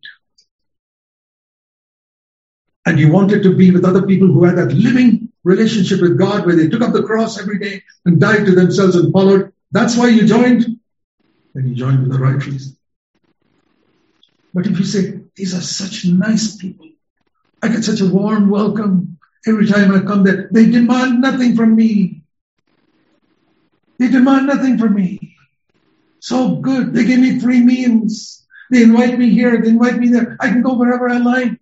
And 2.84 2.98
you 2.98 3.12
wanted 3.12 3.44
to 3.44 3.56
be 3.56 3.70
with 3.70 3.84
other 3.84 4.02
people 4.02 4.26
who 4.26 4.44
had 4.44 4.56
that 4.56 4.72
living 4.72 5.28
relationship 5.44 6.00
with 6.00 6.18
God 6.18 6.46
where 6.46 6.56
they 6.56 6.68
took 6.68 6.82
up 6.82 6.92
the 6.92 7.02
cross 7.02 7.40
every 7.40 7.58
day 7.58 7.82
and 8.04 8.20
died 8.20 8.44
to 8.46 8.54
themselves 8.54 8.96
and 8.96 9.12
followed. 9.12 9.52
That's 9.70 9.96
why 9.96 10.08
you 10.08 10.26
joined 10.26 10.80
then 11.54 11.68
you 11.68 11.74
joined 11.74 12.02
with 12.02 12.12
the 12.12 12.18
right 12.18 12.44
reason. 12.46 12.76
But 14.54 14.66
if 14.66 14.78
you 14.78 14.84
say, 14.84 15.20
these 15.34 15.54
are 15.54 15.60
such 15.60 16.06
nice 16.06 16.56
people, 16.56 16.88
I 17.62 17.68
get 17.68 17.84
such 17.84 18.00
a 18.00 18.06
warm 18.06 18.50
welcome 18.50 19.18
every 19.46 19.66
time 19.66 19.92
I 19.92 20.00
come 20.00 20.24
there, 20.24 20.48
they 20.52 20.70
demand 20.70 21.20
nothing 21.20 21.56
from 21.56 21.74
me. 21.74 22.21
They 23.98 24.08
demand 24.08 24.46
nothing 24.46 24.78
from 24.78 24.94
me. 24.94 25.36
So 26.20 26.56
good. 26.56 26.94
They 26.94 27.04
give 27.04 27.20
me 27.20 27.40
free 27.40 27.60
meals. 27.60 28.44
They 28.70 28.82
invite 28.82 29.18
me 29.18 29.30
here. 29.30 29.60
They 29.60 29.68
invite 29.68 29.98
me 29.98 30.08
there. 30.08 30.36
I 30.40 30.48
can 30.48 30.62
go 30.62 30.74
wherever 30.74 31.08
I 31.08 31.18
like. 31.18 31.60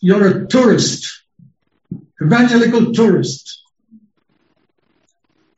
You're 0.00 0.26
a 0.26 0.46
tourist, 0.46 1.24
evangelical 2.22 2.92
tourist 2.92 3.60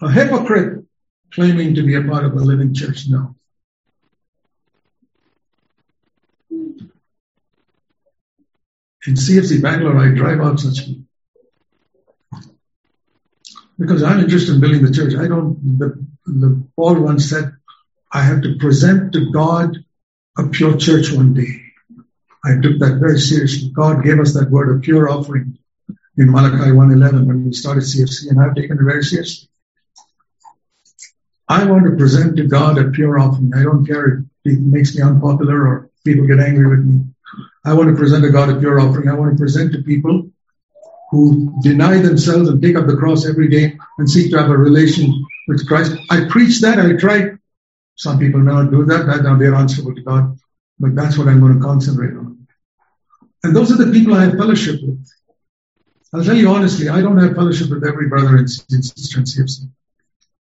a 0.03 0.11
hypocrite 0.11 0.85
claiming 1.33 1.77
to 1.77 1.83
be 1.83 1.95
a 1.95 2.03
part 2.03 2.25
of 2.25 2.35
the 2.35 2.45
living 2.45 2.75
church. 2.75 3.05
No. 3.09 3.37
In 9.05 9.15
CFC 9.15 9.63
Bangalore, 9.63 9.99
I 9.99 10.09
drive 10.09 10.41
out 10.41 10.61
such 10.61 10.87
people. 10.87 11.05
Because 13.83 14.03
I'm 14.03 14.21
interested 14.21 14.55
in 14.55 14.61
building 14.61 14.85
the 14.85 14.93
church. 14.93 15.15
I 15.15 15.29
don't, 15.29 15.79
the, 15.79 16.07
the 16.27 16.63
Paul 16.77 17.01
once 17.01 17.29
said, 17.29 17.53
I 18.13 18.23
have 18.23 18.43
to 18.43 18.57
present 18.59 19.13
to 19.13 19.31
God 19.31 19.77
a 20.39 20.49
pure 20.49 20.77
church 20.77 21.13
one 21.13 21.35
day. 21.35 21.63
I 22.45 22.55
took 22.61 22.79
that 22.81 22.99
very 23.01 23.19
seriously. 23.19 23.71
God 23.71 24.05
gave 24.05 24.19
us 24.19 24.35
that 24.35 24.51
word, 24.51 24.77
a 24.77 24.81
pure 24.81 25.09
offering, 25.09 25.59
in 26.17 26.31
Malachi 26.31 26.71
1.11 26.71 27.27
when 27.27 27.45
we 27.45 27.53
started 27.53 27.85
CFC, 27.85 28.31
and 28.31 28.41
I've 28.41 28.55
taken 28.55 28.79
it 28.79 28.85
very 28.85 29.03
seriously. 29.03 29.49
I 31.49 31.65
want 31.65 31.85
to 31.85 31.97
present 31.97 32.37
to 32.37 32.47
God 32.47 32.79
a 32.79 32.91
pure 32.91 33.19
offering. 33.19 33.53
I 33.55 33.63
don't 33.63 33.87
care 33.87 34.25
if 34.45 34.53
it 34.53 34.61
makes 34.61 34.95
me 34.97 35.03
unpopular 35.03 35.67
or 35.67 35.91
people 36.05 36.27
get 36.27 36.41
angry 36.41 36.67
with 36.67 36.85
me. 36.85 37.05
I 37.65 37.75
want 37.75 37.91
to 37.91 37.97
present 37.97 38.25
to 38.25 38.31
God 38.31 38.51
a 38.51 38.59
pure 38.59 38.81
offering. 38.81 39.09
I 39.09 39.15
want 39.15 39.33
to 39.33 39.41
present 39.41 39.73
to 39.73 39.83
people 39.83 40.31
who 41.13 41.53
deny 41.61 41.99
themselves 41.99 42.49
and 42.49 42.63
take 42.63 42.75
up 42.75 42.87
the 42.87 42.97
cross 42.97 43.29
every 43.29 43.47
day 43.47 43.79
and 43.99 44.09
seek 44.09 44.31
to 44.31 44.39
have 44.39 44.49
a 44.49 44.57
relation 44.57 45.13
with 45.47 45.69
Christ. 45.69 45.93
I 46.11 46.25
preach 46.31 46.63
that. 46.63 46.79
I 46.81 46.97
try. 46.97 47.33
Some 47.97 48.19
people 48.19 48.41
now 48.41 48.63
do 48.63 48.87
that. 48.87 49.05
That 49.07 49.23
now 49.23 49.37
they're 49.37 49.55
answerable 49.55 49.95
to 49.95 50.01
God. 50.01 50.39
But 50.81 50.95
that's 50.95 51.19
what 51.19 51.29
I'm 51.29 51.39
going 51.39 51.59
to 51.59 51.61
concentrate 51.61 52.17
on. 52.17 52.49
And 53.45 53.55
those 53.55 53.71
are 53.71 53.85
the 53.85 53.93
people 53.93 54.15
I 54.15 54.25
have 54.25 54.39
fellowship 54.39 54.81
with. 54.83 55.07
I'll 56.15 56.25
tell 56.25 56.37
you 56.37 56.49
honestly, 56.49 56.89
I 56.89 57.03
don't 57.03 57.19
have 57.19 57.35
fellowship 57.35 57.69
with 57.69 57.87
every 57.87 58.09
brother 58.09 58.39
and 58.39 58.51
sister 58.51 59.19
in 59.19 59.25
CFC. 59.25 59.69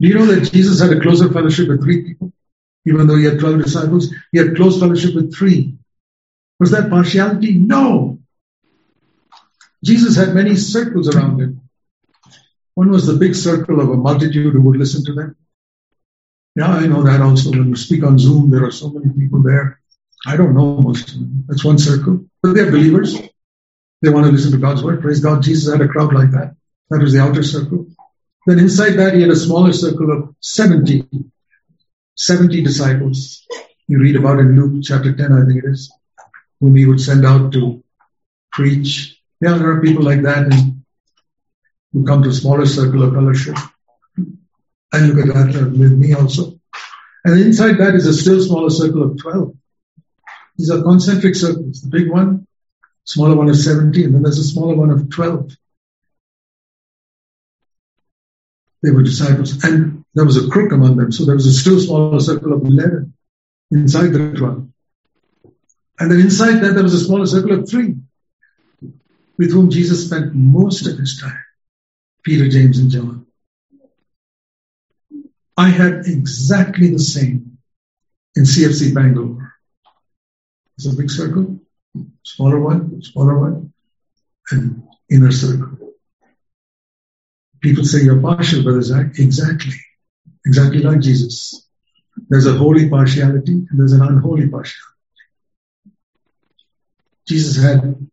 Do 0.01 0.09
you 0.09 0.15
know 0.15 0.27
that 0.27 0.53
Jesus 0.53 0.81
had 0.81 0.97
a 0.97 1.01
closer 1.01 1.33
fellowship 1.33 1.69
with 1.69 1.83
three 1.83 2.05
people? 2.05 2.33
Even 2.87 3.09
though 3.09 3.17
he 3.17 3.25
had 3.25 3.41
12 3.41 3.65
disciples, 3.65 4.15
he 4.31 4.39
had 4.39 4.55
close 4.55 4.79
fellowship 4.79 5.17
with 5.17 5.35
three. 5.35 5.77
Was 6.61 6.71
that 6.71 6.91
partiality? 6.91 7.55
No. 7.55 8.14
Jesus 9.85 10.17
had 10.17 10.35
many 10.35 10.57
circles 10.57 11.15
around 11.15 11.41
him. 11.41 11.61
One 12.75 12.91
was 12.91 13.07
the 13.07 13.19
big 13.25 13.35
circle 13.35 13.81
of 13.81 13.91
a 13.91 13.97
multitude 13.97 14.55
who 14.55 14.63
would 14.63 14.79
listen 14.79 15.05
to 15.05 15.13
them. 15.13 15.37
Yeah, 16.57 16.69
I 16.69 16.87
know 16.87 17.03
that 17.03 17.21
also. 17.21 17.51
When 17.51 17.71
we 17.71 17.77
speak 17.77 18.03
on 18.03 18.19
Zoom, 18.19 18.51
there 18.51 18.65
are 18.65 18.71
so 18.71 18.89
many 18.89 19.13
people 19.13 19.43
there. 19.43 19.81
I 20.27 20.39
don't 20.39 20.55
know 20.55 20.79
most 20.79 21.11
of 21.11 21.15
them. 21.17 21.45
That's 21.47 21.65
one 21.65 21.79
circle. 21.79 22.25
But 22.43 22.55
they're 22.55 22.71
believers. 22.71 23.21
They 24.01 24.09
want 24.09 24.25
to 24.27 24.33
listen 24.33 24.53
to 24.53 24.59
God's 24.59 24.83
word. 24.83 25.03
Praise 25.03 25.21
God. 25.21 25.43
Jesus 25.43 25.71
had 25.71 25.83
a 25.83 25.89
crowd 25.89 26.15
like 26.15 26.31
that. 26.31 26.57
That 26.89 27.03
was 27.03 27.13
the 27.13 27.21
outer 27.21 27.43
circle. 27.43 27.87
Then 28.47 28.59
inside 28.59 28.95
that, 28.95 29.15
he 29.15 29.21
had 29.21 29.31
a 29.31 29.37
smaller 29.37 29.73
circle 29.73 30.11
of 30.13 30.35
70. 30.41 31.07
70 32.17 32.63
disciples. 32.63 33.47
You 33.87 33.99
read 33.99 34.17
about 34.17 34.39
in 34.39 34.57
Luke 34.57 34.83
chapter 34.83 35.15
10, 35.15 35.33
I 35.33 35.45
think 35.47 35.63
it 35.63 35.69
is, 35.69 35.93
whom 36.61 36.75
he 36.75 36.87
would 36.87 37.01
send 37.01 37.27
out 37.27 37.53
to 37.53 37.85
preach. 38.51 39.21
Yeah, 39.41 39.59
there 39.59 39.71
are 39.71 39.81
people 39.81 40.05
like 40.05 40.23
that 40.23 40.53
who 41.93 42.05
come 42.05 42.23
to 42.23 42.29
a 42.29 42.33
smaller 42.33 42.67
circle 42.67 43.03
of 43.03 43.15
fellowship. 43.15 43.57
I 44.93 45.01
look 45.01 45.27
at 45.27 45.35
that 45.35 45.73
with 45.77 45.93
me 45.93 46.15
also. 46.15 46.61
And 47.25 47.41
inside 47.41 47.79
that 47.79 47.95
is 47.95 48.07
a 48.07 48.15
still 48.15 48.41
smaller 48.41 48.71
circle 48.71 49.03
of 49.03 49.19
12. 49.19 49.55
These 50.57 50.71
are 50.71 50.83
concentric 50.83 51.35
circles. 51.35 51.83
The 51.83 51.89
big 51.89 52.11
one, 52.11 52.47
smaller 53.05 53.35
one 53.35 53.49
of 53.49 53.57
17, 53.57 54.05
and 54.05 54.15
then 54.15 54.23
there's 54.23 54.39
a 54.39 54.45
smaller 54.45 54.77
one 54.77 54.91
of 54.91 55.11
12. 55.11 55.57
They 58.83 58.91
were 58.91 59.03
disciples. 59.03 59.65
And 59.65 60.05
there 60.15 60.25
was 60.25 60.37
a 60.37 60.49
crook 60.49 60.73
among 60.73 60.97
them. 60.97 61.11
So 61.11 61.25
there 61.25 61.35
was 61.35 61.47
a 61.47 61.53
still 61.53 61.81
smaller 61.81 62.21
circle 62.21 62.53
of 62.53 62.65
11 62.65 63.15
inside 63.71 64.13
the 64.13 64.33
12. 64.33 64.69
And 65.99 66.11
then 66.11 66.21
inside 66.21 66.61
that, 66.61 66.75
there 66.75 66.83
was 66.83 66.95
a 66.95 67.05
smaller 67.05 67.27
circle 67.27 67.59
of 67.59 67.69
three 67.69 67.97
with 69.39 69.53
whom 69.53 69.71
Jesus 69.71 70.07
spent 70.07 70.35
most 70.35 70.87
of 70.87 70.99
his 70.99 71.21
time 71.21 71.45
Peter, 72.23 72.49
James, 72.49 72.79
and 72.79 72.91
John. 72.91 73.27
I 75.57 75.69
had 75.69 76.07
exactly 76.07 76.91
the 76.91 76.99
same 76.99 77.59
in 78.35 78.45
CFC 78.45 78.95
Bangalore. 78.95 79.53
It's 80.77 80.87
a 80.87 80.97
big 80.97 81.11
circle, 81.11 81.61
smaller 82.25 82.59
one, 82.59 83.03
smaller 83.03 83.39
one, 83.39 83.73
and 84.51 84.83
inner 85.11 85.31
circle. 85.31 85.79
People 87.61 87.85
say 87.85 88.03
you're 88.03 88.21
partial, 88.21 88.63
Brother 88.63 88.83
Zac. 88.83 89.19
Exactly. 89.19 89.75
Exactly 90.45 90.81
like 90.81 91.01
Jesus. 91.01 91.67
There's 92.29 92.47
a 92.47 92.53
holy 92.53 92.89
partiality 92.89 93.53
and 93.53 93.79
there's 93.79 93.93
an 93.93 94.03
unholy 94.03 94.49
partiality. 94.49 94.81
Jesus 97.27 97.63
had 97.63 98.09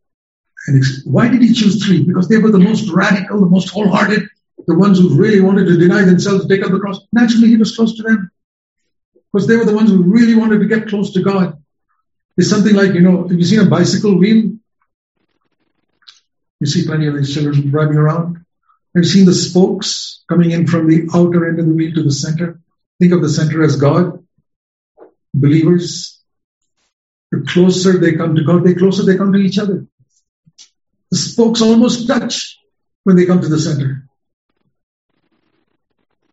an 0.68 0.78
ex- 0.78 1.06
why 1.06 1.28
did 1.28 1.42
he 1.42 1.54
choose 1.54 1.84
three? 1.84 2.04
Because 2.04 2.28
they 2.28 2.38
were 2.38 2.52
the 2.52 2.60
most 2.60 2.90
radical, 2.90 3.40
the 3.40 3.50
most 3.50 3.70
wholehearted, 3.70 4.28
the 4.68 4.78
ones 4.78 5.00
who 5.00 5.16
really 5.16 5.42
wanted 5.42 5.66
to 5.66 5.78
deny 5.78 6.04
themselves, 6.04 6.48
take 6.48 6.64
up 6.64 6.72
the 6.72 6.80
cross. 6.80 7.00
Naturally, 7.12 7.48
he 7.48 7.58
was 7.58 7.76
close 7.76 7.96
to 7.98 8.04
them. 8.04 8.32
Because 9.32 9.48
they 9.48 9.56
were 9.56 9.66
the 9.66 9.76
ones 9.76 9.90
who 9.90 10.04
really 10.04 10.36
wanted 10.36 10.60
to 10.60 10.66
get 10.66 10.90
close 10.90 11.14
to 11.14 11.24
God. 11.24 11.62
It's 12.38 12.50
something 12.50 12.76
like, 12.76 12.94
you 12.94 13.02
know, 13.02 13.28
have 13.28 13.38
you 13.38 13.44
seen 13.44 13.60
a 13.60 13.66
bicycle 13.66 14.18
wheel? 14.18 14.54
You 16.60 16.68
see 16.68 16.86
plenty 16.86 17.08
of 17.08 17.16
these 17.16 17.34
children 17.34 17.70
driving 17.70 17.98
around. 17.98 18.46
I've 18.96 19.06
seen 19.06 19.26
the 19.26 19.34
spokes 19.34 20.24
coming 20.28 20.52
in 20.52 20.68
from 20.68 20.88
the 20.88 21.10
outer 21.14 21.50
end 21.50 21.60
of 21.60 21.66
the 21.66 21.74
wheel 21.74 21.94
to 21.96 22.04
the 22.04 22.12
center. 22.12 22.60
Think 23.00 23.14
of 23.14 23.22
the 23.22 23.30
center 23.30 23.64
as 23.64 23.78
God. 23.78 24.26
Believers. 25.34 26.22
The 27.32 27.46
closer 27.48 27.98
they 27.98 28.14
come 28.14 28.36
to 28.36 28.44
God, 28.44 28.64
the 28.64 28.76
closer 28.76 29.04
they 29.04 29.18
come 29.18 29.32
to 29.34 29.40
each 29.40 29.58
other. 29.58 29.88
The 31.12 31.18
spokes 31.18 31.62
almost 31.62 32.08
touch 32.08 32.58
when 33.04 33.16
they 33.16 33.26
come 33.26 33.42
to 33.42 33.50
the 33.50 33.60
center. 33.60 34.08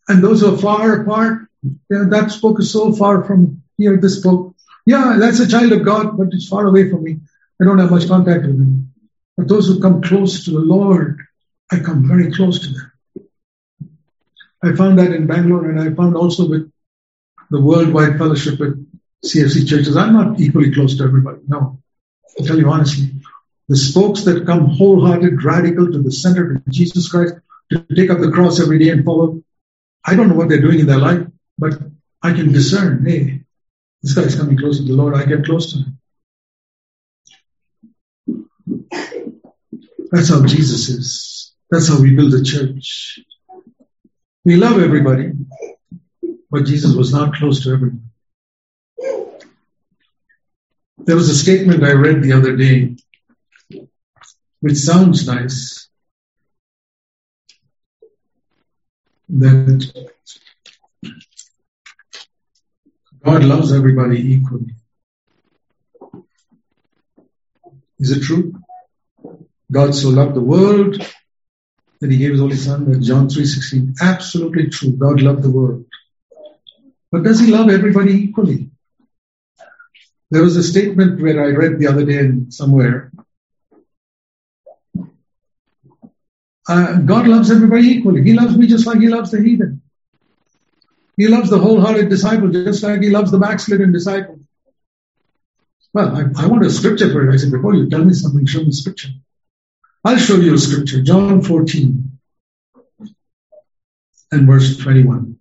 And 0.08 0.22
those 0.22 0.40
who 0.40 0.54
are 0.54 0.58
far 0.58 1.02
apart, 1.02 1.48
yeah, 1.90 2.04
that 2.10 2.30
spoke 2.30 2.60
is 2.60 2.70
so 2.70 2.92
far 2.92 3.24
from 3.24 3.62
here, 3.76 3.96
this 3.96 4.18
spoke. 4.20 4.54
Yeah, 4.86 5.16
that's 5.20 5.40
a 5.40 5.48
child 5.48 5.72
of 5.72 5.84
God, 5.84 6.16
but 6.16 6.28
it's 6.32 6.48
far 6.48 6.66
away 6.66 6.88
from 6.90 7.02
me. 7.02 7.18
I 7.60 7.64
don't 7.64 7.78
have 7.78 7.90
much 7.90 8.08
contact 8.08 8.46
with 8.46 8.56
him. 8.56 8.94
But 9.36 9.48
those 9.48 9.66
who 9.66 9.80
come 9.80 10.00
close 10.00 10.44
to 10.44 10.52
the 10.52 10.60
Lord, 10.60 11.20
I 11.70 11.80
come 11.80 12.08
very 12.08 12.32
close 12.32 12.60
to 12.60 12.68
them. 12.68 12.92
I 14.62 14.74
found 14.74 14.98
that 14.98 15.12
in 15.12 15.26
Bangalore 15.26 15.70
and 15.70 15.80
I 15.80 15.94
found 15.94 16.16
also 16.16 16.48
with 16.48 16.72
the 17.50 17.60
worldwide 17.60 18.18
fellowship 18.18 18.58
with 18.58 18.86
CFC 19.24 19.68
churches. 19.68 19.96
I'm 19.96 20.12
not 20.12 20.40
equally 20.40 20.72
close 20.72 20.96
to 20.98 21.04
everybody. 21.04 21.40
No. 21.46 21.80
I'll 22.38 22.46
tell 22.46 22.58
you 22.58 22.68
honestly. 22.68 23.17
The 23.68 23.76
folks 23.92 24.24
that 24.24 24.46
come 24.46 24.66
wholehearted, 24.66 25.44
radical 25.44 25.92
to 25.92 26.02
the 26.02 26.10
center 26.10 26.54
of 26.54 26.66
Jesus 26.68 27.08
Christ, 27.08 27.34
to 27.70 27.84
take 27.94 28.10
up 28.10 28.20
the 28.20 28.30
cross 28.30 28.60
every 28.60 28.78
day 28.78 28.88
and 28.88 29.04
follow. 29.04 29.42
I 30.04 30.14
don't 30.14 30.28
know 30.28 30.34
what 30.34 30.48
they're 30.48 30.60
doing 30.60 30.80
in 30.80 30.86
their 30.86 30.98
life, 30.98 31.26
but 31.58 31.78
I 32.22 32.32
can 32.32 32.52
discern, 32.52 33.04
hey, 33.06 33.42
this 34.02 34.14
guy's 34.14 34.36
coming 34.36 34.56
close 34.56 34.78
to 34.78 34.84
the 34.84 34.94
Lord. 34.94 35.14
I 35.14 35.26
get 35.26 35.44
close 35.44 35.72
to 35.72 35.78
him. 35.78 35.98
That's 40.10 40.30
how 40.30 40.46
Jesus 40.46 40.88
is. 40.88 41.52
That's 41.70 41.88
how 41.88 42.00
we 42.00 42.14
build 42.14 42.32
the 42.32 42.42
church. 42.42 43.20
We 44.44 44.56
love 44.56 44.80
everybody, 44.80 45.32
but 46.50 46.64
Jesus 46.64 46.94
was 46.94 47.12
not 47.12 47.34
close 47.34 47.64
to 47.64 47.72
everyone. 47.72 48.10
There 50.98 51.16
was 51.16 51.28
a 51.28 51.34
statement 51.34 51.84
I 51.84 51.92
read 51.92 52.22
the 52.22 52.32
other 52.32 52.56
day, 52.56 52.96
which 54.60 54.76
sounds 54.76 55.26
nice, 55.26 55.88
that 59.28 60.08
God 63.24 63.44
loves 63.44 63.72
everybody 63.72 64.34
equally. 64.34 64.74
Is 67.98 68.10
it 68.12 68.22
true? 68.22 68.54
God 69.70 69.94
so 69.94 70.08
loved 70.08 70.34
the 70.34 70.40
world 70.40 70.96
that 72.00 72.10
he 72.10 72.16
gave 72.16 72.32
his 72.32 72.40
only 72.40 72.56
son, 72.56 72.90
that 72.90 73.00
John 73.00 73.28
3.16. 73.28 73.96
Absolutely 74.00 74.68
true. 74.70 74.92
God 74.92 75.20
loved 75.20 75.42
the 75.42 75.50
world. 75.50 75.84
But 77.10 77.24
does 77.24 77.40
he 77.40 77.48
love 77.48 77.68
everybody 77.68 78.12
equally? 78.12 78.70
There 80.30 80.42
was 80.42 80.56
a 80.56 80.62
statement 80.62 81.20
where 81.20 81.42
I 81.42 81.48
read 81.48 81.78
the 81.78 81.88
other 81.88 82.04
day 82.04 82.18
in 82.18 82.50
somewhere. 82.50 83.10
Uh, 86.68 86.98
God 86.98 87.26
loves 87.26 87.50
everybody 87.50 87.88
equally. 87.88 88.22
He 88.22 88.34
loves 88.34 88.56
me 88.56 88.66
just 88.66 88.86
like 88.86 89.00
he 89.00 89.08
loves 89.08 89.30
the 89.30 89.42
heathen. 89.42 89.80
He 91.16 91.26
loves 91.26 91.48
the 91.48 91.58
wholehearted 91.58 92.10
disciple 92.10 92.50
just 92.50 92.82
like 92.82 93.02
he 93.02 93.10
loves 93.10 93.30
the 93.30 93.38
backslidden 93.38 93.90
disciple. 93.90 94.38
Well, 95.94 96.14
I, 96.14 96.44
I 96.44 96.46
want 96.46 96.66
a 96.66 96.70
scripture 96.70 97.10
for 97.10 97.26
it. 97.26 97.32
I 97.32 97.38
said, 97.38 97.50
before 97.50 97.74
you 97.74 97.88
tell 97.88 98.04
me 98.04 98.12
something, 98.12 98.44
show 98.44 98.62
me 98.62 98.70
scripture. 98.70 99.08
I'll 100.04 100.18
show 100.18 100.36
you 100.36 100.54
a 100.54 100.58
scripture, 100.58 101.02
John 101.02 101.42
14 101.42 102.18
and 104.30 104.46
verse 104.46 104.76
21. 104.76 105.38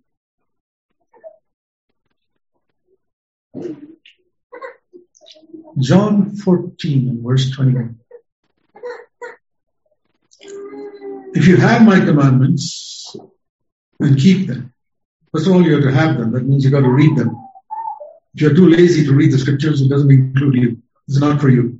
John 5.78 6.34
14 6.34 7.08
and 7.08 7.22
verse 7.22 7.50
21. 7.50 8.00
If 11.38 11.46
you 11.46 11.56
have 11.56 11.82
my 11.84 12.00
commandments 12.00 13.14
and 14.00 14.18
keep 14.18 14.48
them, 14.48 14.74
first 15.32 15.46
of 15.46 15.52
all, 15.52 15.62
you 15.62 15.74
have 15.74 15.84
to 15.84 15.92
have 15.92 16.18
them. 16.18 16.32
That 16.32 16.44
means 16.44 16.64
you've 16.64 16.72
got 16.72 16.80
to 16.80 16.90
read 16.90 17.14
them. 17.16 17.30
If 18.34 18.42
you're 18.42 18.56
too 18.56 18.68
lazy 18.68 19.04
to 19.06 19.12
read 19.14 19.30
the 19.30 19.38
scriptures, 19.38 19.80
it 19.80 19.88
doesn't 19.88 20.10
include 20.10 20.56
you. 20.56 20.82
It's 21.06 21.20
not 21.20 21.40
for 21.40 21.48
you. 21.48 21.78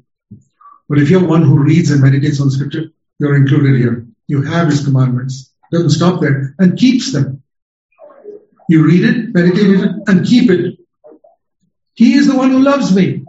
But 0.89 1.01
if 1.01 1.11
you're 1.11 1.27
one 1.27 1.43
who 1.43 1.59
reads 1.59 1.91
and 1.91 2.01
meditates 2.01 2.41
on 2.41 2.51
scripture, 2.51 2.93
you're 3.19 3.35
included 3.35 3.81
here. 3.81 4.07
You 4.29 4.43
have 4.43 4.69
his 4.69 4.85
commandments. 4.85 5.53
Doesn't 5.73 5.91
stop 5.91 6.21
there 6.21 6.55
and 6.61 6.79
keeps 6.79 7.13
them. 7.13 7.43
You 8.69 8.85
read 8.87 9.03
it, 9.03 9.35
meditate 9.35 9.81
it, 9.81 9.91
and 10.07 10.25
keep 10.25 10.53
it. 10.53 10.79
He 11.95 12.15
is 12.15 12.29
the 12.29 12.37
one 12.37 12.53
who 12.53 12.61
loves 12.61 12.95
me. 12.95 13.25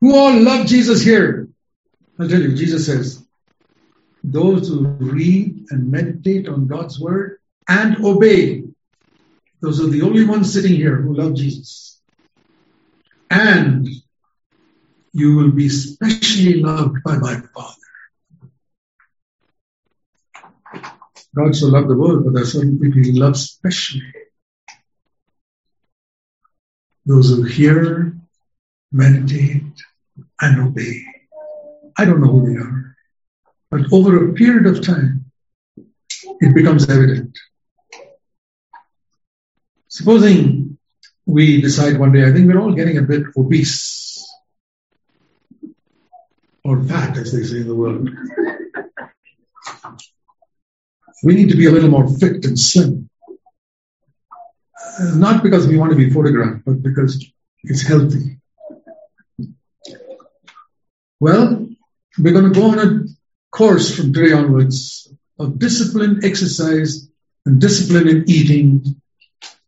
Who 0.00 0.16
all 0.16 0.40
love 0.40 0.66
Jesus 0.66 1.04
here? 1.04 1.46
I'll 2.18 2.28
tell 2.28 2.42
you, 2.42 2.56
Jesus 2.56 2.86
says, 2.86 3.23
those 4.24 4.68
who 4.68 4.86
read 4.86 5.66
and 5.70 5.90
meditate 5.90 6.48
on 6.48 6.66
God's 6.66 6.98
word 6.98 7.38
and 7.68 8.02
obey, 8.04 8.64
those 9.60 9.80
are 9.80 9.86
the 9.86 10.02
only 10.02 10.24
ones 10.24 10.52
sitting 10.52 10.74
here 10.74 10.96
who 10.96 11.14
love 11.14 11.34
Jesus. 11.34 12.00
And 13.30 13.86
you 15.12 15.36
will 15.36 15.50
be 15.50 15.68
specially 15.68 16.62
loved 16.62 17.02
by 17.04 17.18
my 17.18 17.40
Father. 17.54 17.74
God 21.36 21.54
so 21.54 21.66
loved 21.66 21.88
the 21.88 21.96
world, 21.96 22.24
but 22.24 22.32
there 22.32 22.44
are 22.44 22.46
certain 22.46 22.78
people 22.78 23.02
he 23.02 23.12
loves 23.12 23.50
specially. 23.50 24.02
Those 27.04 27.28
who 27.28 27.42
hear, 27.42 28.16
meditate, 28.90 29.62
and 30.40 30.60
obey. 30.60 31.04
I 31.98 32.04
don't 32.04 32.20
know 32.20 32.30
who 32.30 32.52
they 32.52 32.58
are. 32.58 32.83
But 33.74 33.92
over 33.92 34.30
a 34.30 34.32
period 34.34 34.66
of 34.66 34.86
time, 34.86 35.32
it 35.76 36.54
becomes 36.54 36.88
evident. 36.88 37.36
Supposing 39.88 40.78
we 41.26 41.60
decide 41.60 41.98
one 41.98 42.12
day, 42.12 42.24
I 42.24 42.32
think 42.32 42.46
we're 42.46 42.60
all 42.60 42.72
getting 42.72 42.98
a 42.98 43.02
bit 43.02 43.24
obese 43.36 44.32
or 46.62 46.84
fat, 46.84 47.18
as 47.18 47.32
they 47.32 47.42
say 47.42 47.62
in 47.62 47.66
the 47.66 47.74
world. 47.74 48.08
We 51.24 51.34
need 51.34 51.48
to 51.48 51.56
be 51.56 51.66
a 51.66 51.72
little 51.72 51.90
more 51.90 52.06
fit 52.06 52.44
and 52.44 52.56
slim. 52.56 53.10
Not 55.16 55.42
because 55.42 55.66
we 55.66 55.78
want 55.78 55.90
to 55.90 55.98
be 55.98 56.10
photographed, 56.10 56.64
but 56.64 56.80
because 56.80 57.26
it's 57.64 57.82
healthy. 57.82 58.38
Well, 61.18 61.66
we're 62.16 62.32
going 62.32 62.52
to 62.52 62.60
go 62.60 62.70
on 62.70 62.78
a 62.78 63.13
course 63.54 63.94
from 63.94 64.12
today 64.12 64.32
onwards 64.32 65.08
of 65.38 65.60
disciplined 65.60 66.24
exercise 66.24 67.08
and 67.46 67.60
discipline 67.60 68.08
in 68.08 68.24
eating 68.26 68.82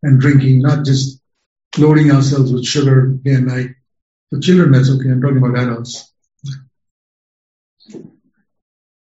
and 0.03 0.21
drinking, 0.21 0.61
not 0.61 0.85
just 0.85 1.21
loading 1.79 2.11
ourselves 2.11 2.53
with 2.53 2.65
sugar 2.67 3.07
day 3.23 3.35
and 3.35 3.47
night. 3.47 3.71
For 4.31 4.41
children, 4.41 4.73
that's 4.73 4.91
okay. 4.91 5.09
I'm 5.09 5.23
talking 5.23 5.39
about 5.39 5.57
adults. 5.57 6.13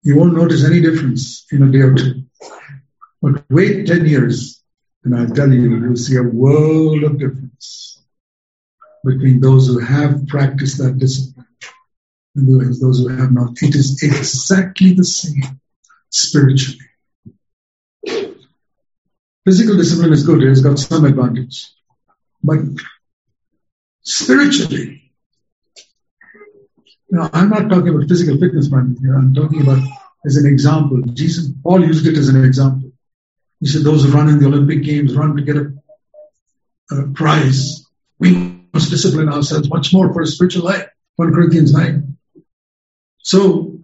You 0.03 0.17
won't 0.17 0.35
notice 0.35 0.65
any 0.65 0.81
difference 0.81 1.47
in 1.53 1.63
a 1.63 1.71
day 1.71 1.81
or 1.81 1.95
two. 1.95 2.25
But 3.21 3.45
wait 3.51 3.87
10 3.87 4.07
years, 4.07 4.63
and 5.05 5.15
I'll 5.15 5.29
tell 5.29 5.53
you, 5.53 5.77
you'll 5.77 5.97
see 5.97 6.17
a 6.17 6.23
world 6.23 7.05
of 7.05 7.19
difference 7.19 8.03
between 9.05 9.41
those 9.41 9.67
who 9.67 9.79
have 9.79 10.27
practiced 10.27 10.79
that 10.79 10.97
discipline 10.97 11.40
and 12.35 12.49
those 12.81 13.01
who 13.01 13.09
have 13.09 13.33
not. 13.33 13.63
It 13.63 13.75
is 13.75 14.03
exactly 14.03 14.95
the 14.95 15.05
same 15.05 15.61
spiritually. 16.11 16.79
Physical 19.45 19.77
discipline 19.77 20.13
is 20.13 20.25
good, 20.25 20.43
it 20.43 20.49
has 20.49 20.63
got 20.63 20.79
some 20.79 21.05
advantage. 21.05 21.73
But 22.43 22.59
spiritually, 24.03 25.13
now 27.11 27.29
I'm 27.33 27.49
not 27.49 27.69
talking 27.69 27.89
about 27.89 28.09
physical 28.09 28.39
fitness, 28.39 28.71
man. 28.71 28.97
I'm 29.17 29.35
talking 29.35 29.63
about 29.63 29.83
as 30.25 30.37
an 30.37 30.47
example. 30.47 31.03
Jesus, 31.03 31.51
Paul 31.63 31.85
used 31.85 32.07
it 32.07 32.17
as 32.17 32.29
an 32.29 32.45
example. 32.45 32.93
He 33.61 33.67
said, 33.67 33.83
those 33.83 34.05
who 34.05 34.13
run 34.13 34.29
in 34.29 34.39
the 34.39 34.47
Olympic 34.47 34.83
Games 34.83 35.15
run 35.15 35.37
to 35.37 35.43
get 35.43 35.57
a, 35.57 35.73
a 36.93 37.09
prize. 37.09 37.85
We 38.19 38.63
must 38.73 38.91
discipline 38.91 39.29
ourselves 39.29 39.69
much 39.69 39.93
more 39.93 40.13
for 40.13 40.23
a 40.23 40.27
spiritual 40.27 40.65
life. 40.65 40.89
1 41.17 41.33
Corinthians 41.35 41.73
9. 41.73 42.10
So, 43.23 43.81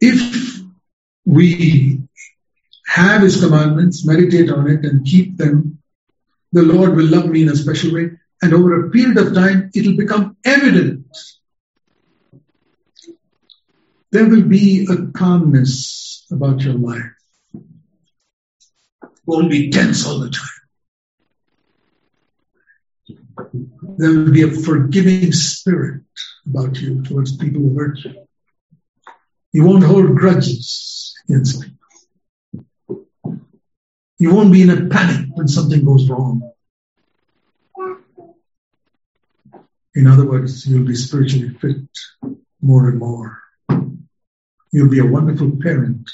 if 0.00 0.60
we 1.24 2.02
have 2.86 3.22
His 3.22 3.40
commandments, 3.40 4.04
meditate 4.04 4.50
on 4.50 4.68
it, 4.68 4.84
and 4.84 5.06
keep 5.06 5.36
them, 5.36 5.78
the 6.52 6.62
Lord 6.62 6.96
will 6.96 7.06
love 7.06 7.26
me 7.26 7.42
in 7.42 7.48
a 7.48 7.56
special 7.56 7.94
way. 7.94 8.10
And 8.42 8.54
over 8.54 8.86
a 8.86 8.90
period 8.90 9.18
of 9.18 9.34
time, 9.34 9.70
it'll 9.74 9.96
become 9.96 10.36
evident. 10.44 11.06
There 14.10 14.28
will 14.28 14.42
be 14.42 14.88
a 14.90 15.12
calmness 15.12 16.26
about 16.32 16.62
your 16.62 16.74
life. 16.74 17.12
Won't 19.26 19.50
be 19.50 19.70
tense 19.70 20.06
all 20.06 20.18
the 20.18 20.30
time. 20.30 20.59
There 23.52 24.10
will 24.10 24.32
be 24.32 24.42
a 24.42 24.50
forgiving 24.50 25.32
spirit 25.32 26.02
about 26.46 26.80
you 26.80 27.02
towards 27.02 27.36
people 27.36 27.62
who 27.62 27.78
hurt 27.78 27.98
you. 28.04 28.26
You 29.52 29.64
won't 29.64 29.84
hold 29.84 30.14
grudges 30.16 31.14
against 31.28 31.62
people. 31.62 33.06
You 34.18 34.34
won't 34.34 34.52
be 34.52 34.62
in 34.62 34.70
a 34.70 34.88
panic 34.88 35.28
when 35.32 35.48
something 35.48 35.84
goes 35.84 36.08
wrong. 36.08 36.52
In 39.94 40.06
other 40.06 40.26
words, 40.26 40.66
you'll 40.66 40.86
be 40.86 40.94
spiritually 40.94 41.50
fit 41.54 41.88
more 42.60 42.88
and 42.88 42.98
more. 42.98 43.38
You'll 44.72 44.90
be 44.90 45.00
a 45.00 45.06
wonderful 45.06 45.50
parent 45.60 46.08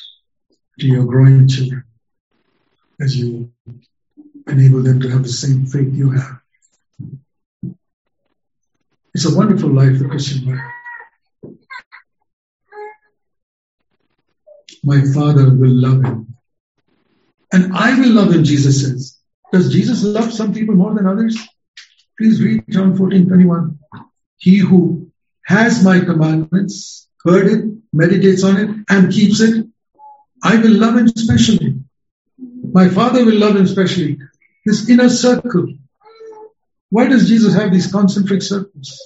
to 0.79 0.87
your 0.87 1.05
growing 1.05 1.47
children 1.49 1.85
as 3.01 3.17
you 3.17 3.53
enable 4.47 4.83
them 4.83 5.01
to 5.01 5.11
have 5.11 5.23
the 5.23 5.29
same 5.29 5.67
faith 5.67 5.93
you 5.93 6.11
have. 6.13 6.41
It's 9.17 9.25
a 9.25 9.35
wonderful 9.35 9.71
life, 9.71 9.99
the 9.99 10.09
Christian 10.09 10.45
life. 10.45 11.55
My 14.85 15.01
Father 15.15 15.49
will 15.49 15.71
love 15.71 16.05
him. 16.05 16.37
And 17.51 17.75
I 17.75 17.99
will 17.99 18.11
love 18.11 18.35
him, 18.35 18.45
Jesus 18.45 18.83
says. 18.83 19.19
Does 19.55 19.73
Jesus 19.73 20.05
love 20.05 20.35
some 20.35 20.53
people 20.53 20.75
more 20.75 20.93
than 20.93 21.07
others? 21.07 21.35
Please 22.19 22.43
read 22.43 22.65
John 22.69 22.95
14, 22.95 23.27
21. 23.27 23.79
He 24.37 24.59
who 24.59 25.11
has 25.47 25.83
my 25.83 26.01
commandments, 26.01 27.09
heard 27.25 27.47
it, 27.47 27.65
meditates 27.95 28.45
on 28.45 28.59
it, 28.59 28.69
and 28.91 29.11
keeps 29.11 29.41
it, 29.41 29.67
I 30.43 30.57
will 30.57 30.73
love 30.75 30.99
him 30.99 31.09
specially. 31.09 31.77
My 32.71 32.91
Father 32.91 33.25
will 33.25 33.39
love 33.39 33.57
him 33.57 33.67
specially. 33.67 34.19
This 34.67 34.91
inner 34.91 35.09
circle 35.09 35.69
why 36.91 37.09
does 37.09 37.29
Jesus 37.29 37.55
have 37.55 37.73
these 37.73 37.91
concentric 37.91 38.43
circles 38.43 39.03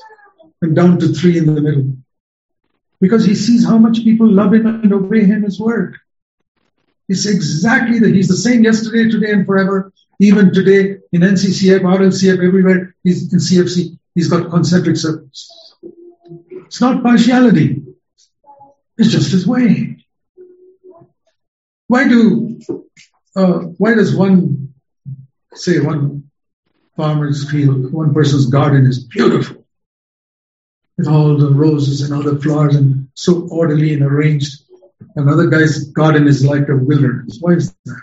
and 0.60 0.76
down 0.76 0.98
to 0.98 1.08
three 1.08 1.38
in 1.38 1.54
the 1.54 1.60
middle? 1.60 1.96
Because 3.00 3.24
he 3.24 3.34
sees 3.34 3.64
how 3.64 3.78
much 3.78 4.04
people 4.04 4.30
love 4.30 4.52
him 4.52 4.66
and 4.66 4.92
obey 4.92 5.24
him 5.24 5.42
his 5.42 5.58
word. 5.58 5.96
It's 7.08 7.26
exactly 7.26 7.98
that 8.00 8.14
he's 8.14 8.28
the 8.28 8.36
same 8.36 8.62
yesterday, 8.62 9.10
today, 9.10 9.32
and 9.32 9.46
forever. 9.46 9.92
Even 10.20 10.52
today 10.52 10.98
in 11.12 11.22
NCCF, 11.22 11.80
RLCF, 11.80 12.46
everywhere, 12.46 12.94
he's 13.02 13.32
in 13.32 13.38
CFC, 13.38 13.98
he's 14.14 14.28
got 14.28 14.50
concentric 14.50 14.96
circles. 14.96 15.76
It's 16.50 16.80
not 16.80 17.02
partiality. 17.02 17.82
It's 18.98 19.10
just 19.10 19.32
his 19.32 19.46
way. 19.46 20.04
Why 21.88 22.06
do, 22.06 22.60
uh, 23.34 23.58
why 23.78 23.94
does 23.94 24.14
one, 24.14 24.74
say 25.54 25.80
one 25.80 26.29
farmer's 27.00 27.50
field, 27.50 27.92
one 27.92 28.12
person's 28.12 28.46
garden 28.46 28.84
is 28.86 28.98
beautiful 29.04 29.64
with 30.98 31.08
all 31.08 31.34
the 31.38 31.48
roses 31.48 32.02
and 32.02 32.12
other 32.12 32.38
flowers 32.38 32.76
and 32.76 33.08
so 33.14 33.48
orderly 33.48 33.94
and 33.94 34.02
arranged. 34.02 34.52
Another 35.16 35.46
guy's 35.46 35.84
garden 36.00 36.28
is 36.28 36.44
like 36.44 36.68
a 36.68 36.76
wilderness. 36.76 37.38
Why 37.40 37.52
is 37.52 37.74
that? 37.86 38.02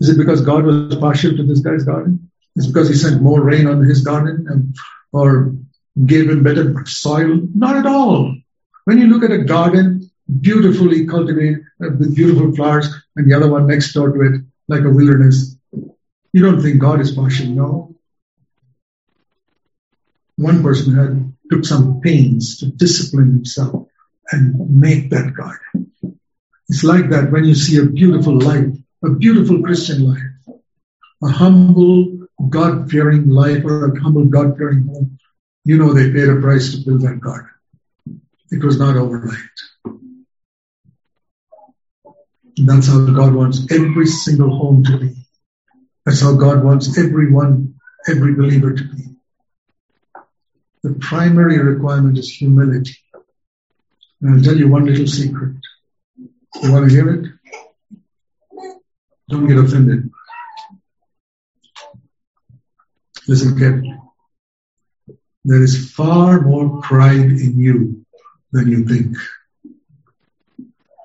Is 0.00 0.08
it 0.08 0.18
because 0.18 0.40
God 0.40 0.66
was 0.66 0.94
partial 0.96 1.36
to 1.36 1.42
this 1.42 1.62
guy's 1.62 1.82
garden? 1.82 2.30
Is 2.54 2.68
because 2.68 2.88
he 2.88 2.94
sent 2.94 3.22
more 3.22 3.40
rain 3.42 3.66
on 3.66 3.82
his 3.82 4.02
garden 4.02 4.46
and, 4.48 4.76
or 5.12 5.52
gave 6.06 6.30
him 6.30 6.44
better 6.44 6.86
soil? 6.86 7.40
Not 7.56 7.74
at 7.74 7.86
all. 7.86 8.36
When 8.84 8.98
you 8.98 9.08
look 9.08 9.24
at 9.24 9.32
a 9.32 9.42
garden, 9.42 10.08
beautifully 10.40 11.06
cultivated 11.06 11.64
uh, 11.84 11.90
with 11.98 12.14
beautiful 12.14 12.54
flowers, 12.54 12.86
and 13.16 13.28
the 13.28 13.36
other 13.36 13.50
one 13.50 13.66
next 13.66 13.92
door 13.94 14.12
to 14.12 14.20
it, 14.28 14.40
like 14.68 14.84
a 14.84 14.90
wilderness, 14.90 15.56
you 16.32 16.42
don't 16.42 16.62
think 16.62 16.80
God 16.80 17.00
is 17.00 17.12
partial, 17.12 17.46
no. 17.46 17.96
One 20.36 20.62
person 20.62 20.94
had 20.94 21.32
took 21.50 21.64
some 21.64 22.00
pains 22.00 22.58
to 22.58 22.66
discipline 22.66 23.32
himself 23.32 23.88
and 24.30 24.70
make 24.70 25.10
that 25.10 25.34
garden. 25.34 25.92
It's 26.68 26.84
like 26.84 27.10
that 27.10 27.32
when 27.32 27.44
you 27.44 27.54
see 27.54 27.78
a 27.78 27.86
beautiful 27.86 28.38
life, 28.38 28.68
a 29.04 29.10
beautiful 29.10 29.62
Christian 29.62 30.04
life, 30.08 30.22
a 31.22 31.28
humble, 31.28 32.26
God 32.48 32.90
fearing 32.90 33.28
life 33.28 33.64
or 33.64 33.86
a 33.86 34.00
humble 34.00 34.26
God 34.26 34.56
fearing 34.56 34.86
home, 34.86 35.18
you 35.64 35.76
know 35.76 35.92
they 35.92 36.12
paid 36.12 36.28
a 36.28 36.40
price 36.40 36.72
to 36.72 36.84
build 36.84 37.02
that 37.02 37.20
garden. 37.20 37.50
It 38.50 38.64
was 38.64 38.78
not 38.78 38.96
overnight. 38.96 39.36
And 42.56 42.68
that's 42.68 42.86
how 42.86 43.04
God 43.06 43.34
wants 43.34 43.66
every 43.70 44.06
single 44.06 44.56
home 44.56 44.84
to 44.84 44.98
be. 44.98 45.19
That's 46.04 46.20
how 46.20 46.34
God 46.34 46.64
wants 46.64 46.96
everyone, 46.98 47.74
every 48.08 48.34
believer 48.34 48.72
to 48.72 48.84
be. 48.84 49.16
The 50.82 50.94
primary 50.94 51.58
requirement 51.58 52.16
is 52.18 52.30
humility. 52.30 52.96
And 54.22 54.34
I'll 54.34 54.42
tell 54.42 54.56
you 54.56 54.68
one 54.68 54.86
little 54.86 55.06
secret. 55.06 55.56
You 56.62 56.72
want 56.72 56.88
to 56.88 56.94
hear 56.94 57.08
it? 57.14 57.30
Don't 59.28 59.46
get 59.46 59.58
offended. 59.58 60.10
Listen 63.28 63.58
carefully. 63.58 63.96
There 65.44 65.62
is 65.62 65.92
far 65.92 66.40
more 66.40 66.80
pride 66.80 67.30
in 67.30 67.60
you 67.60 68.04
than 68.52 68.68
you 68.68 68.84
think. 68.84 69.16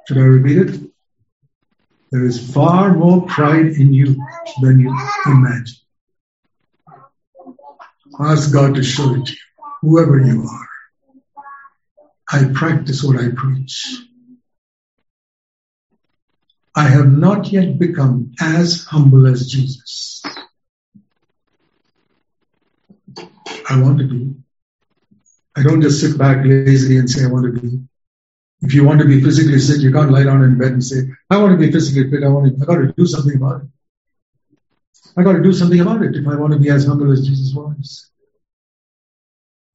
Should 0.08 0.18
I 0.18 0.22
repeat 0.22 0.58
it? 0.58 0.95
There 2.12 2.26
is 2.26 2.54
far 2.54 2.94
more 2.94 3.26
pride 3.26 3.68
in 3.68 3.94
you 3.94 4.16
than 4.62 4.80
you 4.80 4.98
imagine. 5.26 5.76
Ask 8.20 8.54
God 8.54 8.76
to 8.76 8.84
show 8.84 9.16
it 9.16 9.26
to 9.26 9.32
you, 9.32 9.38
whoever 9.82 10.20
you 10.20 10.44
are. 10.44 10.70
I 12.32 12.52
practice 12.54 13.04
what 13.04 13.20
I 13.20 13.30
preach. 13.36 13.98
I 16.76 16.88
have 16.88 17.12
not 17.12 17.52
yet 17.52 17.80
become 17.80 18.34
as 18.40 18.84
humble 18.84 19.28
as 19.28 19.48
Jesus. 19.48 20.24
I 23.70 23.82
want 23.82 24.00
to 24.00 24.08
be. 24.08 24.36
I 25.56 25.64
don't 25.64 25.82
just 25.82 26.02
sit 26.02 26.18
back 26.18 26.46
lazily 26.46 26.98
and 26.98 27.10
say 27.10 27.24
I 27.24 27.28
want 27.28 27.46
to 27.46 27.62
be. 27.62 27.80
If 28.62 28.74
you 28.74 28.86
want 28.86 29.00
to 29.02 29.08
be 29.08 29.22
physically 29.22 29.60
fit, 29.60 29.82
you 29.82 29.92
can't 29.92 30.12
lie 30.12 30.24
down 30.24 30.44
in 30.44 30.58
bed 30.58 30.72
and 30.72 30.84
say, 30.84 31.04
I 31.30 31.38
want 31.38 31.52
to 31.52 31.58
be 31.58 31.72
physically 31.72 32.10
fit. 32.10 32.24
I 32.24 32.30
want 32.30 32.58
to, 32.58 32.64
I 32.64 32.66
got 32.66 32.78
to 32.78 32.94
do 32.94 33.06
something 33.06 33.36
about 33.36 33.62
it. 33.62 33.68
I 35.18 35.24
got 35.24 35.34
to 35.34 35.44
do 35.44 35.54
something 35.54 35.80
about 35.80 36.02
it 36.02 36.16
if 36.16 36.28
I 36.28 36.36
want 36.36 36.54
to 36.54 36.60
be 36.60 36.70
as 36.70 36.86
humble 36.86 37.12
as 37.12 37.26
Jesus 37.26 37.54
was. 37.54 38.10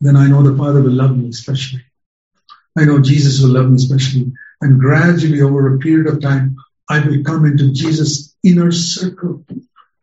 Then 0.01 0.17
I 0.17 0.27
know 0.27 0.43
the 0.43 0.57
Father 0.57 0.83
will 0.83 0.93
love 0.93 1.17
me 1.17 1.29
especially. 1.29 1.85
I 2.77 2.85
know 2.85 3.01
Jesus 3.01 3.41
will 3.41 3.51
love 3.51 3.71
me 3.71 3.77
especially. 3.77 4.33
And 4.61 4.81
gradually 4.81 5.41
over 5.41 5.75
a 5.75 5.79
period 5.79 6.07
of 6.07 6.21
time, 6.21 6.57
I 6.89 7.07
will 7.07 7.23
come 7.23 7.45
into 7.45 7.73
Jesus' 7.73 8.35
inner 8.43 8.73
circle. 8.73 9.45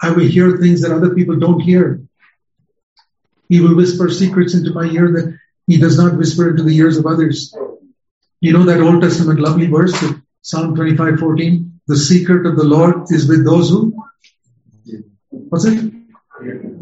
I 0.01 0.11
will 0.11 0.27
hear 0.27 0.57
things 0.57 0.81
that 0.81 0.91
other 0.91 1.13
people 1.13 1.37
don't 1.37 1.59
hear. 1.59 2.01
He 3.49 3.59
will 3.59 3.75
whisper 3.75 4.09
secrets 4.09 4.53
into 4.53 4.73
my 4.73 4.85
ear 4.85 5.11
that 5.11 5.37
he 5.67 5.77
does 5.77 5.97
not 5.97 6.17
whisper 6.17 6.49
into 6.49 6.63
the 6.63 6.75
ears 6.75 6.97
of 6.97 7.05
others. 7.05 7.53
You 8.39 8.53
know 8.53 8.63
that 8.63 8.81
Old 8.81 9.01
Testament 9.01 9.39
lovely 9.39 9.67
verse, 9.67 9.95
Psalm 10.41 10.75
25, 10.75 11.19
14? 11.19 11.81
The 11.87 11.97
secret 11.97 12.45
of 12.45 12.55
the 12.55 12.63
Lord 12.63 13.11
is 13.11 13.27
with 13.27 13.45
those 13.45 13.69
who? 13.69 13.93
What's 15.29 15.65
it? 15.65 15.93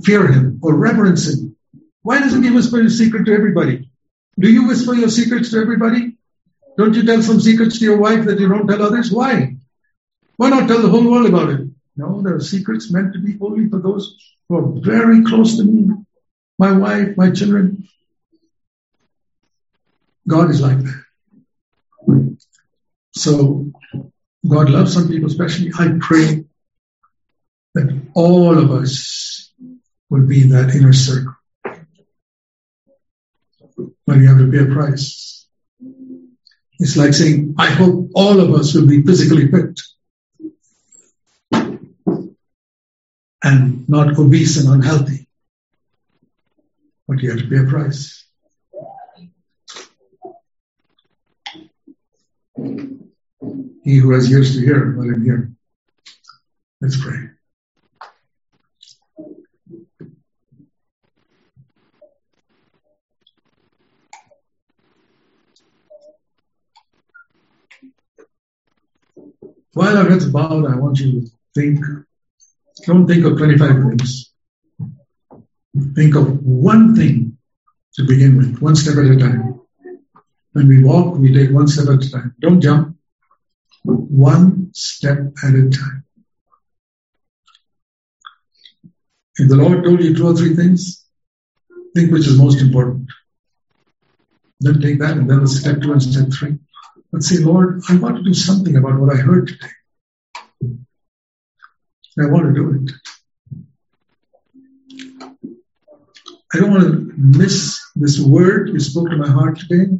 Fear 0.03 0.27
him 0.31 0.59
or 0.61 0.75
reverence 0.75 1.27
him. 1.27 1.55
Why 2.01 2.19
doesn't 2.19 2.43
he 2.43 2.51
whisper 2.51 2.81
his 2.81 2.97
secret 2.97 3.25
to 3.25 3.33
everybody? 3.33 3.89
Do 4.37 4.51
you 4.51 4.67
whisper 4.67 4.93
your 4.93 5.09
secrets 5.09 5.51
to 5.51 5.59
everybody? 5.59 6.17
Don't 6.77 6.93
you 6.93 7.03
tell 7.03 7.21
some 7.21 7.39
secrets 7.39 7.79
to 7.79 7.85
your 7.85 7.97
wife 7.97 8.25
that 8.25 8.39
you 8.39 8.49
don't 8.49 8.67
tell 8.67 8.81
others? 8.81 9.11
Why? 9.11 9.55
Why 10.35 10.49
not 10.49 10.67
tell 10.67 10.81
the 10.81 10.89
whole 10.89 11.09
world 11.09 11.27
about 11.27 11.49
it? 11.49 11.61
No, 11.95 12.21
there 12.21 12.35
are 12.35 12.41
secrets 12.41 12.91
meant 12.91 13.13
to 13.13 13.19
be 13.19 13.37
only 13.39 13.69
for 13.69 13.79
those 13.79 14.17
who 14.49 14.57
are 14.57 14.81
very 14.81 15.23
close 15.23 15.55
to 15.57 15.63
me. 15.63 15.95
My 16.59 16.73
wife, 16.73 17.15
my 17.15 17.31
children. 17.31 17.87
God 20.27 20.49
is 20.49 20.59
like 20.59 20.79
that. 20.79 21.04
So 23.15 23.71
God 24.47 24.69
loves 24.69 24.93
some 24.93 25.07
people, 25.07 25.27
especially. 25.27 25.71
I 25.77 25.97
pray 25.99 26.45
that 27.73 28.01
all 28.13 28.57
of 28.57 28.71
us 28.71 29.51
will 30.09 30.27
be 30.27 30.41
in 30.41 30.49
that 30.49 30.75
inner 30.75 30.93
circle. 30.93 31.33
But 34.05 34.17
you 34.17 34.27
have 34.27 34.37
to 34.37 34.51
pay 34.51 34.59
a 34.59 34.73
price. 34.73 35.47
It's 36.79 36.97
like 36.97 37.13
saying, 37.13 37.55
I 37.57 37.67
hope 37.67 38.11
all 38.13 38.39
of 38.39 38.53
us 38.53 38.73
will 38.73 38.87
be 38.87 39.01
physically 39.01 39.49
fit 39.49 39.79
and 43.41 43.87
not 43.87 44.17
obese 44.19 44.57
and 44.57 44.69
unhealthy. 44.69 45.27
But 47.07 47.19
you 47.21 47.31
have 47.31 47.39
to 47.39 47.47
pay 47.47 47.57
a 47.57 47.63
price. 47.63 48.25
He 53.83 53.97
who 53.97 54.11
has 54.11 54.31
ears 54.31 54.55
to 54.55 54.61
hear, 54.61 54.95
let 54.97 55.15
him 55.15 55.23
hear. 55.23 55.51
Let's 56.81 57.01
pray. 57.01 57.29
While 69.73 69.97
our 69.97 70.09
heads 70.09 70.25
bowed, 70.27 70.65
I 70.65 70.77
want 70.77 70.99
you 70.99 71.21
to 71.21 71.27
think. 71.53 71.79
Don't 72.85 73.07
think 73.07 73.25
of 73.25 73.37
25 73.37 73.97
things. 73.97 74.31
Think 75.93 76.15
of 76.15 76.43
one 76.43 76.95
thing 76.95 77.37
to 77.95 78.03
begin 78.07 78.37
with, 78.37 78.59
one 78.59 78.75
step 78.75 78.95
at 78.97 79.11
a 79.11 79.17
time. 79.17 79.59
When 80.53 80.69
we 80.69 80.81
walk, 80.81 81.17
we 81.17 81.33
take 81.33 81.51
one 81.51 81.67
step 81.67 81.87
at 81.89 82.03
a 82.05 82.09
time. 82.09 82.35
Don't 82.39 82.61
jump. 82.61 82.94
One 83.85 84.71
step 84.73 85.17
at 85.43 85.53
a 85.53 85.69
time. 85.69 86.03
If 89.37 89.49
the 89.49 89.57
Lord 89.57 89.83
told 89.83 90.01
you 90.01 90.15
two 90.15 90.27
or 90.27 90.35
three 90.35 90.55
things, 90.55 91.05
think 91.93 92.11
which 92.11 92.27
is 92.27 92.37
most 92.37 92.61
important. 92.61 93.09
Then 94.59 94.81
take 94.81 94.99
that 94.99 95.17
and 95.17 95.29
then 95.29 95.45
step 95.47 95.81
two 95.81 95.91
and 95.91 96.01
step 96.01 96.31
three. 96.31 96.57
But 97.11 97.23
say, 97.23 97.37
Lord, 97.37 97.81
I 97.89 97.97
want 97.97 98.17
to 98.17 98.23
do 98.23 98.33
something 98.33 98.75
about 98.75 98.99
what 98.99 99.13
I 99.13 99.17
heard 99.17 99.47
today. 99.47 99.67
I 102.19 102.27
want 102.27 102.47
to 102.47 102.53
do 102.53 102.79
it. 102.81 102.91
I 106.53 106.59
don't 106.59 106.71
want 106.71 106.83
to 106.83 107.13
miss 107.17 107.81
this 107.95 108.19
word 108.19 108.69
you 108.69 108.79
spoke 108.79 109.09
to 109.09 109.17
my 109.17 109.29
heart 109.29 109.59
today. 109.59 109.91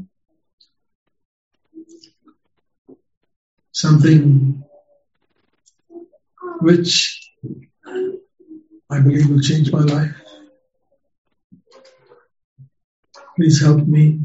Something 3.76 4.64
which 6.62 7.30
I 8.90 9.02
believe 9.02 9.30
will 9.30 9.42
change 9.42 9.70
my 9.70 9.82
life. 9.82 10.16
Please 13.36 13.62
help 13.62 13.86
me 13.86 14.22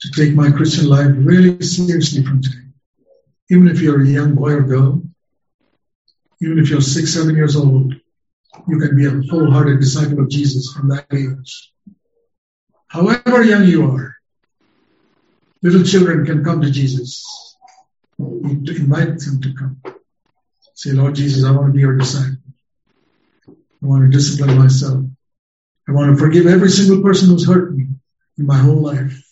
to 0.00 0.10
take 0.16 0.34
my 0.34 0.50
Christian 0.50 0.88
life 0.88 1.10
really 1.14 1.60
seriously 1.60 2.24
from 2.24 2.40
today. 2.40 2.68
Even 3.50 3.68
if 3.68 3.82
you're 3.82 4.00
a 4.00 4.08
young 4.08 4.34
boy 4.34 4.52
or 4.52 4.62
girl, 4.62 5.02
even 6.40 6.58
if 6.58 6.70
you're 6.70 6.80
six, 6.80 7.12
seven 7.12 7.34
years 7.34 7.54
old, 7.54 7.94
you 8.66 8.78
can 8.78 8.96
be 8.96 9.04
a 9.04 9.30
wholehearted 9.30 9.78
disciple 9.78 10.20
of 10.20 10.30
Jesus 10.30 10.72
from 10.72 10.88
that 10.88 11.04
age. 11.12 11.70
However 12.88 13.42
young 13.42 13.66
you 13.66 13.90
are, 13.90 14.16
little 15.62 15.82
children 15.82 16.24
can 16.24 16.42
come 16.42 16.62
to 16.62 16.70
Jesus. 16.70 17.51
You 18.22 18.76
invite 18.76 19.18
them 19.18 19.40
to 19.40 19.54
come. 19.54 19.82
Say, 20.74 20.92
Lord 20.92 21.14
Jesus, 21.14 21.44
I 21.44 21.50
want 21.50 21.68
to 21.68 21.72
be 21.72 21.80
your 21.80 21.96
disciple. 21.96 22.36
I 23.48 23.86
want 23.86 24.04
to 24.04 24.16
discipline 24.16 24.58
myself. 24.58 25.04
I 25.88 25.92
want 25.92 26.12
to 26.12 26.16
forgive 26.16 26.46
every 26.46 26.70
single 26.70 27.02
person 27.02 27.28
who's 27.28 27.46
hurt 27.46 27.74
me 27.74 27.86
in 28.38 28.46
my 28.46 28.56
whole 28.56 28.80
life. 28.80 29.28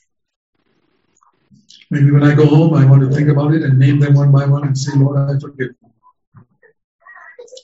Maybe 1.91 2.11
when 2.11 2.25
I 2.25 2.35
go 2.35 2.47
home, 2.47 2.75
I 2.75 2.85
want 2.85 3.03
to 3.03 3.11
think 3.11 3.29
about 3.29 3.55
it 3.55 3.63
and 3.63 3.79
name 3.79 4.01
them 4.01 4.15
one 4.15 4.33
by 4.33 4.47
one 4.47 4.67
and 4.67 4.77
say, 4.77 4.93
Lord, 4.97 5.19
I 5.19 5.39
forgive. 5.39 5.75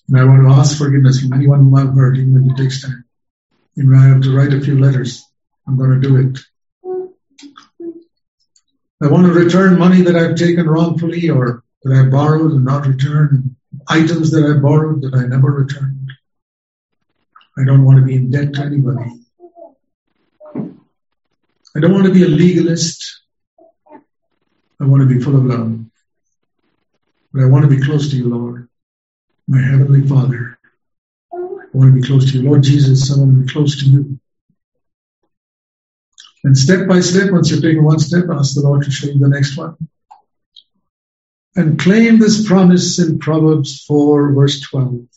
And 0.08 0.18
I 0.18 0.24
want 0.24 0.42
to 0.42 0.48
ask 0.48 0.78
forgiveness 0.78 1.20
from 1.20 1.32
anyone 1.32 1.60
whom 1.60 1.74
I've 1.74 1.94
hurt, 1.94 2.16
even 2.16 2.44
if 2.44 2.52
it 2.52 2.62
takes 2.62 2.82
time. 2.82 3.04
Even 3.76 3.92
if 3.92 3.98
I 3.98 4.04
have 4.06 4.22
to 4.22 4.36
write 4.36 4.52
a 4.52 4.60
few 4.60 4.78
letters, 4.78 5.24
I'm 5.66 5.76
going 5.76 6.00
to 6.00 6.08
do 6.08 6.16
it. 6.16 6.38
I 9.02 9.08
want 9.08 9.26
to 9.26 9.32
return 9.32 9.78
money 9.78 10.00
that 10.02 10.16
I've 10.16 10.36
taken 10.36 10.66
wrongfully 10.66 11.28
or 11.28 11.62
that 11.82 11.94
I 11.94 12.08
borrowed 12.08 12.52
and 12.52 12.64
not 12.64 12.86
returned, 12.86 13.54
items 13.88 14.30
that 14.30 14.44
I 14.44 14.58
borrowed 14.58 15.02
that 15.02 15.14
I 15.14 15.26
never 15.26 15.50
returned. 15.50 16.12
I 17.58 17.64
don't 17.64 17.84
want 17.84 17.98
to 17.98 18.04
be 18.04 18.16
in 18.16 18.30
debt 18.30 18.54
to 18.54 18.62
anybody. 18.62 19.10
I 21.76 21.80
don't 21.80 21.92
want 21.92 22.06
to 22.06 22.12
be 22.12 22.22
a 22.22 22.28
legalist. 22.28 23.20
I 24.80 24.84
want 24.84 25.02
to 25.02 25.14
be 25.14 25.22
full 25.22 25.36
of 25.36 25.44
love. 25.44 25.78
But 27.32 27.42
I 27.42 27.46
want 27.46 27.68
to 27.68 27.76
be 27.76 27.82
close 27.82 28.10
to 28.10 28.16
you, 28.16 28.30
Lord, 28.30 28.68
my 29.46 29.60
Heavenly 29.60 30.06
Father. 30.08 30.58
I 31.32 31.36
want 31.74 31.94
to 31.94 32.00
be 32.00 32.06
close 32.06 32.32
to 32.32 32.38
you. 32.38 32.48
Lord 32.48 32.62
Jesus, 32.62 33.12
I 33.12 33.18
want 33.20 33.36
to 33.36 33.42
be 33.42 33.52
close 33.52 33.78
to 33.80 33.90
you. 33.90 34.18
And 36.46 36.56
step 36.56 36.86
by 36.86 37.00
step, 37.00 37.32
once 37.32 37.50
you've 37.50 37.60
taken 37.60 37.82
one 37.82 37.98
step, 37.98 38.26
ask 38.30 38.54
the 38.54 38.60
Lord 38.60 38.84
to 38.84 38.90
show 38.92 39.08
you 39.08 39.18
the 39.18 39.28
next 39.28 39.56
one. 39.56 39.76
And 41.56 41.76
claim 41.76 42.20
this 42.20 42.46
promise 42.46 43.00
in 43.00 43.18
Proverbs 43.18 43.82
4, 43.82 44.32
verse 44.32 44.60
12. 44.60 45.08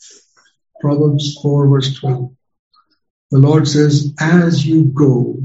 Proverbs 0.82 1.38
4, 1.40 1.68
verse 1.68 1.94
12. 2.00 2.36
The 3.30 3.38
Lord 3.38 3.68
says, 3.68 4.12
as 4.20 4.66
you 4.66 4.86
go, 4.86 5.38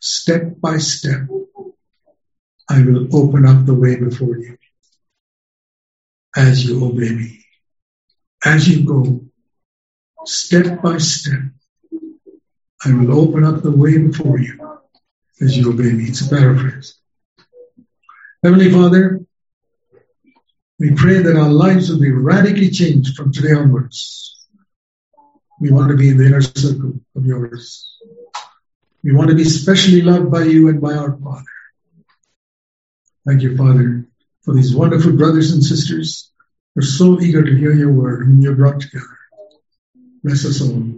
step 0.00 0.60
by 0.60 0.78
step, 0.78 1.28
I 2.68 2.82
will 2.82 3.14
open 3.14 3.46
up 3.46 3.64
the 3.64 3.74
way 3.74 3.94
before 3.94 4.38
you. 4.38 4.58
As 6.36 6.68
you 6.68 6.84
obey 6.84 7.10
me. 7.10 7.44
As 8.44 8.66
you 8.66 8.84
go, 8.84 9.24
step 10.24 10.82
by 10.82 10.98
step, 10.98 11.42
I 12.84 12.94
will 12.94 13.18
open 13.18 13.44
up 13.44 13.62
the 13.62 13.72
way 13.72 13.98
before 13.98 14.38
you 14.38 14.80
as 15.40 15.56
you 15.56 15.70
obey 15.70 15.90
me. 15.92 16.04
It's 16.04 16.20
a 16.20 16.28
paraphrase. 16.28 16.98
Heavenly 18.42 18.70
Father, 18.70 19.20
we 20.78 20.92
pray 20.94 21.22
that 21.22 21.36
our 21.36 21.50
lives 21.50 21.90
will 21.90 22.00
be 22.00 22.12
radically 22.12 22.70
changed 22.70 23.16
from 23.16 23.32
today 23.32 23.52
onwards. 23.52 24.46
We 25.60 25.72
want 25.72 25.90
to 25.90 25.96
be 25.96 26.08
in 26.08 26.18
the 26.18 26.26
inner 26.26 26.40
circle 26.40 27.00
of 27.16 27.26
yours. 27.26 27.96
We 29.02 29.12
want 29.12 29.30
to 29.30 29.34
be 29.34 29.44
specially 29.44 30.02
loved 30.02 30.30
by 30.30 30.44
you 30.44 30.68
and 30.68 30.80
by 30.80 30.94
our 30.94 31.16
Father. 31.16 31.44
Thank 33.26 33.42
you, 33.42 33.56
Father, 33.56 34.06
for 34.42 34.54
these 34.54 34.74
wonderful 34.74 35.12
brothers 35.12 35.52
and 35.52 35.64
sisters 35.64 36.30
who 36.74 36.80
are 36.80 36.84
so 36.84 37.20
eager 37.20 37.42
to 37.42 37.56
hear 37.56 37.72
your 37.72 37.92
word, 37.92 38.24
whom 38.24 38.40
you 38.40 38.54
brought 38.54 38.80
together. 38.80 39.18
Bless 40.22 40.44
us 40.44 40.62
all. 40.62 40.97